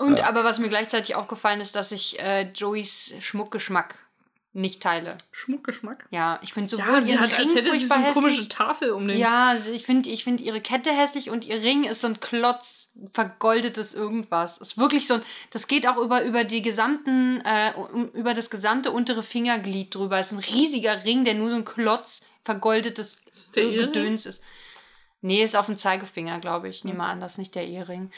Und 0.00 0.18
ja. 0.18 0.26
aber 0.26 0.44
was 0.44 0.58
mir 0.58 0.70
gleichzeitig 0.70 1.14
aufgefallen 1.14 1.60
ist, 1.60 1.74
dass 1.74 1.92
ich 1.92 2.18
äh, 2.20 2.50
Joeys 2.54 3.12
Schmuckgeschmack 3.20 3.98
nicht 4.52 4.82
teile. 4.82 5.18
Schmuckgeschmack? 5.30 6.06
Ja, 6.10 6.40
ich 6.42 6.54
finde 6.54 6.70
sowohl 6.70 6.86
ja, 6.86 7.02
sie 7.02 7.18
hat, 7.18 7.38
Ring 7.38 7.48
als 7.48 7.54
hätte 7.54 7.72
sie 7.72 7.84
so 7.84 7.94
eine 7.94 8.04
hässlich. 8.04 8.14
komische 8.14 8.48
Tafel 8.48 8.90
um 8.92 9.06
den. 9.06 9.18
Ja, 9.18 9.54
ich 9.72 9.84
finde 9.84 10.08
ich 10.08 10.24
find 10.24 10.40
ihre 10.40 10.62
Kette 10.62 10.90
hässlich 10.90 11.28
und 11.28 11.44
ihr 11.44 11.62
Ring 11.62 11.84
ist 11.84 12.00
so 12.00 12.08
ein 12.08 12.18
Klotz 12.18 12.90
vergoldetes 13.12 13.92
irgendwas. 13.92 14.56
Ist 14.56 14.78
wirklich 14.78 15.06
so 15.06 15.14
ein, 15.14 15.22
das 15.50 15.68
geht 15.68 15.86
auch 15.86 15.98
über 15.98 16.24
über 16.24 16.44
die 16.44 16.62
gesamten 16.62 17.42
äh, 17.42 17.72
über 18.14 18.32
das 18.32 18.48
gesamte 18.48 18.90
untere 18.90 19.22
Fingerglied 19.22 19.94
drüber. 19.94 20.18
Ist 20.18 20.32
ein 20.32 20.38
riesiger 20.38 21.04
Ring, 21.04 21.24
der 21.24 21.34
nur 21.34 21.50
so 21.50 21.56
ein 21.56 21.64
Klotz 21.66 22.22
vergoldetes 22.42 23.18
ist 23.30 23.52
Gedöns 23.52 24.24
ist. 24.24 24.42
Nee, 25.22 25.42
ist 25.42 25.56
auf 25.56 25.66
dem 25.66 25.76
Zeigefinger, 25.76 26.40
glaube 26.40 26.68
ich. 26.68 26.84
Nehme 26.84 27.04
an, 27.04 27.20
das 27.20 27.32
ist 27.32 27.38
nicht 27.38 27.54
der 27.54 27.66
Ehering. 27.66 28.10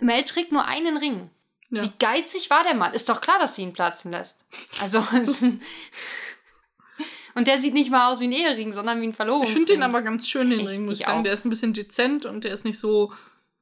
Mel 0.00 0.24
trägt 0.24 0.52
nur 0.52 0.66
einen 0.66 0.96
Ring. 0.96 1.30
Ja. 1.70 1.82
Wie 1.82 1.92
geizig 1.98 2.50
war 2.50 2.62
der 2.62 2.74
Mann? 2.74 2.92
Ist 2.92 3.08
doch 3.08 3.20
klar, 3.20 3.38
dass 3.38 3.56
sie 3.56 3.62
ihn 3.62 3.72
platzen 3.72 4.12
lässt. 4.12 4.44
Also. 4.80 4.98
und 7.34 7.46
der 7.46 7.60
sieht 7.60 7.74
nicht 7.74 7.90
mal 7.90 8.12
aus 8.12 8.20
wie 8.20 8.28
ein 8.28 8.32
Ehering, 8.32 8.72
sondern 8.72 9.00
wie 9.00 9.06
ein 9.06 9.14
Verlobungsring. 9.14 9.48
Ich 9.48 9.56
finde 9.56 9.72
den 9.72 9.82
aber 9.82 10.02
ganz 10.02 10.28
schön, 10.28 10.50
den 10.50 10.60
ich, 10.60 10.68
Ring, 10.68 10.84
muss 10.84 11.00
ich 11.00 11.06
sagen. 11.06 11.20
Auch. 11.20 11.24
Der 11.24 11.32
ist 11.32 11.44
ein 11.44 11.50
bisschen 11.50 11.72
dezent 11.72 12.26
und 12.26 12.44
der 12.44 12.52
ist 12.52 12.64
nicht 12.64 12.78
so 12.78 13.12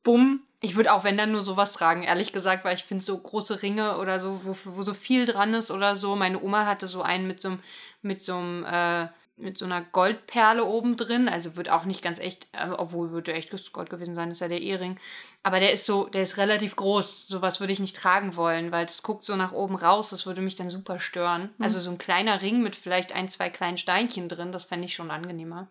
bumm. 0.03 0.43
Ich 0.61 0.77
würde 0.77 0.93
auch, 0.93 1.05
wenn 1.05 1.17
dann 1.17 1.33
nur 1.33 1.43
sowas 1.43 1.75
tragen, 1.75 2.03
ehrlich 2.03 2.33
gesagt, 2.33 2.65
weil 2.65 2.75
ich 2.75 2.85
finde 2.85 3.05
so 3.05 3.19
große 3.19 3.63
Ringe 3.63 3.99
oder 3.99 4.19
so, 4.19 4.41
wo, 4.45 4.57
wo 4.65 4.83
so 4.83 4.95
viel 4.95 5.27
dran 5.27 5.55
ist 5.55 5.71
oder 5.71 5.97
so. 5.97 6.17
Meine 6.17 6.43
Oma 6.43 6.67
hatte 6.67 6.87
so 6.87 7.03
einen 7.03 7.27
mit 7.27 7.43
so 7.43 7.49
einem, 7.49 7.61
mit 8.03 8.23
so 8.23 8.35
einem, 8.35 8.65
äh, 8.65 9.09
mit 9.37 9.59
so 9.59 9.65
einer 9.65 9.83
Goldperle 9.83 10.65
oben 10.65 10.97
drin. 10.97 11.29
Also 11.29 11.57
wird 11.57 11.69
auch 11.69 11.85
nicht 11.85 12.03
ganz 12.03 12.19
echt, 12.19 12.47
äh, 12.53 12.69
obwohl 12.71 13.11
würde 13.11 13.33
echtes 13.33 13.73
Gold 13.73 13.91
gewesen 13.91 14.15
sein, 14.15 14.31
ist 14.31 14.41
ja 14.41 14.49
der 14.49 14.61
Ehering. 14.61 14.99
Aber 15.43 15.61
der 15.61 15.73
ist 15.73 15.87
so, 15.87 16.07
der 16.07 16.23
ist 16.23 16.37
relativ 16.37 16.77
groß. 16.77 17.27
Sowas 17.27 17.61
würde 17.61 17.73
ich 17.73 17.81
nicht 17.81 17.97
tragen 17.97 18.37
wollen, 18.37 18.73
weil 18.73 18.87
das 18.87 19.03
guckt 19.03 19.25
so 19.25 19.37
nach 19.37 19.53
oben 19.53 19.75
raus. 19.75 20.11
Das 20.11 20.27
würde 20.27 20.41
mich 20.41 20.57
dann 20.57 20.71
super 20.71 20.99
stören. 21.01 21.51
Mhm. 21.59 21.65
Also 21.65 21.81
so 21.81 21.91
ein 21.91 21.99
kleiner 21.99 22.43
Ring 22.43 22.63
mit 22.63 22.77
vielleicht 22.77 23.13
ein, 23.13 23.29
zwei 23.29 23.51
kleinen 23.51 23.79
Steinchen 23.79 24.29
drin, 24.29 24.53
das 24.53 24.65
fände 24.65 24.87
ich 24.87 24.95
schon 24.95 25.11
angenehmer. 25.11 25.69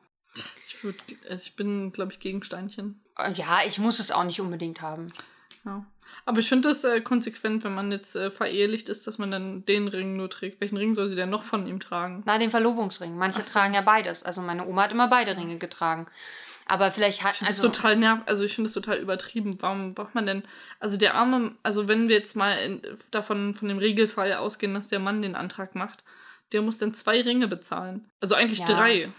Ich, 0.67 0.83
würd, 0.83 0.95
ich 1.29 1.55
bin, 1.55 1.91
glaube 1.91 2.11
ich, 2.11 2.19
gegen 2.19 2.43
Steinchen. 2.43 3.01
Äh, 3.17 3.33
ja, 3.33 3.59
ich 3.65 3.77
muss 3.77 3.99
es 3.99 4.11
auch 4.11 4.23
nicht 4.23 4.41
unbedingt 4.41 4.81
haben. 4.81 5.07
Ja. 5.63 5.85
Aber 6.25 6.39
ich 6.39 6.47
finde 6.47 6.69
das 6.69 6.83
äh, 6.83 7.01
konsequent, 7.01 7.63
wenn 7.63 7.73
man 7.73 7.91
jetzt 7.91 8.15
äh, 8.15 8.31
verehelicht 8.31 8.87
ist, 8.87 9.07
dass 9.07 9.17
man 9.17 9.31
dann 9.31 9.65
den 9.65 9.87
Ring 9.87 10.15
nur 10.15 10.29
trägt. 10.29 10.61
Welchen 10.61 10.77
Ring 10.77 10.95
soll 10.95 11.09
sie 11.09 11.15
denn 11.15 11.29
noch 11.29 11.43
von 11.43 11.67
ihm 11.67 11.79
tragen? 11.79 12.23
Na, 12.25 12.37
den 12.37 12.51
Verlobungsring. 12.51 13.17
Manche 13.17 13.43
so. 13.43 13.51
tragen 13.51 13.73
ja 13.73 13.81
beides. 13.81 14.23
Also 14.23 14.41
meine 14.41 14.65
Oma 14.65 14.83
hat 14.83 14.91
immer 14.91 15.09
beide 15.09 15.35
Ringe 15.35 15.57
getragen. 15.57 16.07
Aber 16.65 16.91
vielleicht 16.91 17.23
hat. 17.23 17.35
Ich 17.41 17.47
also 17.47 17.67
das 17.67 17.75
total 17.75 17.97
nerv, 17.97 18.21
also 18.25 18.45
ich 18.45 18.55
finde 18.55 18.69
es 18.69 18.73
total 18.73 18.97
übertrieben. 18.97 19.57
Warum 19.59 19.93
braucht 19.93 20.15
man 20.15 20.25
denn. 20.25 20.43
Also 20.79 20.95
der 20.95 21.15
arme, 21.15 21.55
also 21.61 21.89
wenn 21.89 22.07
wir 22.07 22.15
jetzt 22.15 22.35
mal 22.35 22.53
in, 22.53 22.81
davon 23.11 23.53
von 23.53 23.67
dem 23.67 23.77
Regelfall 23.77 24.33
ausgehen, 24.33 24.73
dass 24.73 24.87
der 24.87 24.99
Mann 24.99 25.21
den 25.21 25.35
Antrag 25.35 25.75
macht, 25.75 26.03
der 26.53 26.61
muss 26.61 26.77
dann 26.77 26.93
zwei 26.93 27.21
Ringe 27.21 27.49
bezahlen. 27.49 28.09
Also 28.21 28.35
eigentlich 28.35 28.59
ja. 28.59 28.65
drei. 28.65 29.11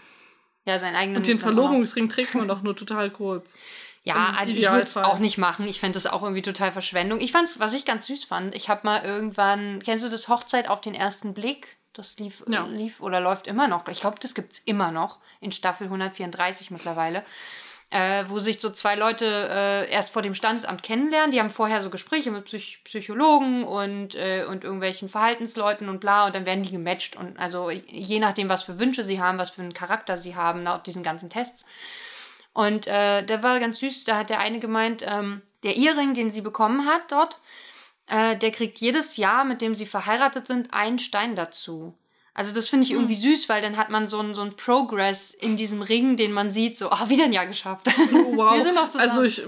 Ja, 0.65 0.79
seinen 0.79 0.95
eigenen. 0.95 1.17
Und 1.17 1.27
den 1.27 1.37
Verlobungsring 1.37 2.09
trägt 2.09 2.33
man 2.33 2.47
doch 2.47 2.63
nur 2.63 2.75
total 2.75 3.11
kurz. 3.11 3.59
Ja, 4.05 4.35
also 4.37 4.53
ich 4.53 4.69
würde 4.69 4.83
es 4.83 4.95
auch 4.97 5.17
nicht 5.17 5.39
machen. 5.39 5.67
Ich 5.67 5.79
fände 5.79 5.95
das 5.95 6.05
auch 6.05 6.21
irgendwie 6.21 6.43
total 6.43 6.71
Verschwendung. 6.71 7.19
Ich 7.19 7.31
fand's, 7.31 7.59
was 7.59 7.73
ich 7.73 7.85
ganz 7.85 8.05
süß 8.05 8.25
fand, 8.25 8.53
ich 8.53 8.69
habe 8.69 8.81
mal 8.83 9.03
irgendwann, 9.03 9.81
kennst 9.83 10.05
du 10.05 10.09
das 10.09 10.27
Hochzeit 10.27 10.69
auf 10.69 10.79
den 10.79 10.93
ersten 10.93 11.33
Blick? 11.33 11.77
Das 11.91 12.19
lief, 12.19 12.43
ja. 12.47 12.65
lief 12.65 13.01
oder 13.01 13.19
läuft 13.19 13.47
immer 13.47 13.67
noch. 13.67 13.87
Ich 13.87 14.01
glaube, 14.01 14.17
das 14.21 14.35
gibt 14.35 14.53
es 14.53 14.59
immer 14.59 14.91
noch 14.91 15.17
in 15.41 15.51
Staffel 15.51 15.85
134 15.85 16.69
mittlerweile. 16.69 17.23
Äh, 17.91 18.25
wo 18.29 18.39
sich 18.39 18.59
so 18.59 18.71
zwei 18.71 18.95
Leute 18.95 19.25
äh, 19.25 19.91
erst 19.91 20.09
vor 20.09 20.21
dem 20.21 20.33
Standesamt 20.33 20.83
kennenlernen. 20.83 21.31
Die 21.31 21.39
haben 21.39 21.51
vorher 21.51 21.81
so 21.81 21.89
Gespräche 21.89 22.31
mit 22.31 22.45
Psych 22.45 22.83
Psychologen 22.83 23.63
und, 23.63 24.15
äh, 24.15 24.43
und 24.49 24.63
irgendwelchen 24.63 25.07
Verhaltensleuten 25.07 25.87
und 25.87 25.99
bla 25.99 26.25
und 26.25 26.35
dann 26.35 26.45
werden 26.45 26.63
die 26.63 26.71
gematcht. 26.71 27.15
Und 27.15 27.39
also 27.39 27.69
je 27.69 28.19
nachdem, 28.19 28.49
was 28.49 28.63
für 28.63 28.79
Wünsche 28.79 29.05
sie 29.05 29.21
haben, 29.21 29.37
was 29.37 29.51
für 29.51 29.61
einen 29.61 29.73
Charakter 29.73 30.17
sie 30.17 30.35
haben, 30.35 30.63
laut 30.63 30.85
diesen 30.87 31.03
ganzen 31.03 31.29
Tests. 31.29 31.65
Und 32.55 32.87
äh, 32.87 33.21
der 33.21 33.43
war 33.43 33.59
ganz 33.59 33.79
süß, 33.79 34.05
da 34.05 34.17
hat 34.17 34.29
der 34.29 34.39
eine 34.39 34.59
gemeint, 34.59 35.03
ähm, 35.05 35.41
der 35.63 35.75
Ehering, 35.75 36.13
den 36.13 36.31
sie 36.31 36.39
bekommen 36.39 36.85
hat 36.85 37.11
dort, 37.11 37.37
äh, 38.07 38.37
der 38.37 38.51
kriegt 38.51 38.77
jedes 38.77 39.17
Jahr, 39.17 39.43
mit 39.43 39.59
dem 39.59 39.75
sie 39.75 39.85
verheiratet 39.85 40.47
sind, 40.47 40.73
einen 40.73 40.97
Stein 40.97 41.35
dazu. 41.35 41.93
Also 42.35 42.53
das 42.53 42.69
finde 42.69 42.85
ich 42.85 42.91
hm. 42.91 42.97
irgendwie 42.97 43.15
süß, 43.15 43.49
weil 43.49 43.61
dann 43.61 43.77
hat 43.77 43.89
man 43.89 44.07
so 44.07 44.19
einen 44.19 44.35
so 44.35 44.47
Progress 44.55 45.33
in 45.33 45.57
diesem 45.57 45.81
Ring, 45.81 46.17
den 46.17 46.33
man 46.33 46.51
sieht, 46.51 46.77
so, 46.77 46.91
oh, 46.91 47.09
wieder 47.09 47.23
ein 47.23 47.33
Jahr 47.33 47.47
geschafft. 47.47 47.87
Oh, 48.13 48.35
wow. 48.35 48.53
Wir 48.57 48.63
sind 48.63 48.75
noch 48.75 48.89
zusammen. 48.89 49.09
Also 49.09 49.23
ich, 49.23 49.41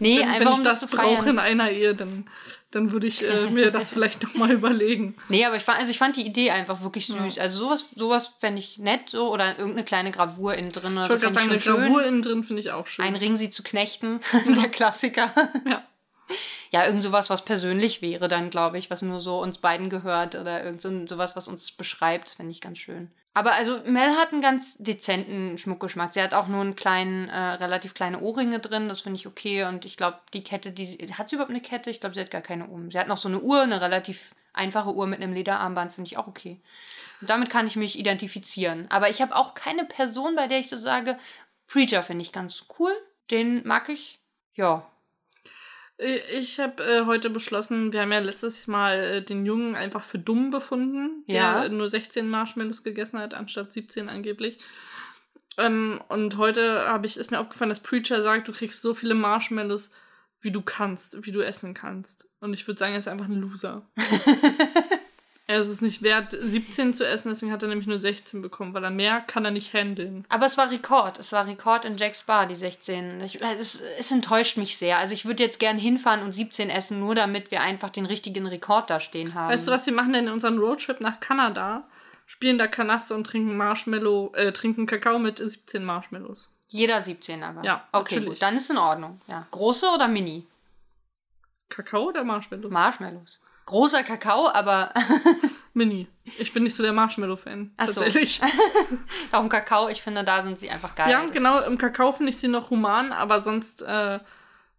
nee, 0.00 0.18
wenn, 0.18 0.40
wenn 0.40 0.52
ich 0.52 0.62
das 0.62 0.86
brauche 0.86 1.28
in 1.28 1.38
einer 1.38 1.70
Ehe, 1.70 1.94
dann 1.94 2.24
dann 2.72 2.90
würde 2.90 3.06
ich 3.06 3.22
äh, 3.22 3.50
mir 3.50 3.70
das 3.70 3.90
vielleicht 3.92 4.22
nochmal 4.22 4.50
überlegen. 4.50 5.14
Nee, 5.28 5.44
aber 5.44 5.56
ich 5.56 5.62
fand, 5.62 5.78
also 5.78 5.90
ich 5.90 5.98
fand 5.98 6.16
die 6.16 6.26
Idee 6.26 6.50
einfach 6.50 6.82
wirklich 6.82 7.06
süß. 7.06 7.36
Ja. 7.36 7.42
Also 7.42 7.64
sowas, 7.64 7.88
sowas 7.94 8.34
fände 8.40 8.60
ich 8.60 8.78
nett 8.78 9.10
so 9.10 9.30
oder 9.30 9.58
irgendeine 9.58 9.84
kleine 9.84 10.10
Gravur 10.10 10.54
innen 10.54 10.72
drin. 10.72 10.92
Ich 10.92 11.08
wollte 11.08 11.18
gerade 11.18 11.34
sagen, 11.34 11.50
eine 11.50 11.58
Gravur 11.58 12.02
innen 12.04 12.22
drin 12.22 12.42
finde 12.44 12.60
ich 12.60 12.72
auch 12.72 12.86
schön. 12.86 13.04
Ein 13.04 13.16
Ring 13.16 13.36
sie 13.36 13.50
zu 13.50 13.62
knechten, 13.62 14.20
der 14.56 14.70
Klassiker. 14.70 15.30
Ja. 15.66 15.86
Ja, 16.72 16.86
irgend 16.86 17.02
sowas, 17.02 17.28
was 17.28 17.44
persönlich 17.44 18.00
wäre 18.00 18.28
dann, 18.28 18.48
glaube 18.48 18.78
ich, 18.78 18.90
was 18.90 19.02
nur 19.02 19.20
so 19.20 19.40
uns 19.40 19.58
beiden 19.58 19.90
gehört 19.90 20.34
oder 20.34 20.64
irgend 20.64 20.80
so, 20.80 21.06
sowas, 21.06 21.36
was 21.36 21.46
uns 21.46 21.70
beschreibt, 21.70 22.30
finde 22.30 22.52
ich 22.52 22.62
ganz 22.62 22.78
schön. 22.78 23.10
Aber 23.34 23.52
also 23.52 23.80
Mel 23.84 24.16
hat 24.16 24.32
einen 24.32 24.42
ganz 24.42 24.76
dezenten 24.78 25.56
Schmuckgeschmack. 25.56 26.12
Sie 26.12 26.22
hat 26.22 26.34
auch 26.34 26.48
nur 26.48 26.60
einen 26.60 26.76
kleinen, 26.76 27.28
äh, 27.28 27.36
relativ 27.36 27.94
kleine 27.94 28.20
Ohrringe 28.20 28.58
drin. 28.58 28.88
Das 28.88 29.00
finde 29.00 29.18
ich 29.18 29.26
okay. 29.26 29.64
Und 29.64 29.84
ich 29.84 29.96
glaube, 29.96 30.18
die 30.34 30.44
Kette, 30.44 30.70
die 30.70 30.98
hat 31.14 31.28
sie 31.28 31.36
überhaupt 31.36 31.50
eine 31.50 31.62
Kette? 31.62 31.90
Ich 31.90 32.00
glaube, 32.00 32.14
sie 32.14 32.20
hat 32.20 32.30
gar 32.30 32.42
keine 32.42 32.66
um. 32.66 32.90
Sie 32.90 32.98
hat 32.98 33.08
noch 33.08 33.16
so 33.16 33.28
eine 33.28 33.40
Uhr, 33.40 33.62
eine 33.62 33.80
relativ 33.80 34.34
einfache 34.52 34.94
Uhr 34.94 35.06
mit 35.06 35.22
einem 35.22 35.32
Lederarmband, 35.32 35.94
finde 35.94 36.08
ich 36.08 36.18
auch 36.18 36.26
okay. 36.26 36.60
Und 37.22 37.30
damit 37.30 37.48
kann 37.48 37.66
ich 37.66 37.76
mich 37.76 37.98
identifizieren. 37.98 38.86
Aber 38.90 39.08
ich 39.08 39.22
habe 39.22 39.34
auch 39.34 39.54
keine 39.54 39.86
Person, 39.86 40.36
bei 40.36 40.46
der 40.46 40.58
ich 40.58 40.68
so 40.68 40.76
sage, 40.76 41.18
Preacher 41.66 42.02
finde 42.02 42.22
ich 42.22 42.32
ganz 42.32 42.64
cool. 42.78 42.92
Den 43.30 43.66
mag 43.66 43.88
ich. 43.88 44.20
Ja, 44.54 44.86
ich 45.98 46.58
habe 46.58 46.82
äh, 46.82 47.06
heute 47.06 47.30
beschlossen, 47.30 47.92
wir 47.92 48.00
haben 48.00 48.12
ja 48.12 48.18
letztes 48.18 48.66
Mal 48.66 48.98
äh, 48.98 49.22
den 49.22 49.46
Jungen 49.46 49.74
einfach 49.74 50.04
für 50.04 50.18
dumm 50.18 50.50
befunden, 50.50 51.24
ja. 51.26 51.60
der 51.60 51.68
nur 51.70 51.88
16 51.88 52.28
Marshmallows 52.28 52.82
gegessen 52.82 53.18
hat, 53.18 53.34
anstatt 53.34 53.72
17 53.72 54.08
angeblich. 54.08 54.58
Ähm, 55.58 56.00
und 56.08 56.38
heute 56.38 56.88
habe 56.88 57.06
ich, 57.06 57.16
ist 57.16 57.30
mir 57.30 57.40
aufgefallen, 57.40 57.68
dass 57.68 57.80
Preacher 57.80 58.22
sagt, 58.22 58.48
du 58.48 58.52
kriegst 58.52 58.82
so 58.82 58.94
viele 58.94 59.14
Marshmallows, 59.14 59.90
wie 60.40 60.50
du 60.50 60.62
kannst, 60.62 61.24
wie 61.24 61.32
du 61.32 61.40
essen 61.40 61.74
kannst. 61.74 62.28
Und 62.40 62.52
ich 62.52 62.66
würde 62.66 62.78
sagen, 62.78 62.94
er 62.94 62.98
ist 62.98 63.08
einfach 63.08 63.28
ein 63.28 63.40
Loser. 63.40 63.86
Er 65.52 65.58
ist 65.60 65.68
es 65.68 65.82
nicht 65.82 66.00
wert, 66.02 66.32
17 66.32 66.94
zu 66.94 67.06
essen, 67.06 67.28
deswegen 67.28 67.52
hat 67.52 67.62
er 67.62 67.68
nämlich 67.68 67.86
nur 67.86 67.98
16 67.98 68.40
bekommen, 68.40 68.72
weil 68.72 68.82
er 68.84 68.90
mehr 68.90 69.20
kann 69.20 69.44
er 69.44 69.50
nicht 69.50 69.74
handeln. 69.74 70.24
Aber 70.30 70.46
es 70.46 70.56
war 70.56 70.70
Rekord. 70.70 71.18
Es 71.18 71.30
war 71.32 71.46
Rekord 71.46 71.84
in 71.84 71.98
Jack's 71.98 72.22
Bar, 72.22 72.46
die 72.46 72.56
16. 72.56 73.20
Ich, 73.20 73.38
es, 73.42 73.82
es 73.98 74.10
enttäuscht 74.10 74.56
mich 74.56 74.78
sehr. 74.78 74.96
Also 74.96 75.12
ich 75.12 75.26
würde 75.26 75.42
jetzt 75.42 75.58
gern 75.58 75.76
hinfahren 75.76 76.22
und 76.22 76.32
17 76.32 76.70
essen, 76.70 77.00
nur 77.00 77.14
damit 77.14 77.50
wir 77.50 77.60
einfach 77.60 77.90
den 77.90 78.06
richtigen 78.06 78.46
Rekord 78.46 78.88
da 78.88 78.98
stehen 78.98 79.34
haben. 79.34 79.52
Weißt 79.52 79.68
du, 79.68 79.72
was 79.72 79.84
wir 79.84 79.92
machen 79.92 80.14
denn 80.14 80.28
in 80.28 80.32
unserem 80.32 80.58
Roadtrip 80.58 81.02
nach 81.02 81.20
Kanada? 81.20 81.84
Spielen 82.24 82.56
da 82.56 82.66
Kanaste 82.66 83.14
und 83.14 83.24
trinken 83.24 83.54
Marshmallow, 83.54 84.32
äh, 84.34 84.52
trinken 84.52 84.86
Kakao 84.86 85.18
mit 85.18 85.36
17 85.36 85.84
Marshmallows. 85.84 86.50
Jeder 86.68 87.02
17 87.02 87.42
aber. 87.42 87.62
Ja, 87.62 87.86
Okay, 87.92 88.14
natürlich. 88.14 88.28
gut, 88.30 88.42
dann 88.42 88.56
ist 88.56 88.70
in 88.70 88.78
Ordnung. 88.78 89.20
Ja. 89.26 89.46
Große 89.50 89.86
oder 89.94 90.08
Mini? 90.08 90.46
Kakao 91.68 92.04
oder 92.08 92.24
Marshmallows? 92.24 92.72
Marshmallows. 92.72 93.38
Großer 93.72 94.02
Kakao, 94.02 94.48
aber 94.48 94.92
Mini. 95.74 96.06
Ich 96.38 96.52
bin 96.52 96.62
nicht 96.64 96.76
so 96.76 96.82
der 96.82 96.92
Marshmallow-Fan. 96.92 97.72
Ach 97.78 97.88
so. 97.88 98.02
Tatsächlich. 98.02 98.40
auch 99.32 99.40
im 99.40 99.48
Kakao, 99.48 99.88
ich 99.88 100.02
finde, 100.02 100.22
da 100.24 100.42
sind 100.42 100.58
sie 100.58 100.68
einfach 100.70 100.94
geil. 100.94 101.10
Ja, 101.10 101.22
Das 101.22 101.32
genau. 101.32 101.58
Im 101.62 101.78
Kakao 101.78 102.12
finde 102.12 102.30
ich 102.30 102.38
sie 102.38 102.48
noch 102.48 102.68
human, 102.68 103.12
aber 103.12 103.40
sonst, 103.40 103.80
äh, 103.82 104.18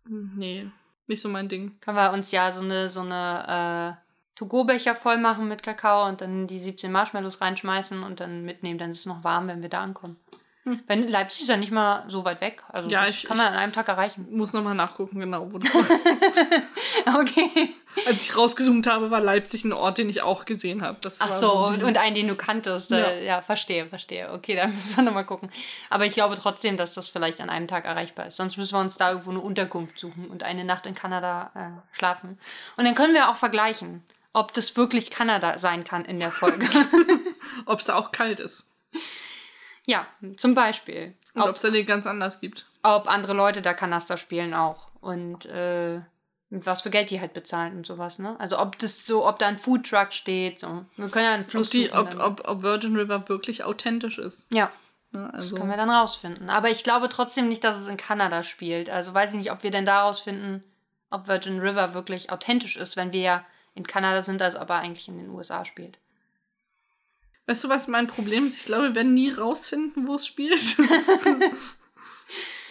nee, 0.06 0.68
nicht 1.08 1.22
so 1.24 1.30
mein 1.30 1.50
Ding. 1.50 1.76
Können 1.82 1.98
wir 1.98 2.14
uns 2.14 2.30
ja 2.32 2.52
so 2.52 2.62
eine, 2.64 2.92
so 2.92 3.00
eine 3.02 3.98
äh, 3.98 4.04
To-Go-Becher 4.36 4.94
voll 4.96 5.18
machen 5.18 5.48
mit 5.48 5.64
Kakao 5.64 6.08
und 6.08 6.22
dann 6.22 6.46
die 6.48 6.60
17 6.60 6.92
Marshmallows 6.92 7.42
reinschmeißen 7.42 8.04
und 8.04 8.20
dann 8.20 8.44
mitnehmen. 8.46 8.78
Dann 8.78 8.92
ist 8.92 9.00
es 9.00 9.06
noch 9.08 9.24
warm, 9.24 9.48
wenn 9.48 9.62
wir 9.64 9.70
da 9.70 9.82
ankommen. 9.82 10.18
Hm. 10.66 10.80
Wenn 10.88 11.04
Leipzig 11.10 11.42
ist 11.42 11.50
ja 11.50 11.58
nicht 11.58 11.72
mal 11.74 12.06
so 12.08 12.24
weit 12.24 12.40
weg. 12.40 12.64
Also 12.70 12.88
Ja, 12.90 13.06
das 13.06 13.16
ich- 13.16 13.24
kann 13.26 13.38
man 13.38 13.48
an 13.48 13.56
einem 13.56 13.74
Tag 13.74 13.90
erreichen. 13.90 14.28
Muss 14.32 14.54
nochmal 14.54 14.76
nachgucken, 14.76 15.20
genau. 15.20 15.52
Wo 15.52 15.58
das 15.58 15.70
Okay. 17.06 17.76
Als 18.06 18.22
ich 18.24 18.36
rausgezoomt 18.36 18.88
habe, 18.88 19.12
war 19.12 19.20
Leipzig 19.20 19.64
ein 19.66 19.74
Ort, 19.74 19.98
den 19.98 20.10
ich 20.10 20.22
auch 20.22 20.46
gesehen 20.46 20.82
habe. 20.82 20.98
Das 21.02 21.22
Ach 21.22 21.32
so, 21.32 21.70
die- 21.70 21.76
und, 21.76 21.84
und 21.84 21.98
einen, 21.98 22.16
den 22.16 22.28
du 22.28 22.36
kanntest. 22.36 22.90
Ja. 22.90 22.98
Äh, 22.98 23.26
ja, 23.26 23.42
verstehe, 23.42 23.86
verstehe. 23.86 24.32
Okay, 24.32 24.56
dann 24.56 24.74
müssen 24.76 24.96
wir 24.98 25.04
nochmal 25.04 25.26
gucken. 25.26 25.52
Aber 25.90 26.06
ich 26.06 26.14
glaube 26.14 26.36
trotzdem, 26.36 26.76
dass 26.78 26.94
das 26.94 27.08
vielleicht 27.08 27.40
an 27.42 27.50
einem 27.50 27.68
Tag 27.68 27.86
erreichbar 27.86 28.28
ist. 28.28 28.38
Sonst 28.38 28.58
müssen 28.58 28.74
wir 28.76 28.80
uns 28.80 28.98
da 28.98 29.12
irgendwo 29.12 29.30
eine 29.32 29.40
Unterkunft 29.42 30.00
suchen 30.00 30.28
und 30.28 30.44
eine 30.44 30.66
Nacht 30.66 30.86
in 30.86 30.96
Kanada 30.96 31.52
äh, 31.56 31.98
schlafen. 31.98 32.38
Und 32.78 32.86
dann 32.86 32.96
können 32.96 33.14
wir 33.14 33.30
auch 33.30 33.36
vergleichen, 33.38 34.04
ob 34.34 34.54
das 34.54 34.76
wirklich 34.76 35.12
Kanada 35.12 35.58
sein 35.60 35.84
kann 35.84 36.06
in 36.06 36.20
der 36.20 36.32
Folge. 36.32 36.68
Ob 37.68 37.80
es 37.80 37.86
da 37.86 37.96
auch 37.96 38.12
kalt 38.12 38.40
ist. 38.40 38.68
ja, 39.86 40.08
zum 40.38 40.56
Beispiel. 40.56 41.14
Und 41.36 41.44
ob 41.44 41.56
es 41.56 41.62
da 41.62 41.70
den 41.70 41.86
ganz 41.86 42.08
anders 42.08 42.40
gibt. 42.40 42.66
ob 42.82 43.08
andere 43.08 43.34
Leute 43.34 43.62
da 43.62 43.74
Kanaster 43.74 44.18
spielen 44.18 44.54
auch. 44.56 44.88
Und 45.02 45.46
äh, 45.46 46.00
was 46.66 46.84
für 46.84 46.90
Geld 46.90 47.10
die 47.10 47.20
halt 47.20 47.34
bezahlen 47.34 47.78
und 47.78 47.86
sowas, 47.86 48.20
ne? 48.20 48.40
Also 48.40 48.60
ob 48.60 48.78
das 48.80 49.06
so, 49.06 49.28
ob 49.28 49.40
da 49.40 49.48
ein 49.48 49.58
Foodtruck 49.58 50.14
steht. 50.14 50.60
So. 50.60 50.86
Wir 50.98 51.10
können 51.10 51.26
ja 51.26 51.34
einen 51.34 51.46
Fluss 51.46 51.68
Ob, 51.68 51.72
die, 51.72 51.92
ob, 51.92 52.20
ob, 52.20 52.48
ob 52.48 52.64
Virgin 52.64 52.96
River 52.96 53.28
wirklich 53.30 53.64
authentisch 53.64 54.20
ist. 54.20 54.54
Ja, 54.54 54.72
Ne, 55.14 55.30
Das 55.32 55.42
also, 55.42 55.58
können 55.58 55.70
wir 55.70 55.78
dann 55.78 55.90
rausfinden. 55.90 56.50
Aber 56.50 56.70
ich 56.70 56.84
glaube 56.84 57.08
trotzdem 57.08 57.48
nicht, 57.48 57.64
dass 57.64 57.80
es 57.80 57.88
in 57.88 57.98
Kanada 57.98 58.44
spielt. 58.44 58.90
Also 58.90 59.14
weiß 59.14 59.32
ich 59.32 59.38
nicht, 59.38 59.52
ob 59.52 59.64
wir 59.64 59.72
denn 59.72 59.86
da 59.86 60.04
rausfinden, 60.04 60.64
ob 61.12 61.28
Virgin 61.28 61.60
River 61.60 61.94
wirklich 61.94 62.32
authentisch 62.32 62.76
ist, 62.76 62.98
wenn 62.98 63.14
wir 63.14 63.22
ja 63.22 63.46
in 63.76 63.86
Kanada 63.86 64.24
sind, 64.24 64.42
als 64.42 64.56
ob 64.56 64.70
er 64.70 64.80
eigentlich 64.80 65.08
in 65.08 65.18
den 65.18 65.30
USA 65.30 65.66
spielt. 65.66 66.00
weißt 67.46 67.64
du, 67.64 67.70
was 67.70 67.88
mein 67.88 68.08
Problem 68.08 68.48
ist? 68.48 68.58
Ich 68.58 68.66
glaube, 68.66 68.90
wir 68.90 68.96
werden 68.96 69.14
nie 69.14 69.32
rausfinden, 69.32 70.08
wo 70.08 70.16
es 70.16 70.26
spielt. 70.26 70.60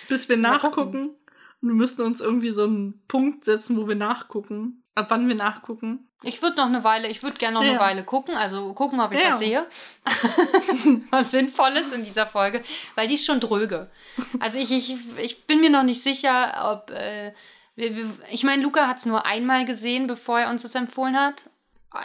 Bis 0.09 0.29
wir 0.29 0.37
nachgucken. 0.37 1.15
Wir 1.63 1.75
müssten 1.75 2.03
uns 2.03 2.21
irgendwie 2.21 2.51
so 2.51 2.65
einen 2.65 3.03
Punkt 3.09 3.45
setzen, 3.45 3.77
wo 3.77 3.89
wir 3.89 3.95
nachgucken. 3.95 4.83
Ab 4.95 5.07
wann 5.09 5.27
wir 5.27 5.35
nachgucken. 5.35 6.07
Ich 6.23 6.43
würde 6.43 6.57
noch 6.57 6.67
eine 6.67 6.85
Weile, 6.85 7.09
ich 7.09 7.23
würde 7.23 7.39
gerne 7.39 7.55
noch 7.55 7.63
Ja. 7.65 7.71
eine 7.71 7.81
Weile 7.81 8.05
gucken, 8.05 8.37
also 8.37 8.75
gucken, 8.75 9.01
ob 9.01 9.13
ich 9.13 9.21
Ja. 9.21 9.31
was 9.31 9.39
sehe. 9.39 9.67
was 11.11 11.31
Sinnvolles 11.31 11.93
in 11.93 12.05
dieser 12.05 12.27
Folge, 12.27 12.63
weil 12.95 13.09
die 13.09 13.15
ist 13.15 13.25
schon 13.25 13.41
dröge. 13.41 13.91
Also 14.39 14.59
ich, 14.59 14.71
ich, 14.71 14.97
ich 15.19 15.47
bin 15.47 15.61
mir 15.61 15.71
noch 15.71 15.83
nicht 15.83 16.03
sicher, 16.03 16.71
ob. 16.73 16.91
Äh, 16.91 17.33
wir, 17.75 17.97
wir, 17.97 18.05
ich 18.31 18.45
meine, 18.45 18.63
Luca 18.63 18.87
hat 18.87 18.99
es 18.99 19.07
nur 19.07 19.25
einmal 19.25 19.65
gesehen, 19.65 20.07
bevor 20.07 20.41
er 20.41 20.51
uns 20.51 20.63
das 20.63 20.75
empfohlen 20.75 21.19
hat. 21.19 21.49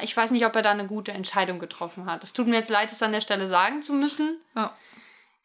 Ich 0.01 0.15
weiß 0.15 0.31
nicht, 0.31 0.45
ob 0.45 0.55
er 0.55 0.61
da 0.61 0.71
eine 0.71 0.87
gute 0.87 1.11
Entscheidung 1.11 1.59
getroffen 1.59 2.05
hat. 2.05 2.23
Es 2.23 2.31
tut 2.33 2.47
mir 2.47 2.55
jetzt 2.55 2.69
leid, 2.69 2.89
es 2.91 3.03
an 3.03 3.11
der 3.11 3.21
Stelle 3.21 3.47
sagen 3.47 3.83
zu 3.83 3.93
müssen. 3.93 4.37
Ja. 4.55 4.73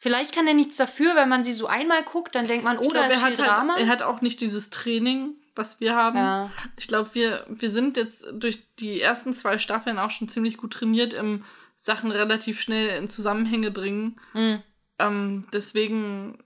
Vielleicht 0.02 0.34
kann 0.34 0.48
er 0.48 0.54
nichts 0.54 0.76
dafür, 0.76 1.14
wenn 1.14 1.28
man 1.28 1.44
sie 1.44 1.52
so 1.52 1.68
einmal 1.68 2.02
guckt, 2.02 2.34
dann 2.34 2.48
denkt 2.48 2.64
man, 2.64 2.76
oh, 2.76 2.82
Ich 2.82 2.92
da 2.92 3.06
ist 3.06 3.12
er, 3.14 3.18
viel 3.20 3.38
hat 3.38 3.38
Drama. 3.38 3.74
halt, 3.74 3.84
er 3.84 3.88
hat 3.88 4.02
auch 4.02 4.20
nicht 4.20 4.40
dieses 4.40 4.68
Training, 4.70 5.36
was 5.54 5.78
wir 5.78 5.94
haben. 5.94 6.16
ja. 6.16 6.50
Ich 6.76 6.88
glaube, 6.88 7.10
wir, 7.12 7.46
wir 7.48 7.70
sind 7.70 7.96
jetzt 7.96 8.26
durch 8.32 8.66
die 8.80 9.00
ersten 9.00 9.32
zwei 9.32 9.60
Staffeln 9.60 10.00
auch 10.00 10.10
schon 10.10 10.26
ziemlich 10.26 10.56
gut 10.56 10.72
trainiert 10.72 11.14
im 11.14 11.44
Sachen 11.78 12.10
relativ 12.10 12.60
schnell 12.60 12.98
in 12.98 13.08
Zusammenhänge 13.08 13.70
bringen. 13.70 14.20
Hm. 14.32 14.60
Ähm, 14.98 15.46
deswegen 15.52 16.42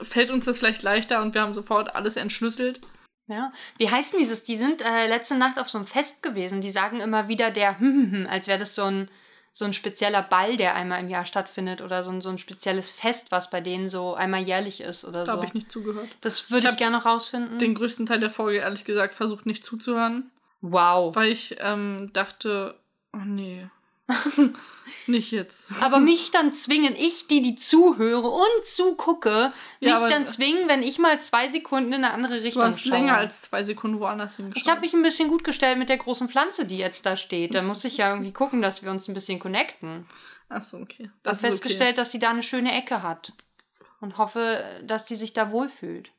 fällt 0.00 0.30
uns 0.30 0.44
das 0.44 0.60
vielleicht 0.60 0.84
leichter 0.84 1.20
und 1.20 1.34
wir 1.34 1.40
haben 1.40 1.52
sofort 1.52 1.96
alles 1.96 2.14
entschlüsselt. 2.14 2.80
Ja. 3.26 3.52
Wie 3.76 3.90
heißt 3.90 4.12
denn 4.12 4.20
dieses? 4.20 4.44
Die 4.44 4.56
sind 4.56 4.82
äh, 4.82 5.08
letzte 5.08 5.34
Nacht 5.36 5.58
auf 5.58 5.68
so 5.68 5.78
einem 5.78 5.88
Fest 5.88 6.22
gewesen. 6.22 6.60
Die 6.60 6.70
sagen 6.70 7.00
immer 7.00 7.26
wieder 7.26 7.50
der, 7.50 7.80
hm, 7.80 7.92
hm, 7.92 8.12
hm, 8.12 8.26
als 8.30 8.46
wäre 8.46 8.60
das 8.60 8.76
so 8.76 8.84
ein, 8.84 9.10
so 9.52 9.64
ein 9.64 9.72
spezieller 9.72 10.22
Ball, 10.22 10.56
der 10.56 10.74
einmal 10.74 11.00
im 11.00 11.08
Jahr 11.08 11.26
stattfindet 11.26 11.80
oder 11.80 12.04
so 12.04 12.10
ein, 12.10 12.20
so 12.20 12.28
ein 12.28 12.38
spezielles 12.38 12.90
Fest, 12.90 13.30
was 13.30 13.50
bei 13.50 13.60
denen 13.60 13.88
so 13.88 14.14
einmal 14.14 14.42
jährlich 14.42 14.80
ist 14.80 15.04
oder 15.04 15.24
Da 15.24 15.26
so. 15.26 15.32
habe 15.32 15.46
ich 15.46 15.54
nicht 15.54 15.70
zugehört. 15.70 16.08
Das 16.20 16.40
Ich 16.40 16.50
würde 16.50 16.62
ich, 16.62 16.66
hab 16.68 16.78
gerne 16.78 16.96
noch 16.96 17.06
rausfinden. 17.06 17.58
Den 17.58 17.74
größten 17.74 18.06
Teil 18.06 18.20
der 18.20 18.30
Folge, 18.30 18.58
ehrlich 18.58 18.84
gesagt, 18.84 19.14
versucht 19.14 19.46
nicht 19.46 19.64
zuzuhören, 19.64 20.30
wow. 20.60 21.14
weil 21.16 21.32
ich 21.32 21.56
ähm, 21.60 22.10
dachte, 22.12 22.76
oh 23.12 23.24
nee, 23.24 23.68
nicht 25.06 25.30
jetzt. 25.32 25.70
Aber 25.82 25.98
mich 25.98 26.30
dann 26.30 26.52
zwingen, 26.52 26.94
ich, 26.96 27.26
die 27.26 27.42
die 27.42 27.54
zuhöre 27.54 28.28
und 28.28 28.64
zugucke, 28.64 29.52
mich 29.80 29.90
Ja, 29.90 30.08
dann 30.08 30.26
zwingen, 30.26 30.68
wenn 30.68 30.82
ich 30.82 30.98
mal 30.98 31.18
zwei 31.20 31.48
Sekunden 31.48 31.92
in 31.92 32.04
eine 32.04 32.12
andere 32.12 32.38
Du 32.38 32.42
Richtung 32.44 32.62
hast 32.64 32.80
schaue. 32.82 32.92
länger 32.92 33.16
als 33.16 33.42
zwei 33.42 33.62
Sekunden 33.64 34.00
woanders 34.00 34.36
hingeschaut. 34.36 34.62
Ich 34.62 34.68
habe 34.70 34.80
mich 34.80 34.92
ein 34.94 35.02
bisschen 35.02 35.28
gut 35.28 35.44
gestellt 35.44 35.78
mit 35.78 35.88
der 35.88 35.98
großen 35.98 36.28
Pflanze, 36.28 36.66
die 36.66 36.76
jetzt 36.76 37.06
da 37.06 37.16
steht. 37.16 37.54
Da 37.54 37.62
muss 37.62 37.84
ich 37.84 37.96
ja 37.96 38.10
irgendwie 38.10 38.32
gucken, 38.32 38.62
dass 38.62 38.82
wir 38.82 38.90
uns 38.90 39.08
ein 39.08 39.14
bisschen 39.14 39.38
connecten. 39.38 40.06
Achso, 40.48 40.78
okay. 40.78 41.04
Ich 41.04 41.10
Das 41.22 41.38
habe 41.38 41.48
ist 41.54 41.60
festgestellt, 41.62 41.98
dass 41.98 42.10
sie 42.10 42.18
da 42.18 42.30
eine 42.30 42.42
schöne 42.42 42.72
Ecke 42.76 43.02
hat. 43.02 43.32
Und 44.00 44.16
hoffe, 44.16 44.64
dass 44.84 45.06
sie 45.06 45.16
sich 45.16 45.32
da 45.34 45.50
wohlfühlt. 45.52 46.10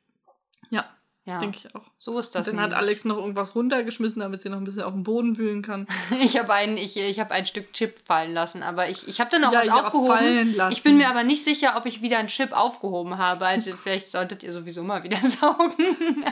Okay. 0.66 0.76
Ja, 0.76 0.88
Ja, 1.24 1.38
denke 1.38 1.58
ich 1.58 1.74
auch. 1.74 1.82
so 1.98 2.18
ist 2.18 2.34
Und 2.34 2.40
das. 2.40 2.46
dann 2.46 2.56
hat 2.56 2.70
nämlich. 2.70 2.78
Alex 2.78 3.04
noch 3.04 3.16
irgendwas 3.16 3.54
runtergeschmissen, 3.54 4.20
damit 4.20 4.40
sie 4.40 4.48
noch 4.48 4.56
ein 4.56 4.64
bisschen 4.64 4.82
auf 4.82 4.92
dem 4.92 5.04
Boden 5.04 5.38
wühlen 5.38 5.62
kann. 5.62 5.86
Ich 6.20 6.36
habe 6.36 6.52
ein, 6.52 6.76
ich, 6.76 6.96
ich 6.96 7.20
hab 7.20 7.30
ein 7.30 7.46
Stück 7.46 7.72
Chip 7.72 8.00
fallen 8.04 8.32
lassen, 8.32 8.62
aber 8.64 8.88
ich, 8.88 9.06
ich 9.06 9.20
habe 9.20 9.30
dann 9.30 9.44
auch 9.44 9.52
Ja, 9.52 9.60
was 9.60 9.68
aufgehoben. 9.68 10.56
Ich 10.70 10.82
bin 10.82 10.96
mir 10.96 11.08
aber 11.08 11.22
nicht 11.22 11.44
sicher, 11.44 11.74
ob 11.76 11.86
ich 11.86 12.02
wieder 12.02 12.18
einen 12.18 12.28
Chip 12.28 12.52
aufgehoben 12.52 13.18
habe. 13.18 13.46
Also 13.46 13.72
vielleicht 13.82 14.10
solltet 14.10 14.42
ihr 14.42 14.52
sowieso 14.52 14.82
mal 14.82 15.04
wieder 15.04 15.18
saugen. 15.40 16.24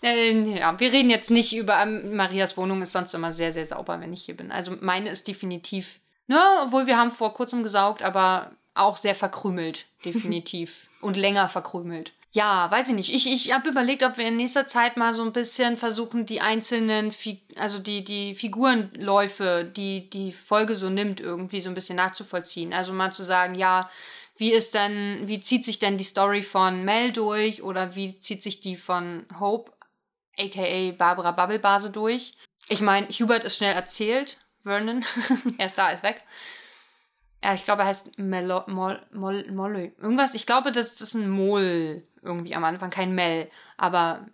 Ähm, 0.00 0.56
ja, 0.56 0.78
wir 0.78 0.92
reden 0.92 1.10
jetzt 1.10 1.30
nicht 1.30 1.56
über 1.56 1.82
ähm, 1.82 2.14
Marias 2.14 2.56
Wohnung 2.56 2.82
ist 2.82 2.92
sonst 2.92 3.14
immer 3.14 3.32
sehr, 3.32 3.52
sehr 3.52 3.66
sauber, 3.66 4.00
wenn 4.00 4.12
ich 4.12 4.22
hier 4.22 4.36
bin. 4.36 4.52
Also 4.52 4.76
meine 4.80 5.10
ist 5.10 5.26
definitiv, 5.26 5.98
ne, 6.28 6.40
obwohl 6.64 6.86
wir 6.86 6.96
haben 6.96 7.10
vor 7.10 7.34
kurzem 7.34 7.64
gesaugt, 7.64 8.02
aber 8.02 8.52
auch 8.74 8.96
sehr 8.96 9.16
verkrümelt, 9.16 9.86
definitiv. 10.04 10.86
Und 11.00 11.16
länger 11.16 11.48
verkrümelt. 11.48 12.12
Ja, 12.32 12.70
weiß 12.70 12.88
ich 12.88 12.94
nicht. 12.94 13.14
Ich, 13.14 13.26
ich 13.26 13.52
habe 13.54 13.70
überlegt, 13.70 14.02
ob 14.02 14.18
wir 14.18 14.26
in 14.26 14.36
nächster 14.36 14.66
Zeit 14.66 14.96
mal 14.96 15.14
so 15.14 15.22
ein 15.22 15.32
bisschen 15.32 15.76
versuchen, 15.76 16.26
die 16.26 16.40
einzelnen, 16.40 17.10
Fi 17.10 17.40
also 17.56 17.78
die, 17.78 18.04
die 18.04 18.34
Figurenläufe, 18.34 19.64
die 19.64 20.10
die 20.10 20.32
Folge 20.32 20.76
so 20.76 20.90
nimmt, 20.90 21.20
irgendwie 21.20 21.62
so 21.62 21.70
ein 21.70 21.74
bisschen 21.74 21.96
nachzuvollziehen. 21.96 22.74
Also 22.74 22.92
mal 22.92 23.12
zu 23.12 23.24
sagen, 23.24 23.54
ja, 23.54 23.90
wie 24.36 24.52
ist 24.52 24.74
denn, 24.74 25.26
wie 25.26 25.40
zieht 25.40 25.64
sich 25.64 25.78
denn 25.78 25.98
die 25.98 26.04
Story 26.04 26.42
von 26.42 26.84
Mel 26.84 27.12
durch 27.12 27.62
oder 27.62 27.96
wie 27.96 28.20
zieht 28.20 28.42
sich 28.42 28.60
die 28.60 28.76
von 28.76 29.26
Hope, 29.40 29.72
aka 30.38 30.92
Barbara 30.92 31.32
Bubblebase 31.32 31.90
durch? 31.90 32.36
Ich 32.68 32.80
meine, 32.80 33.08
Hubert 33.08 33.44
ist 33.44 33.56
schnell 33.56 33.74
erzählt, 33.74 34.36
Vernon, 34.62 35.04
er 35.58 35.66
ist 35.66 35.78
da, 35.78 35.90
ist 35.90 36.02
weg. 36.02 36.22
Ja, 37.42 37.54
ich 37.54 37.64
glaube, 37.64 37.82
er 37.82 37.88
heißt 37.88 38.18
Melo, 38.18 38.64
Mol, 38.66 39.00
Mol, 39.12 39.50
Molly. 39.50 39.92
Irgendwas, 40.00 40.34
ich 40.34 40.44
glaube, 40.46 40.72
das 40.72 41.00
ist 41.00 41.14
ein 41.14 41.30
Mol 41.30 42.02
irgendwie 42.22 42.54
am 42.54 42.64
Anfang, 42.64 42.90
kein 42.90 43.14
Mel. 43.14 43.48
Aber 43.76 44.26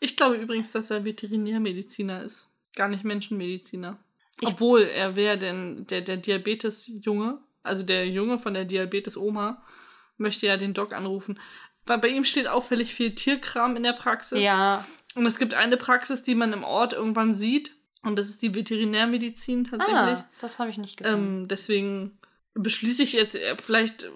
Ich 0.00 0.16
glaube 0.16 0.36
übrigens, 0.36 0.70
dass 0.72 0.90
er 0.90 1.04
Veterinärmediziner 1.04 2.22
ist. 2.22 2.50
Gar 2.76 2.88
nicht 2.88 3.04
Menschenmediziner. 3.04 3.98
Ich- 4.40 4.48
Obwohl 4.48 4.82
er 4.82 5.14
wäre 5.16 5.38
denn 5.38 5.86
der, 5.86 6.00
der 6.02 6.16
Diabetes-Junge, 6.18 7.38
also 7.62 7.82
der 7.82 8.08
Junge 8.08 8.38
von 8.38 8.54
der 8.54 8.64
Diabetes-Oma, 8.64 9.62
möchte 10.16 10.46
ja 10.46 10.56
den 10.56 10.74
Doc 10.74 10.92
anrufen. 10.92 11.38
Weil 11.86 11.98
bei 11.98 12.08
ihm 12.08 12.24
steht 12.24 12.46
auffällig 12.48 12.94
viel 12.94 13.14
Tierkram 13.14 13.76
in 13.76 13.82
der 13.82 13.92
Praxis. 13.92 14.42
ja, 14.42 14.84
Und 15.14 15.26
es 15.26 15.38
gibt 15.38 15.54
eine 15.54 15.76
Praxis, 15.76 16.22
die 16.22 16.34
man 16.34 16.52
im 16.52 16.64
Ort 16.64 16.92
irgendwann 16.92 17.34
sieht. 17.34 17.74
Und 18.02 18.16
das 18.18 18.28
ist 18.30 18.42
die 18.42 18.54
Veterinärmedizin 18.54 19.64
tatsächlich. 19.64 19.96
ah, 20.18 20.28
das 20.40 20.58
habe 20.58 20.70
ich 20.70 20.78
nicht 20.78 20.96
gesehen. 20.96 21.14
Ähm, 21.42 21.48
deswegen 21.48 22.18
beschließe 22.54 23.02
ich 23.02 23.12
jetzt, 23.12 23.34
äh, 23.34 23.56
vielleicht, 23.56 24.06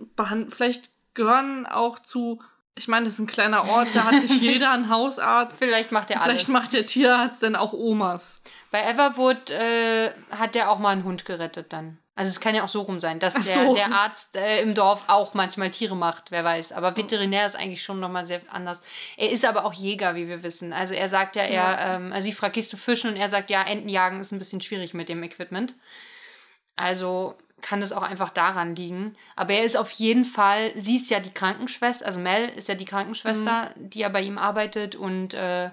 vielleicht 0.50 0.90
gehören 1.14 1.66
auch 1.66 1.98
zu 1.98 2.42
Ich 2.74 2.88
meine, 2.88 3.06
das 3.06 3.14
ist 3.14 3.20
ein 3.20 3.26
kleiner 3.26 3.68
Ort, 3.70 3.88
da 3.94 4.04
hat 4.04 4.22
nicht 4.22 4.40
jeder 4.40 4.72
einen 4.72 4.90
Hausarzt. 4.90 5.58
Vielleicht 5.58 5.92
macht 5.92 6.10
er 6.10 6.20
alles. 6.20 6.34
Vielleicht 6.34 6.48
macht 6.48 6.72
der 6.74 6.84
Tierarzt 6.86 7.42
dann 7.42 7.56
auch 7.56 7.72
Omas. 7.72 8.42
Bei 8.70 8.82
Everwood 8.82 9.48
äh, 9.50 10.10
hat 10.30 10.54
der 10.54 10.70
auch 10.70 10.78
mal 10.78 10.90
einen 10.90 11.04
Hund 11.04 11.24
gerettet 11.24 11.72
dann. 11.72 11.98
Also 12.18 12.30
es 12.30 12.40
kann 12.40 12.54
ja 12.54 12.64
auch 12.64 12.68
so 12.68 12.80
rum 12.80 12.98
sein, 12.98 13.20
dass 13.20 13.34
der, 13.34 13.42
so. 13.42 13.74
der 13.74 13.92
Arzt 13.92 14.36
äh, 14.36 14.62
im 14.62 14.74
Dorf 14.74 15.04
auch 15.08 15.34
manchmal 15.34 15.68
Tiere 15.70 15.94
macht, 15.94 16.30
wer 16.30 16.44
weiß. 16.44 16.72
Aber 16.72 16.96
Veterinär 16.96 17.44
ist 17.44 17.56
eigentlich 17.56 17.82
schon 17.82 18.00
nochmal 18.00 18.24
sehr 18.24 18.40
anders. 18.50 18.82
Er 19.18 19.30
ist 19.30 19.44
aber 19.44 19.66
auch 19.66 19.74
Jäger, 19.74 20.14
wie 20.14 20.26
wir 20.26 20.42
wissen. 20.42 20.72
Also 20.72 20.94
er 20.94 21.10
sagt 21.10 21.36
ja, 21.36 21.42
er, 21.42 21.52
Ja. 21.52 21.96
ähm, 21.96 22.14
also 22.14 22.24
sie 22.24 22.32
fragt, 22.32 22.54
gehst 22.54 22.72
du 22.72 22.78
fischen? 22.78 23.10
Und 23.10 23.16
er 23.16 23.28
sagt, 23.28 23.50
ja, 23.50 23.62
Entenjagen 23.62 24.18
ist 24.20 24.32
ein 24.32 24.38
bisschen 24.38 24.62
schwierig 24.62 24.94
mit 24.94 25.10
dem 25.10 25.22
Equipment. 25.22 25.74
Also 26.74 27.36
kann 27.62 27.82
es 27.82 27.92
auch 27.92 28.02
einfach 28.02 28.30
daran 28.30 28.76
liegen. 28.76 29.16
Aber 29.34 29.54
er 29.54 29.64
ist 29.64 29.76
auf 29.76 29.90
jeden 29.92 30.24
Fall, 30.24 30.72
sie 30.76 30.96
ist 30.96 31.10
ja 31.10 31.20
die 31.20 31.30
Krankenschwester, 31.30 32.06
also 32.06 32.20
Mel 32.20 32.50
ist 32.56 32.68
ja 32.68 32.74
die 32.74 32.84
Krankenschwester, 32.84 33.72
die 33.76 34.00
ja 34.00 34.08
bei 34.08 34.22
ihm 34.22 34.38
arbeitet 34.38 34.94
und, 34.94 35.34
äh, 35.34 35.70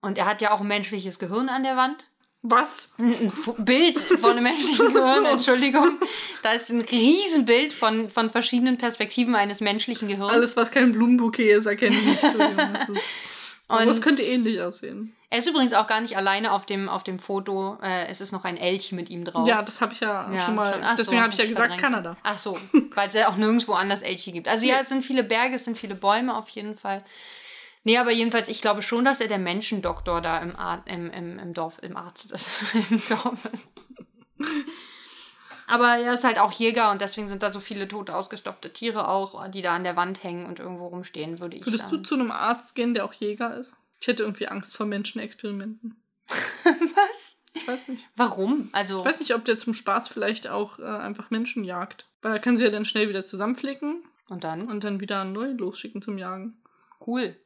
und 0.00 0.18
er 0.18 0.26
hat 0.26 0.40
ja 0.40 0.52
auch 0.52 0.60
ein 0.60 0.68
menschliches 0.68 1.18
Gehirn 1.18 1.48
an 1.48 1.62
der 1.62 1.76
Wand. 1.76 2.08
Was? 2.42 2.94
Ein 2.98 3.32
Bild 3.58 3.98
von 3.98 4.30
einem 4.30 4.44
menschlichen 4.44 4.94
Gehirn. 4.94 5.24
Entschuldigung. 5.26 5.98
Da 6.42 6.52
ist 6.52 6.70
ein 6.70 6.80
Riesenbild 6.80 7.72
von, 7.72 8.10
von 8.10 8.30
verschiedenen 8.30 8.78
Perspektiven 8.78 9.34
eines 9.34 9.60
menschlichen 9.60 10.06
Gehirns. 10.06 10.32
Alles, 10.32 10.56
was 10.56 10.70
kein 10.70 10.92
Blumenbouquet 10.92 11.50
ist, 11.50 11.66
erkenne 11.66 11.96
ich 11.96 12.04
nicht. 12.04 12.22
Ist- 13.68 13.70
Aber 13.70 13.86
es 13.90 13.96
Und 13.98 14.02
könnte 14.02 14.22
ähnlich 14.22 14.60
aussehen. 14.62 15.14
er 15.30 15.38
ist 15.40 15.46
übrigens 15.46 15.74
auch 15.74 15.86
gar 15.86 16.00
nicht 16.00 16.16
alleine 16.16 16.52
auf 16.52 16.64
dem, 16.64 16.88
auf 16.88 17.04
dem 17.04 17.18
Foto. 17.18 17.76
Äh, 17.82 18.06
es 18.06 18.20
ist 18.22 18.32
noch 18.32 18.44
ein 18.44 18.56
Elch 18.56 18.92
mit 18.92 19.10
ihm 19.10 19.24
drauf. 19.26 19.46
Ja, 19.46 19.60
das 19.62 19.80
habe 19.82 19.92
ich 19.92 20.00
ja, 20.00 20.32
Ja, 20.32 20.44
schon 20.46 20.54
mal. 20.54 20.72
schon. 20.72 20.82
Ach 20.82 20.92
so, 20.92 20.96
deswegen 21.02 21.20
habe 21.22 21.32
ich 21.32 21.38
ja 21.38 21.44
gesagt, 21.44 21.58
verdrängt. 21.72 21.82
Kanada. 21.82 22.16
Ach 22.22 22.38
so, 22.38 22.58
weil 22.94 23.08
es 23.10 23.14
ja 23.14 23.28
auch 23.28 23.36
nirgendwo 23.36 23.74
anders 23.74 24.00
Elche 24.02 24.32
gibt. 24.32 24.48
Also 24.48 24.64
ja, 24.66 24.78
es 24.80 24.88
sind 24.88 25.04
viele 25.04 25.22
Berge, 25.22 25.56
es 25.56 25.64
sind 25.64 25.76
viele 25.76 25.94
Bäume 25.94 26.34
auf 26.36 26.48
jeden 26.48 26.76
Fall. 26.78 27.04
Nee, 27.84 27.96
aber 27.98 28.10
jedenfalls, 28.10 28.48
ich 28.48 28.60
glaube 28.60 28.82
schon, 28.82 29.04
dass 29.04 29.20
er 29.20 29.28
der 29.28 29.38
Menschendoktor 29.38 30.20
da 30.20 30.38
im, 30.38 30.56
Ar 30.56 30.82
im, 30.86 31.10
im, 31.10 31.38
im 31.38 31.52
Dorf, 31.54 31.78
im 31.82 31.96
Arzt 31.96 32.32
ist. 32.32 32.62
Im 32.90 33.00
Dorf 33.08 33.38
ist. 33.52 33.68
Aber 35.68 35.98
er 35.98 36.14
ist 36.14 36.24
halt 36.24 36.38
auch 36.38 36.50
Jäger 36.52 36.90
und 36.90 37.00
deswegen 37.00 37.28
sind 37.28 37.42
da 37.42 37.52
so 37.52 37.60
viele 37.60 37.86
tote, 37.86 38.16
ausgestopfte 38.16 38.72
Tiere 38.72 39.06
auch, 39.08 39.48
die 39.48 39.62
da 39.62 39.76
an 39.76 39.84
der 39.84 39.96
Wand 39.96 40.22
hängen 40.24 40.46
und 40.46 40.58
irgendwo 40.58 40.86
rumstehen, 40.88 41.40
würde 41.40 41.56
ich 41.56 41.66
Würdest 41.66 41.86
du 41.86 41.96
sagen. 41.96 42.04
zu 42.04 42.14
einem 42.14 42.30
Arzt 42.30 42.74
gehen, 42.74 42.94
der 42.94 43.04
auch 43.04 43.12
Jäger 43.12 43.54
ist? 43.54 43.76
Ich 44.00 44.06
hätte 44.06 44.22
irgendwie 44.22 44.48
Angst 44.48 44.76
vor 44.76 44.86
Menschenexperimenten. 44.86 46.02
Was? 46.64 47.36
Ich 47.52 47.66
weiß 47.68 47.88
nicht. 47.88 48.06
Warum? 48.16 48.68
Also, 48.72 49.00
Ich 49.00 49.04
weiß 49.04 49.20
nicht, 49.20 49.34
ob 49.34 49.44
der 49.44 49.58
zum 49.58 49.74
Spaß 49.74 50.08
vielleicht 50.08 50.48
auch 50.48 50.78
äh, 50.78 50.84
einfach 50.84 51.30
Menschen 51.30 51.64
jagt. 51.64 52.06
Weil 52.22 52.32
da 52.32 52.38
können 52.38 52.56
sie 52.56 52.64
ja 52.64 52.70
dann 52.70 52.84
schnell 52.84 53.08
wieder 53.08 53.24
zusammenflicken 53.24 54.02
und 54.28 54.44
dann? 54.44 54.68
und 54.68 54.84
dann 54.84 55.00
wieder 55.00 55.24
neu 55.24 55.52
losschicken 55.52 56.00
zum 56.02 56.18
Jagen. 56.18 56.62
Cool. 57.06 57.36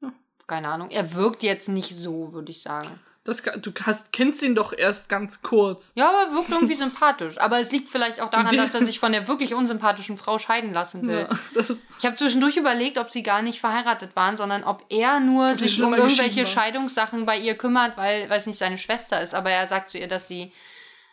Ja. 0.00 0.12
Keine 0.46 0.68
Ahnung. 0.68 0.90
Er 0.90 1.14
wirkt 1.14 1.42
jetzt 1.42 1.68
nicht 1.68 1.94
so, 1.94 2.32
würde 2.32 2.50
ich 2.50 2.62
sagen. 2.62 2.98
Das, 3.28 3.42
du 3.42 3.72
hast, 3.84 4.10
kennst 4.14 4.42
ihn 4.42 4.54
doch 4.54 4.72
erst 4.72 5.10
ganz 5.10 5.42
kurz. 5.42 5.92
Ja, 5.96 6.08
aber 6.08 6.32
wirkt 6.32 6.48
irgendwie 6.48 6.74
sympathisch. 6.86 7.36
Aber 7.38 7.60
es 7.60 7.70
liegt 7.70 7.90
vielleicht 7.90 8.22
auch 8.22 8.30
daran, 8.30 8.56
dass 8.56 8.72
er 8.72 8.86
sich 8.86 8.98
von 8.98 9.12
der 9.12 9.28
wirklich 9.28 9.52
unsympathischen 9.52 10.16
Frau 10.16 10.38
scheiden 10.38 10.72
lassen 10.72 11.06
will. 11.06 11.28
Ja, 11.30 11.62
Ich 11.98 12.06
habe 12.06 12.16
zwischendurch 12.16 12.56
überlegt, 12.56 12.96
ob 12.96 13.10
sie 13.10 13.22
gar 13.22 13.42
nicht 13.42 13.60
verheiratet 13.60 14.16
waren, 14.16 14.38
sondern 14.38 14.64
ob 14.64 14.82
er 14.88 15.20
nur 15.20 15.54
sich 15.56 15.82
um 15.82 15.92
irgendwelche. 15.92 16.46
Scheidungssachen 16.46 17.26
bei 17.26 17.36
ihr 17.36 17.54
kümmert, 17.54 17.98
weil 17.98 18.30
weil 18.30 18.38
es 18.38 18.46
nicht 18.46 18.58
seine 18.58 18.78
Schwester 18.78 19.20
ist. 19.20 19.34
Aber 19.34 19.50
er 19.50 19.66
sagt 19.66 19.90
zu 19.90 19.98
ihr, 19.98 20.08
dass 20.08 20.26
sie 20.26 20.52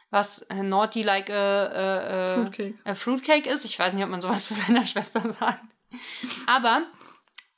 was 0.09 0.43
äh, 0.43 0.63
naughty 0.63 1.03
like 1.03 1.29
a, 1.29 1.65
äh, 1.65 2.31
äh, 2.31 2.35
Fruitcake. 2.35 2.73
äh, 2.85 2.95
Fruitcake 2.95 3.49
ist. 3.49 3.65
Ich 3.65 3.77
weiß 3.77 3.91
nicht, 3.91 4.05
ob 4.05 4.09
man 4.09 4.21
sowas 4.21 4.47
zu 4.47 4.53
seiner 4.53 4.85
Schwester 4.85 5.21
sagt. 5.37 5.63
Aber, 6.47 6.83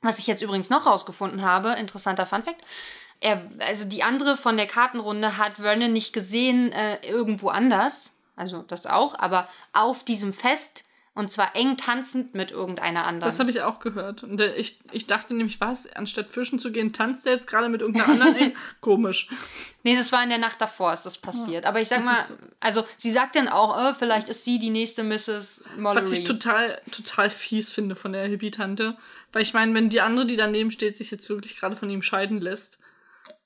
was 0.02 0.18
ich 0.18 0.26
jetzt 0.26 0.42
übrigens 0.42 0.68
noch 0.68 0.84
rausgefunden 0.84 1.42
habe, 1.42 1.74
interessanter 1.78 2.26
Funfact, 2.26 2.60
er, 3.20 3.42
also 3.58 3.84
die 3.84 4.02
andere 4.02 4.36
von 4.36 4.56
der 4.56 4.66
Kartenrunde 4.66 5.36
hat 5.38 5.56
Vernon 5.56 5.92
nicht 5.92 6.12
gesehen 6.12 6.72
äh, 6.72 6.98
irgendwo 7.06 7.48
anders. 7.48 8.12
Also 8.36 8.62
das 8.62 8.86
auch, 8.86 9.18
aber 9.18 9.48
auf 9.72 10.04
diesem 10.04 10.32
Fest 10.32 10.84
und 11.14 11.32
zwar 11.32 11.56
eng 11.56 11.76
tanzend 11.76 12.36
mit 12.36 12.52
irgendeiner 12.52 13.04
anderen. 13.04 13.28
Das 13.28 13.40
habe 13.40 13.50
ich 13.50 13.60
auch 13.62 13.80
gehört. 13.80 14.22
Und 14.22 14.36
der- 14.36 14.56
ich, 14.56 14.78
ich 14.92 15.08
dachte 15.08 15.34
nämlich, 15.34 15.60
was, 15.60 15.92
anstatt 15.92 16.30
fischen 16.30 16.60
zu 16.60 16.70
gehen, 16.70 16.92
tanzt 16.92 17.26
er 17.26 17.32
jetzt 17.32 17.48
gerade 17.48 17.68
mit 17.68 17.80
irgendeiner 17.80 18.08
anderen? 18.12 18.36
Ey, 18.40 18.56
komisch. 18.80 19.26
Nee, 19.82 19.96
das 19.96 20.12
war 20.12 20.22
in 20.22 20.28
der 20.28 20.38
Nacht 20.38 20.60
davor, 20.60 20.92
ist 20.92 21.02
das 21.06 21.18
passiert. 21.18 21.66
Aber 21.66 21.80
ich 21.80 21.88
sag 21.88 22.04
Das 22.04 22.06
mal, 22.30 22.38
also 22.60 22.84
sie 22.96 23.10
sagt 23.10 23.34
dann 23.34 23.48
auch, 23.48 23.76
äh, 23.90 23.94
vielleicht 23.94 24.28
ist 24.28 24.44
sie 24.44 24.60
die 24.60 24.70
nächste 24.70 25.02
Mrs. 25.02 25.64
Mallory. 25.76 26.04
Was 26.04 26.12
ich 26.12 26.22
total, 26.22 26.80
total 26.92 27.30
fies 27.30 27.72
finde 27.72 27.96
von 27.96 28.12
der 28.12 28.28
Hippie-Tante. 28.28 28.96
Weil 29.32 29.42
ich 29.42 29.54
meine, 29.54 29.74
wenn 29.74 29.88
die 29.88 30.00
andere, 30.00 30.24
die 30.26 30.36
daneben 30.36 30.70
steht, 30.70 30.96
sich 30.96 31.10
jetzt 31.10 31.28
wirklich 31.28 31.56
gerade 31.58 31.74
von 31.74 31.90
ihm 31.90 32.02
scheiden 32.02 32.40
lässt, 32.40 32.78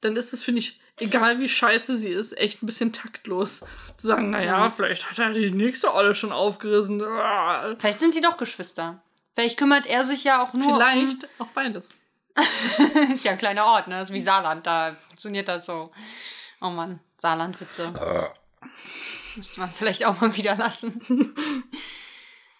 dann 0.02 0.16
ist 0.16 0.32
es, 0.34 0.42
finde 0.44 0.58
ich, 0.60 0.78
egal 1.00 1.40
wie 1.40 1.48
scheiße 1.48 1.96
sie 1.96 2.10
ist, 2.10 2.36
echt 2.36 2.62
ein 2.62 2.66
bisschen 2.66 2.92
taktlos. 2.92 3.64
Zu 3.96 4.06
sagen, 4.08 4.30
naja, 4.30 4.58
Ja. 4.64 4.70
vielleicht 4.70 5.10
hat 5.10 5.18
er 5.18 5.32
die 5.32 5.50
nächste 5.50 5.92
alle 5.92 6.14
schon 6.14 6.32
aufgerissen. 6.32 7.02
Ah. 7.02 7.74
Vielleicht 7.78 8.00
sind 8.00 8.12
sie 8.12 8.20
doch 8.20 8.36
Geschwister. 8.36 9.02
Vielleicht 9.34 9.56
kümmert 9.56 9.86
er 9.86 10.04
sich 10.04 10.24
ja 10.24 10.42
auch 10.42 10.52
nur 10.52 10.74
Vielleicht 10.74 11.28
auch 11.38 11.46
beides. 11.48 11.94
um... 12.36 13.12
ist 13.14 13.24
ja 13.24 13.32
ein 13.32 13.38
kleiner 13.38 13.64
Ort, 13.64 13.88
ne? 13.88 14.02
Ist 14.02 14.12
wie 14.12 14.20
Saarland, 14.20 14.66
da 14.66 14.96
funktioniert 15.08 15.48
das 15.48 15.66
so. 15.66 15.90
Oh 16.60 16.70
Mann, 16.70 17.00
Saarlandwitze. 17.18 17.92
Müsste 19.36 19.60
man 19.60 19.70
vielleicht 19.70 20.04
auch 20.04 20.20
mal 20.20 20.36
wieder 20.36 20.56
lassen. 20.56 21.00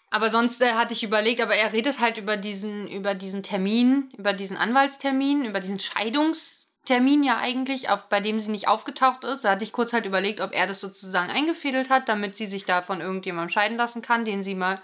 aber 0.09 0.29
sonst 0.29 0.61
äh, 0.61 0.73
hatte 0.73 0.93
ich 0.93 1.03
überlegt, 1.03 1.41
aber 1.41 1.55
er 1.55 1.73
redet 1.73 1.99
halt 1.99 2.17
über 2.17 2.37
diesen, 2.37 2.87
über 2.87 3.15
diesen 3.15 3.43
Termin, 3.43 4.11
über 4.17 4.33
diesen 4.33 4.57
Anwaltstermin, 4.57 5.45
über 5.45 5.59
diesen 5.59 5.79
Scheidungstermin 6.85 7.23
ja 7.23 7.37
eigentlich, 7.37 7.89
auf, 7.89 8.09
bei 8.09 8.19
dem 8.19 8.39
sie 8.39 8.51
nicht 8.51 8.67
aufgetaucht 8.67 9.23
ist. 9.23 9.45
Da 9.45 9.51
hatte 9.51 9.63
ich 9.63 9.71
kurz 9.71 9.93
halt 9.93 10.05
überlegt, 10.05 10.41
ob 10.41 10.53
er 10.53 10.67
das 10.67 10.81
sozusagen 10.81 11.29
eingefädelt 11.29 11.89
hat, 11.89 12.09
damit 12.09 12.37
sie 12.37 12.47
sich 12.47 12.65
da 12.65 12.81
von 12.81 13.01
irgendjemandem 13.01 13.49
scheiden 13.49 13.77
lassen 13.77 14.01
kann, 14.01 14.25
den 14.25 14.43
sie 14.43 14.55
mal 14.55 14.81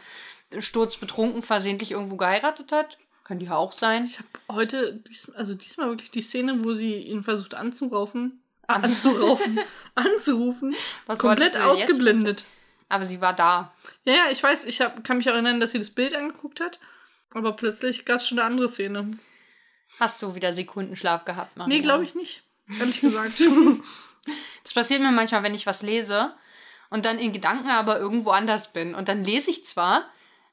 sturzbetrunken 0.58 1.44
versehentlich 1.44 1.92
irgendwo 1.92 2.16
geheiratet 2.16 2.72
hat. 2.72 2.98
Könnte 3.24 3.46
ja 3.46 3.56
auch 3.56 3.74
sein. 3.74 4.06
Ich 4.06 4.18
habe 4.18 4.30
heute, 4.50 4.94
dies, 5.08 5.30
also 5.32 5.54
diesmal 5.54 5.90
wirklich 5.90 6.10
die 6.10 6.22
Szene, 6.22 6.64
wo 6.64 6.74
sie 6.74 6.96
ihn 6.96 7.24
versucht 7.24 7.54
anzuraufen. 7.54 8.42
Anzuraufen. 8.66 9.60
anzurufen. 9.96 10.76
Was 11.06 11.20
komplett 11.20 11.58
ausgeblendet. 11.58 12.44
Aber 12.88 13.06
sie 13.06 13.22
war 13.22 13.34
da. 13.34 13.72
Ja, 14.06 14.14
ja, 14.14 14.24
ich 14.32 14.42
weiß, 14.42 14.66
ich 14.66 14.82
hab, 14.82 15.04
kann 15.04 15.18
mich 15.18 15.30
auch 15.30 15.34
erinnern, 15.34 15.60
dass 15.60 15.72
sie 15.72 15.80
das 15.80 15.92
Bild 15.92 16.16
angeguckt 16.16 16.60
hat. 16.60 16.80
Aber 17.32 17.56
plötzlich 17.56 18.06
gab 18.06 18.22
es 18.22 18.28
schon 18.28 18.40
eine 18.40 18.48
andere 18.48 18.70
Szene. 18.70 19.12
Hast 20.00 20.22
du 20.22 20.36
wieder 20.36 20.54
Sekundenschlaf 20.54 21.26
gehabt, 21.26 21.58
Maria? 21.58 21.70
Nee, 21.74 21.82
glaube 21.82 22.04
ich 22.04 22.16
nicht. 22.16 22.44
Ehrlich 22.80 23.02
gesagt. 23.02 23.42
Das 24.64 24.74
passiert 24.74 25.02
mir 25.02 25.12
manchmal, 25.12 25.42
wenn 25.42 25.56
ich 25.56 25.66
was 25.66 25.82
lese 25.82 26.36
und 26.90 27.06
dann 27.06 27.18
in 27.18 27.34
Gedanken 27.34 27.70
aber 27.70 28.00
irgendwo 28.00 28.32
anders 28.32 28.72
bin. 28.74 28.94
Und 28.94 29.08
dann 29.08 29.24
lese 29.24 29.50
ich 29.50 29.66
zwar, 29.66 30.04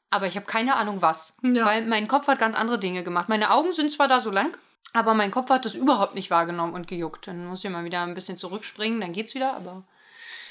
aber 0.09 0.27
ich 0.27 0.37
habe 0.37 0.47
keine 0.47 0.77
Ahnung 0.77 1.03
was. 1.03 1.35
Ja. 1.43 1.67
Weil 1.67 1.85
mein 1.87 2.09
Kopf 2.09 2.27
hat 2.29 2.39
ganz 2.39 2.55
andere 2.57 2.79
Dinge 2.79 3.05
gemacht. 3.05 3.29
Meine 3.29 3.51
Augen 3.51 3.73
sind 3.73 3.93
zwar 3.93 4.09
da 4.09 4.21
so 4.21 4.31
lang, 4.31 4.57
aber 4.95 5.13
mein 5.13 5.31
Kopf 5.31 5.51
hat 5.51 5.65
das 5.65 5.75
überhaupt 5.75 6.15
nicht 6.15 6.31
wahrgenommen 6.31 6.73
und 6.73 6.89
gejuckt. 6.89 7.27
Dann 7.27 7.47
muss 7.47 7.65
ich 7.65 7.71
mal 7.71 7.85
wieder 7.85 8.03
ein 8.03 8.15
bisschen 8.15 8.39
zurückspringen, 8.39 9.01
dann 9.01 9.13
geht's 9.13 9.35
wieder, 9.35 9.55
aber 9.55 9.83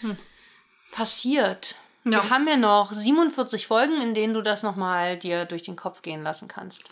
Hm. 0.01 0.17
passiert. 0.91 1.75
Ja. 2.03 2.11
Wir 2.11 2.29
haben 2.29 2.47
ja 2.47 2.57
noch 2.57 2.91
47 2.93 3.65
Folgen, 3.65 3.99
in 3.99 4.13
denen 4.13 4.33
du 4.35 4.41
das 4.41 4.61
nochmal 4.61 5.17
dir 5.17 5.45
durch 5.45 5.63
den 5.63 5.75
Kopf 5.75 6.01
gehen 6.03 6.21
lassen 6.21 6.47
kannst. 6.47 6.83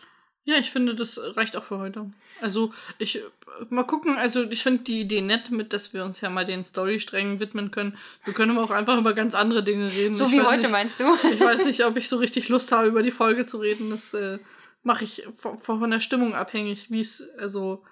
Ja, 0.46 0.56
ich 0.56 0.72
finde, 0.72 0.96
das 0.96 1.20
reicht 1.38 1.56
auch 1.56 1.64
für 1.64 1.78
heute. 1.80 2.12
Also, 2.42 2.74
ich, 2.98 3.18
äh, 3.18 3.22
mal 3.70 3.84
gucken, 3.84 4.18
also 4.18 4.44
ich 4.50 4.64
finde 4.64 4.84
die 4.84 5.02
Idee 5.02 5.22
nett 5.22 5.52
mit, 5.52 5.72
dass 5.74 5.94
wir 5.94 6.04
uns 6.04 6.20
ja 6.22 6.30
mal 6.30 6.46
den 6.46 6.64
Storysträngen 6.64 7.40
widmen 7.40 7.72
können. 7.72 7.98
Wir 8.26 8.34
können 8.34 8.58
aber 8.58 8.64
auch 8.66 8.72
einfach 8.76 8.98
über 8.98 9.14
ganz 9.14 9.36
andere 9.36 9.64
Dinge 9.64 9.92
reden. 9.92 10.14
So 10.14 10.26
ich 10.28 10.34
wie 10.34 10.42
heute, 10.42 10.64
nicht, 10.64 10.72
meinst 10.72 11.00
du? 11.00 11.06
Ich 11.32 11.40
weiß 11.40 11.66
nicht, 11.66 11.86
ob 11.86 11.96
ich 11.98 12.10
so 12.10 12.18
richtig 12.18 12.50
Lust 12.50 12.72
habe, 12.72 12.88
über 12.88 13.04
die 13.04 13.12
Folge 13.12 13.46
zu 13.46 13.58
reden. 13.60 13.90
Das 13.90 14.14
äh, 14.14 14.40
mache 14.84 15.06
ich 15.06 15.24
von, 15.38 15.58
von 15.58 15.90
der 15.92 16.00
Stimmung 16.02 16.34
abhängig, 16.36 16.92
wie 16.92 17.02
es, 17.02 17.24
also, 17.38 17.84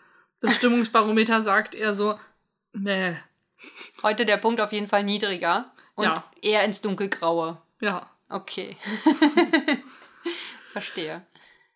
das 0.41 0.55
Stimmungsbarometer 0.55 1.41
sagt 1.43 1.75
eher 1.75 1.93
so, 1.93 2.19
nee, 2.73 3.15
Heute 4.01 4.25
der 4.25 4.37
Punkt 4.37 4.59
auf 4.59 4.71
jeden 4.71 4.87
Fall 4.87 5.03
niedriger 5.03 5.71
und 5.95 6.05
Ja. 6.05 6.23
eher 6.41 6.63
ins 6.65 6.81
Dunkelgraue. 6.81 7.61
ja. 7.79 8.09
Okay. 8.29 8.77
Verstehe. 10.71 11.21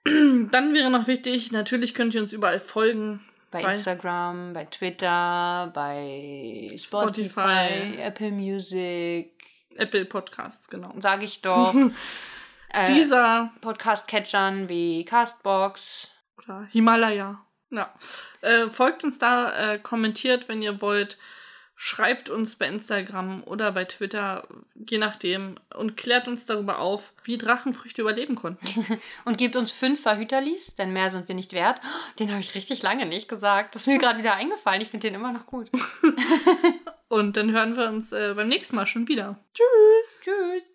Dann 0.51 0.73
wäre 0.73 0.91
noch 0.91 1.07
wichtig, 1.07 1.51
natürlich 1.51 1.93
könnt 1.95 2.13
ihr 2.13 2.21
uns 2.21 2.31
überall 2.33 2.59
folgen. 2.59 3.21
Bei, 3.51 3.63
Bei- 3.63 3.73
Instagram, 3.73 4.53
bei 4.53 4.65
Twitter, 4.65 5.71
bei 5.73 6.71
Spotify, 6.77 7.29
Spotify. 7.29 8.01
Apple 8.01 8.31
Music, 8.31 9.31
Apple 9.75 10.05
Podcasts, 10.05 10.67
genau. 10.69 10.93
sage 10.99 11.25
ich 11.25 11.41
doch. 11.41 11.73
äh, 12.69 12.85
Dieser 12.93 13.51
Podcast-Catchern 13.61 14.67
wie 14.69 15.05
Castbox. 15.05 16.09
oder 16.43 16.67
Himalaya. 16.71 17.39
Ja. 17.71 17.93
Äh, 18.41 18.69
folgt 18.69 19.03
uns 19.03 19.17
da, 19.17 19.73
äh, 19.73 19.79
kommentiert, 19.79 20.47
wenn 20.49 20.61
ihr 20.61 20.81
wollt. 20.81 21.17
Schreibt 21.77 22.29
uns 22.29 22.55
bei 22.55 22.67
Instagram 22.67 23.43
oder 23.43 23.71
bei 23.73 23.83
Twitter. 23.83 24.47
je 24.75 24.97
nachdem, 24.97 25.55
und 25.75 25.97
klärt 25.97 26.27
uns 26.27 26.45
darüber 26.45 26.79
auf, 26.79 27.13
wie 27.23 27.37
Drachenfrüchte 27.37 28.01
überleben 28.01 28.35
konnten. 28.35 28.65
und 29.25 29.37
gebt 29.37 29.55
uns 29.57 29.71
fünf 29.71 30.01
Verhüterlis, 30.01 30.75
denn 30.75 30.93
mehr 30.93 31.11
sind 31.11 31.27
wir 31.27 31.35
nicht 31.35 31.51
wert. 31.51 31.81
Den 32.17 32.31
habe 32.31 32.39
ich 32.39 32.55
richtig 32.55 32.81
lange 32.81 33.05
nicht 33.05 33.27
gesagt. 33.27 33.75
Das 33.75 33.81
ist 33.81 33.87
mir 33.87 33.97
gerade 33.97 34.19
wieder 34.19 34.35
eingefallen. 34.35 34.81
Ich 34.81 34.89
finde 34.89 35.07
den 35.07 35.15
immer 35.15 35.33
noch 35.33 35.47
gut. 35.47 35.69
und 37.09 37.35
dann 37.35 37.51
hören 37.51 37.75
wir 37.75 37.89
uns 37.89 38.11
äh, 38.11 38.33
beim 38.35 38.47
nächsten 38.47 38.75
Mal 38.75 38.87
schon 38.87 39.07
wieder. 39.07 39.37
Tschüss. 39.53 40.21
Tschüss. 40.23 40.74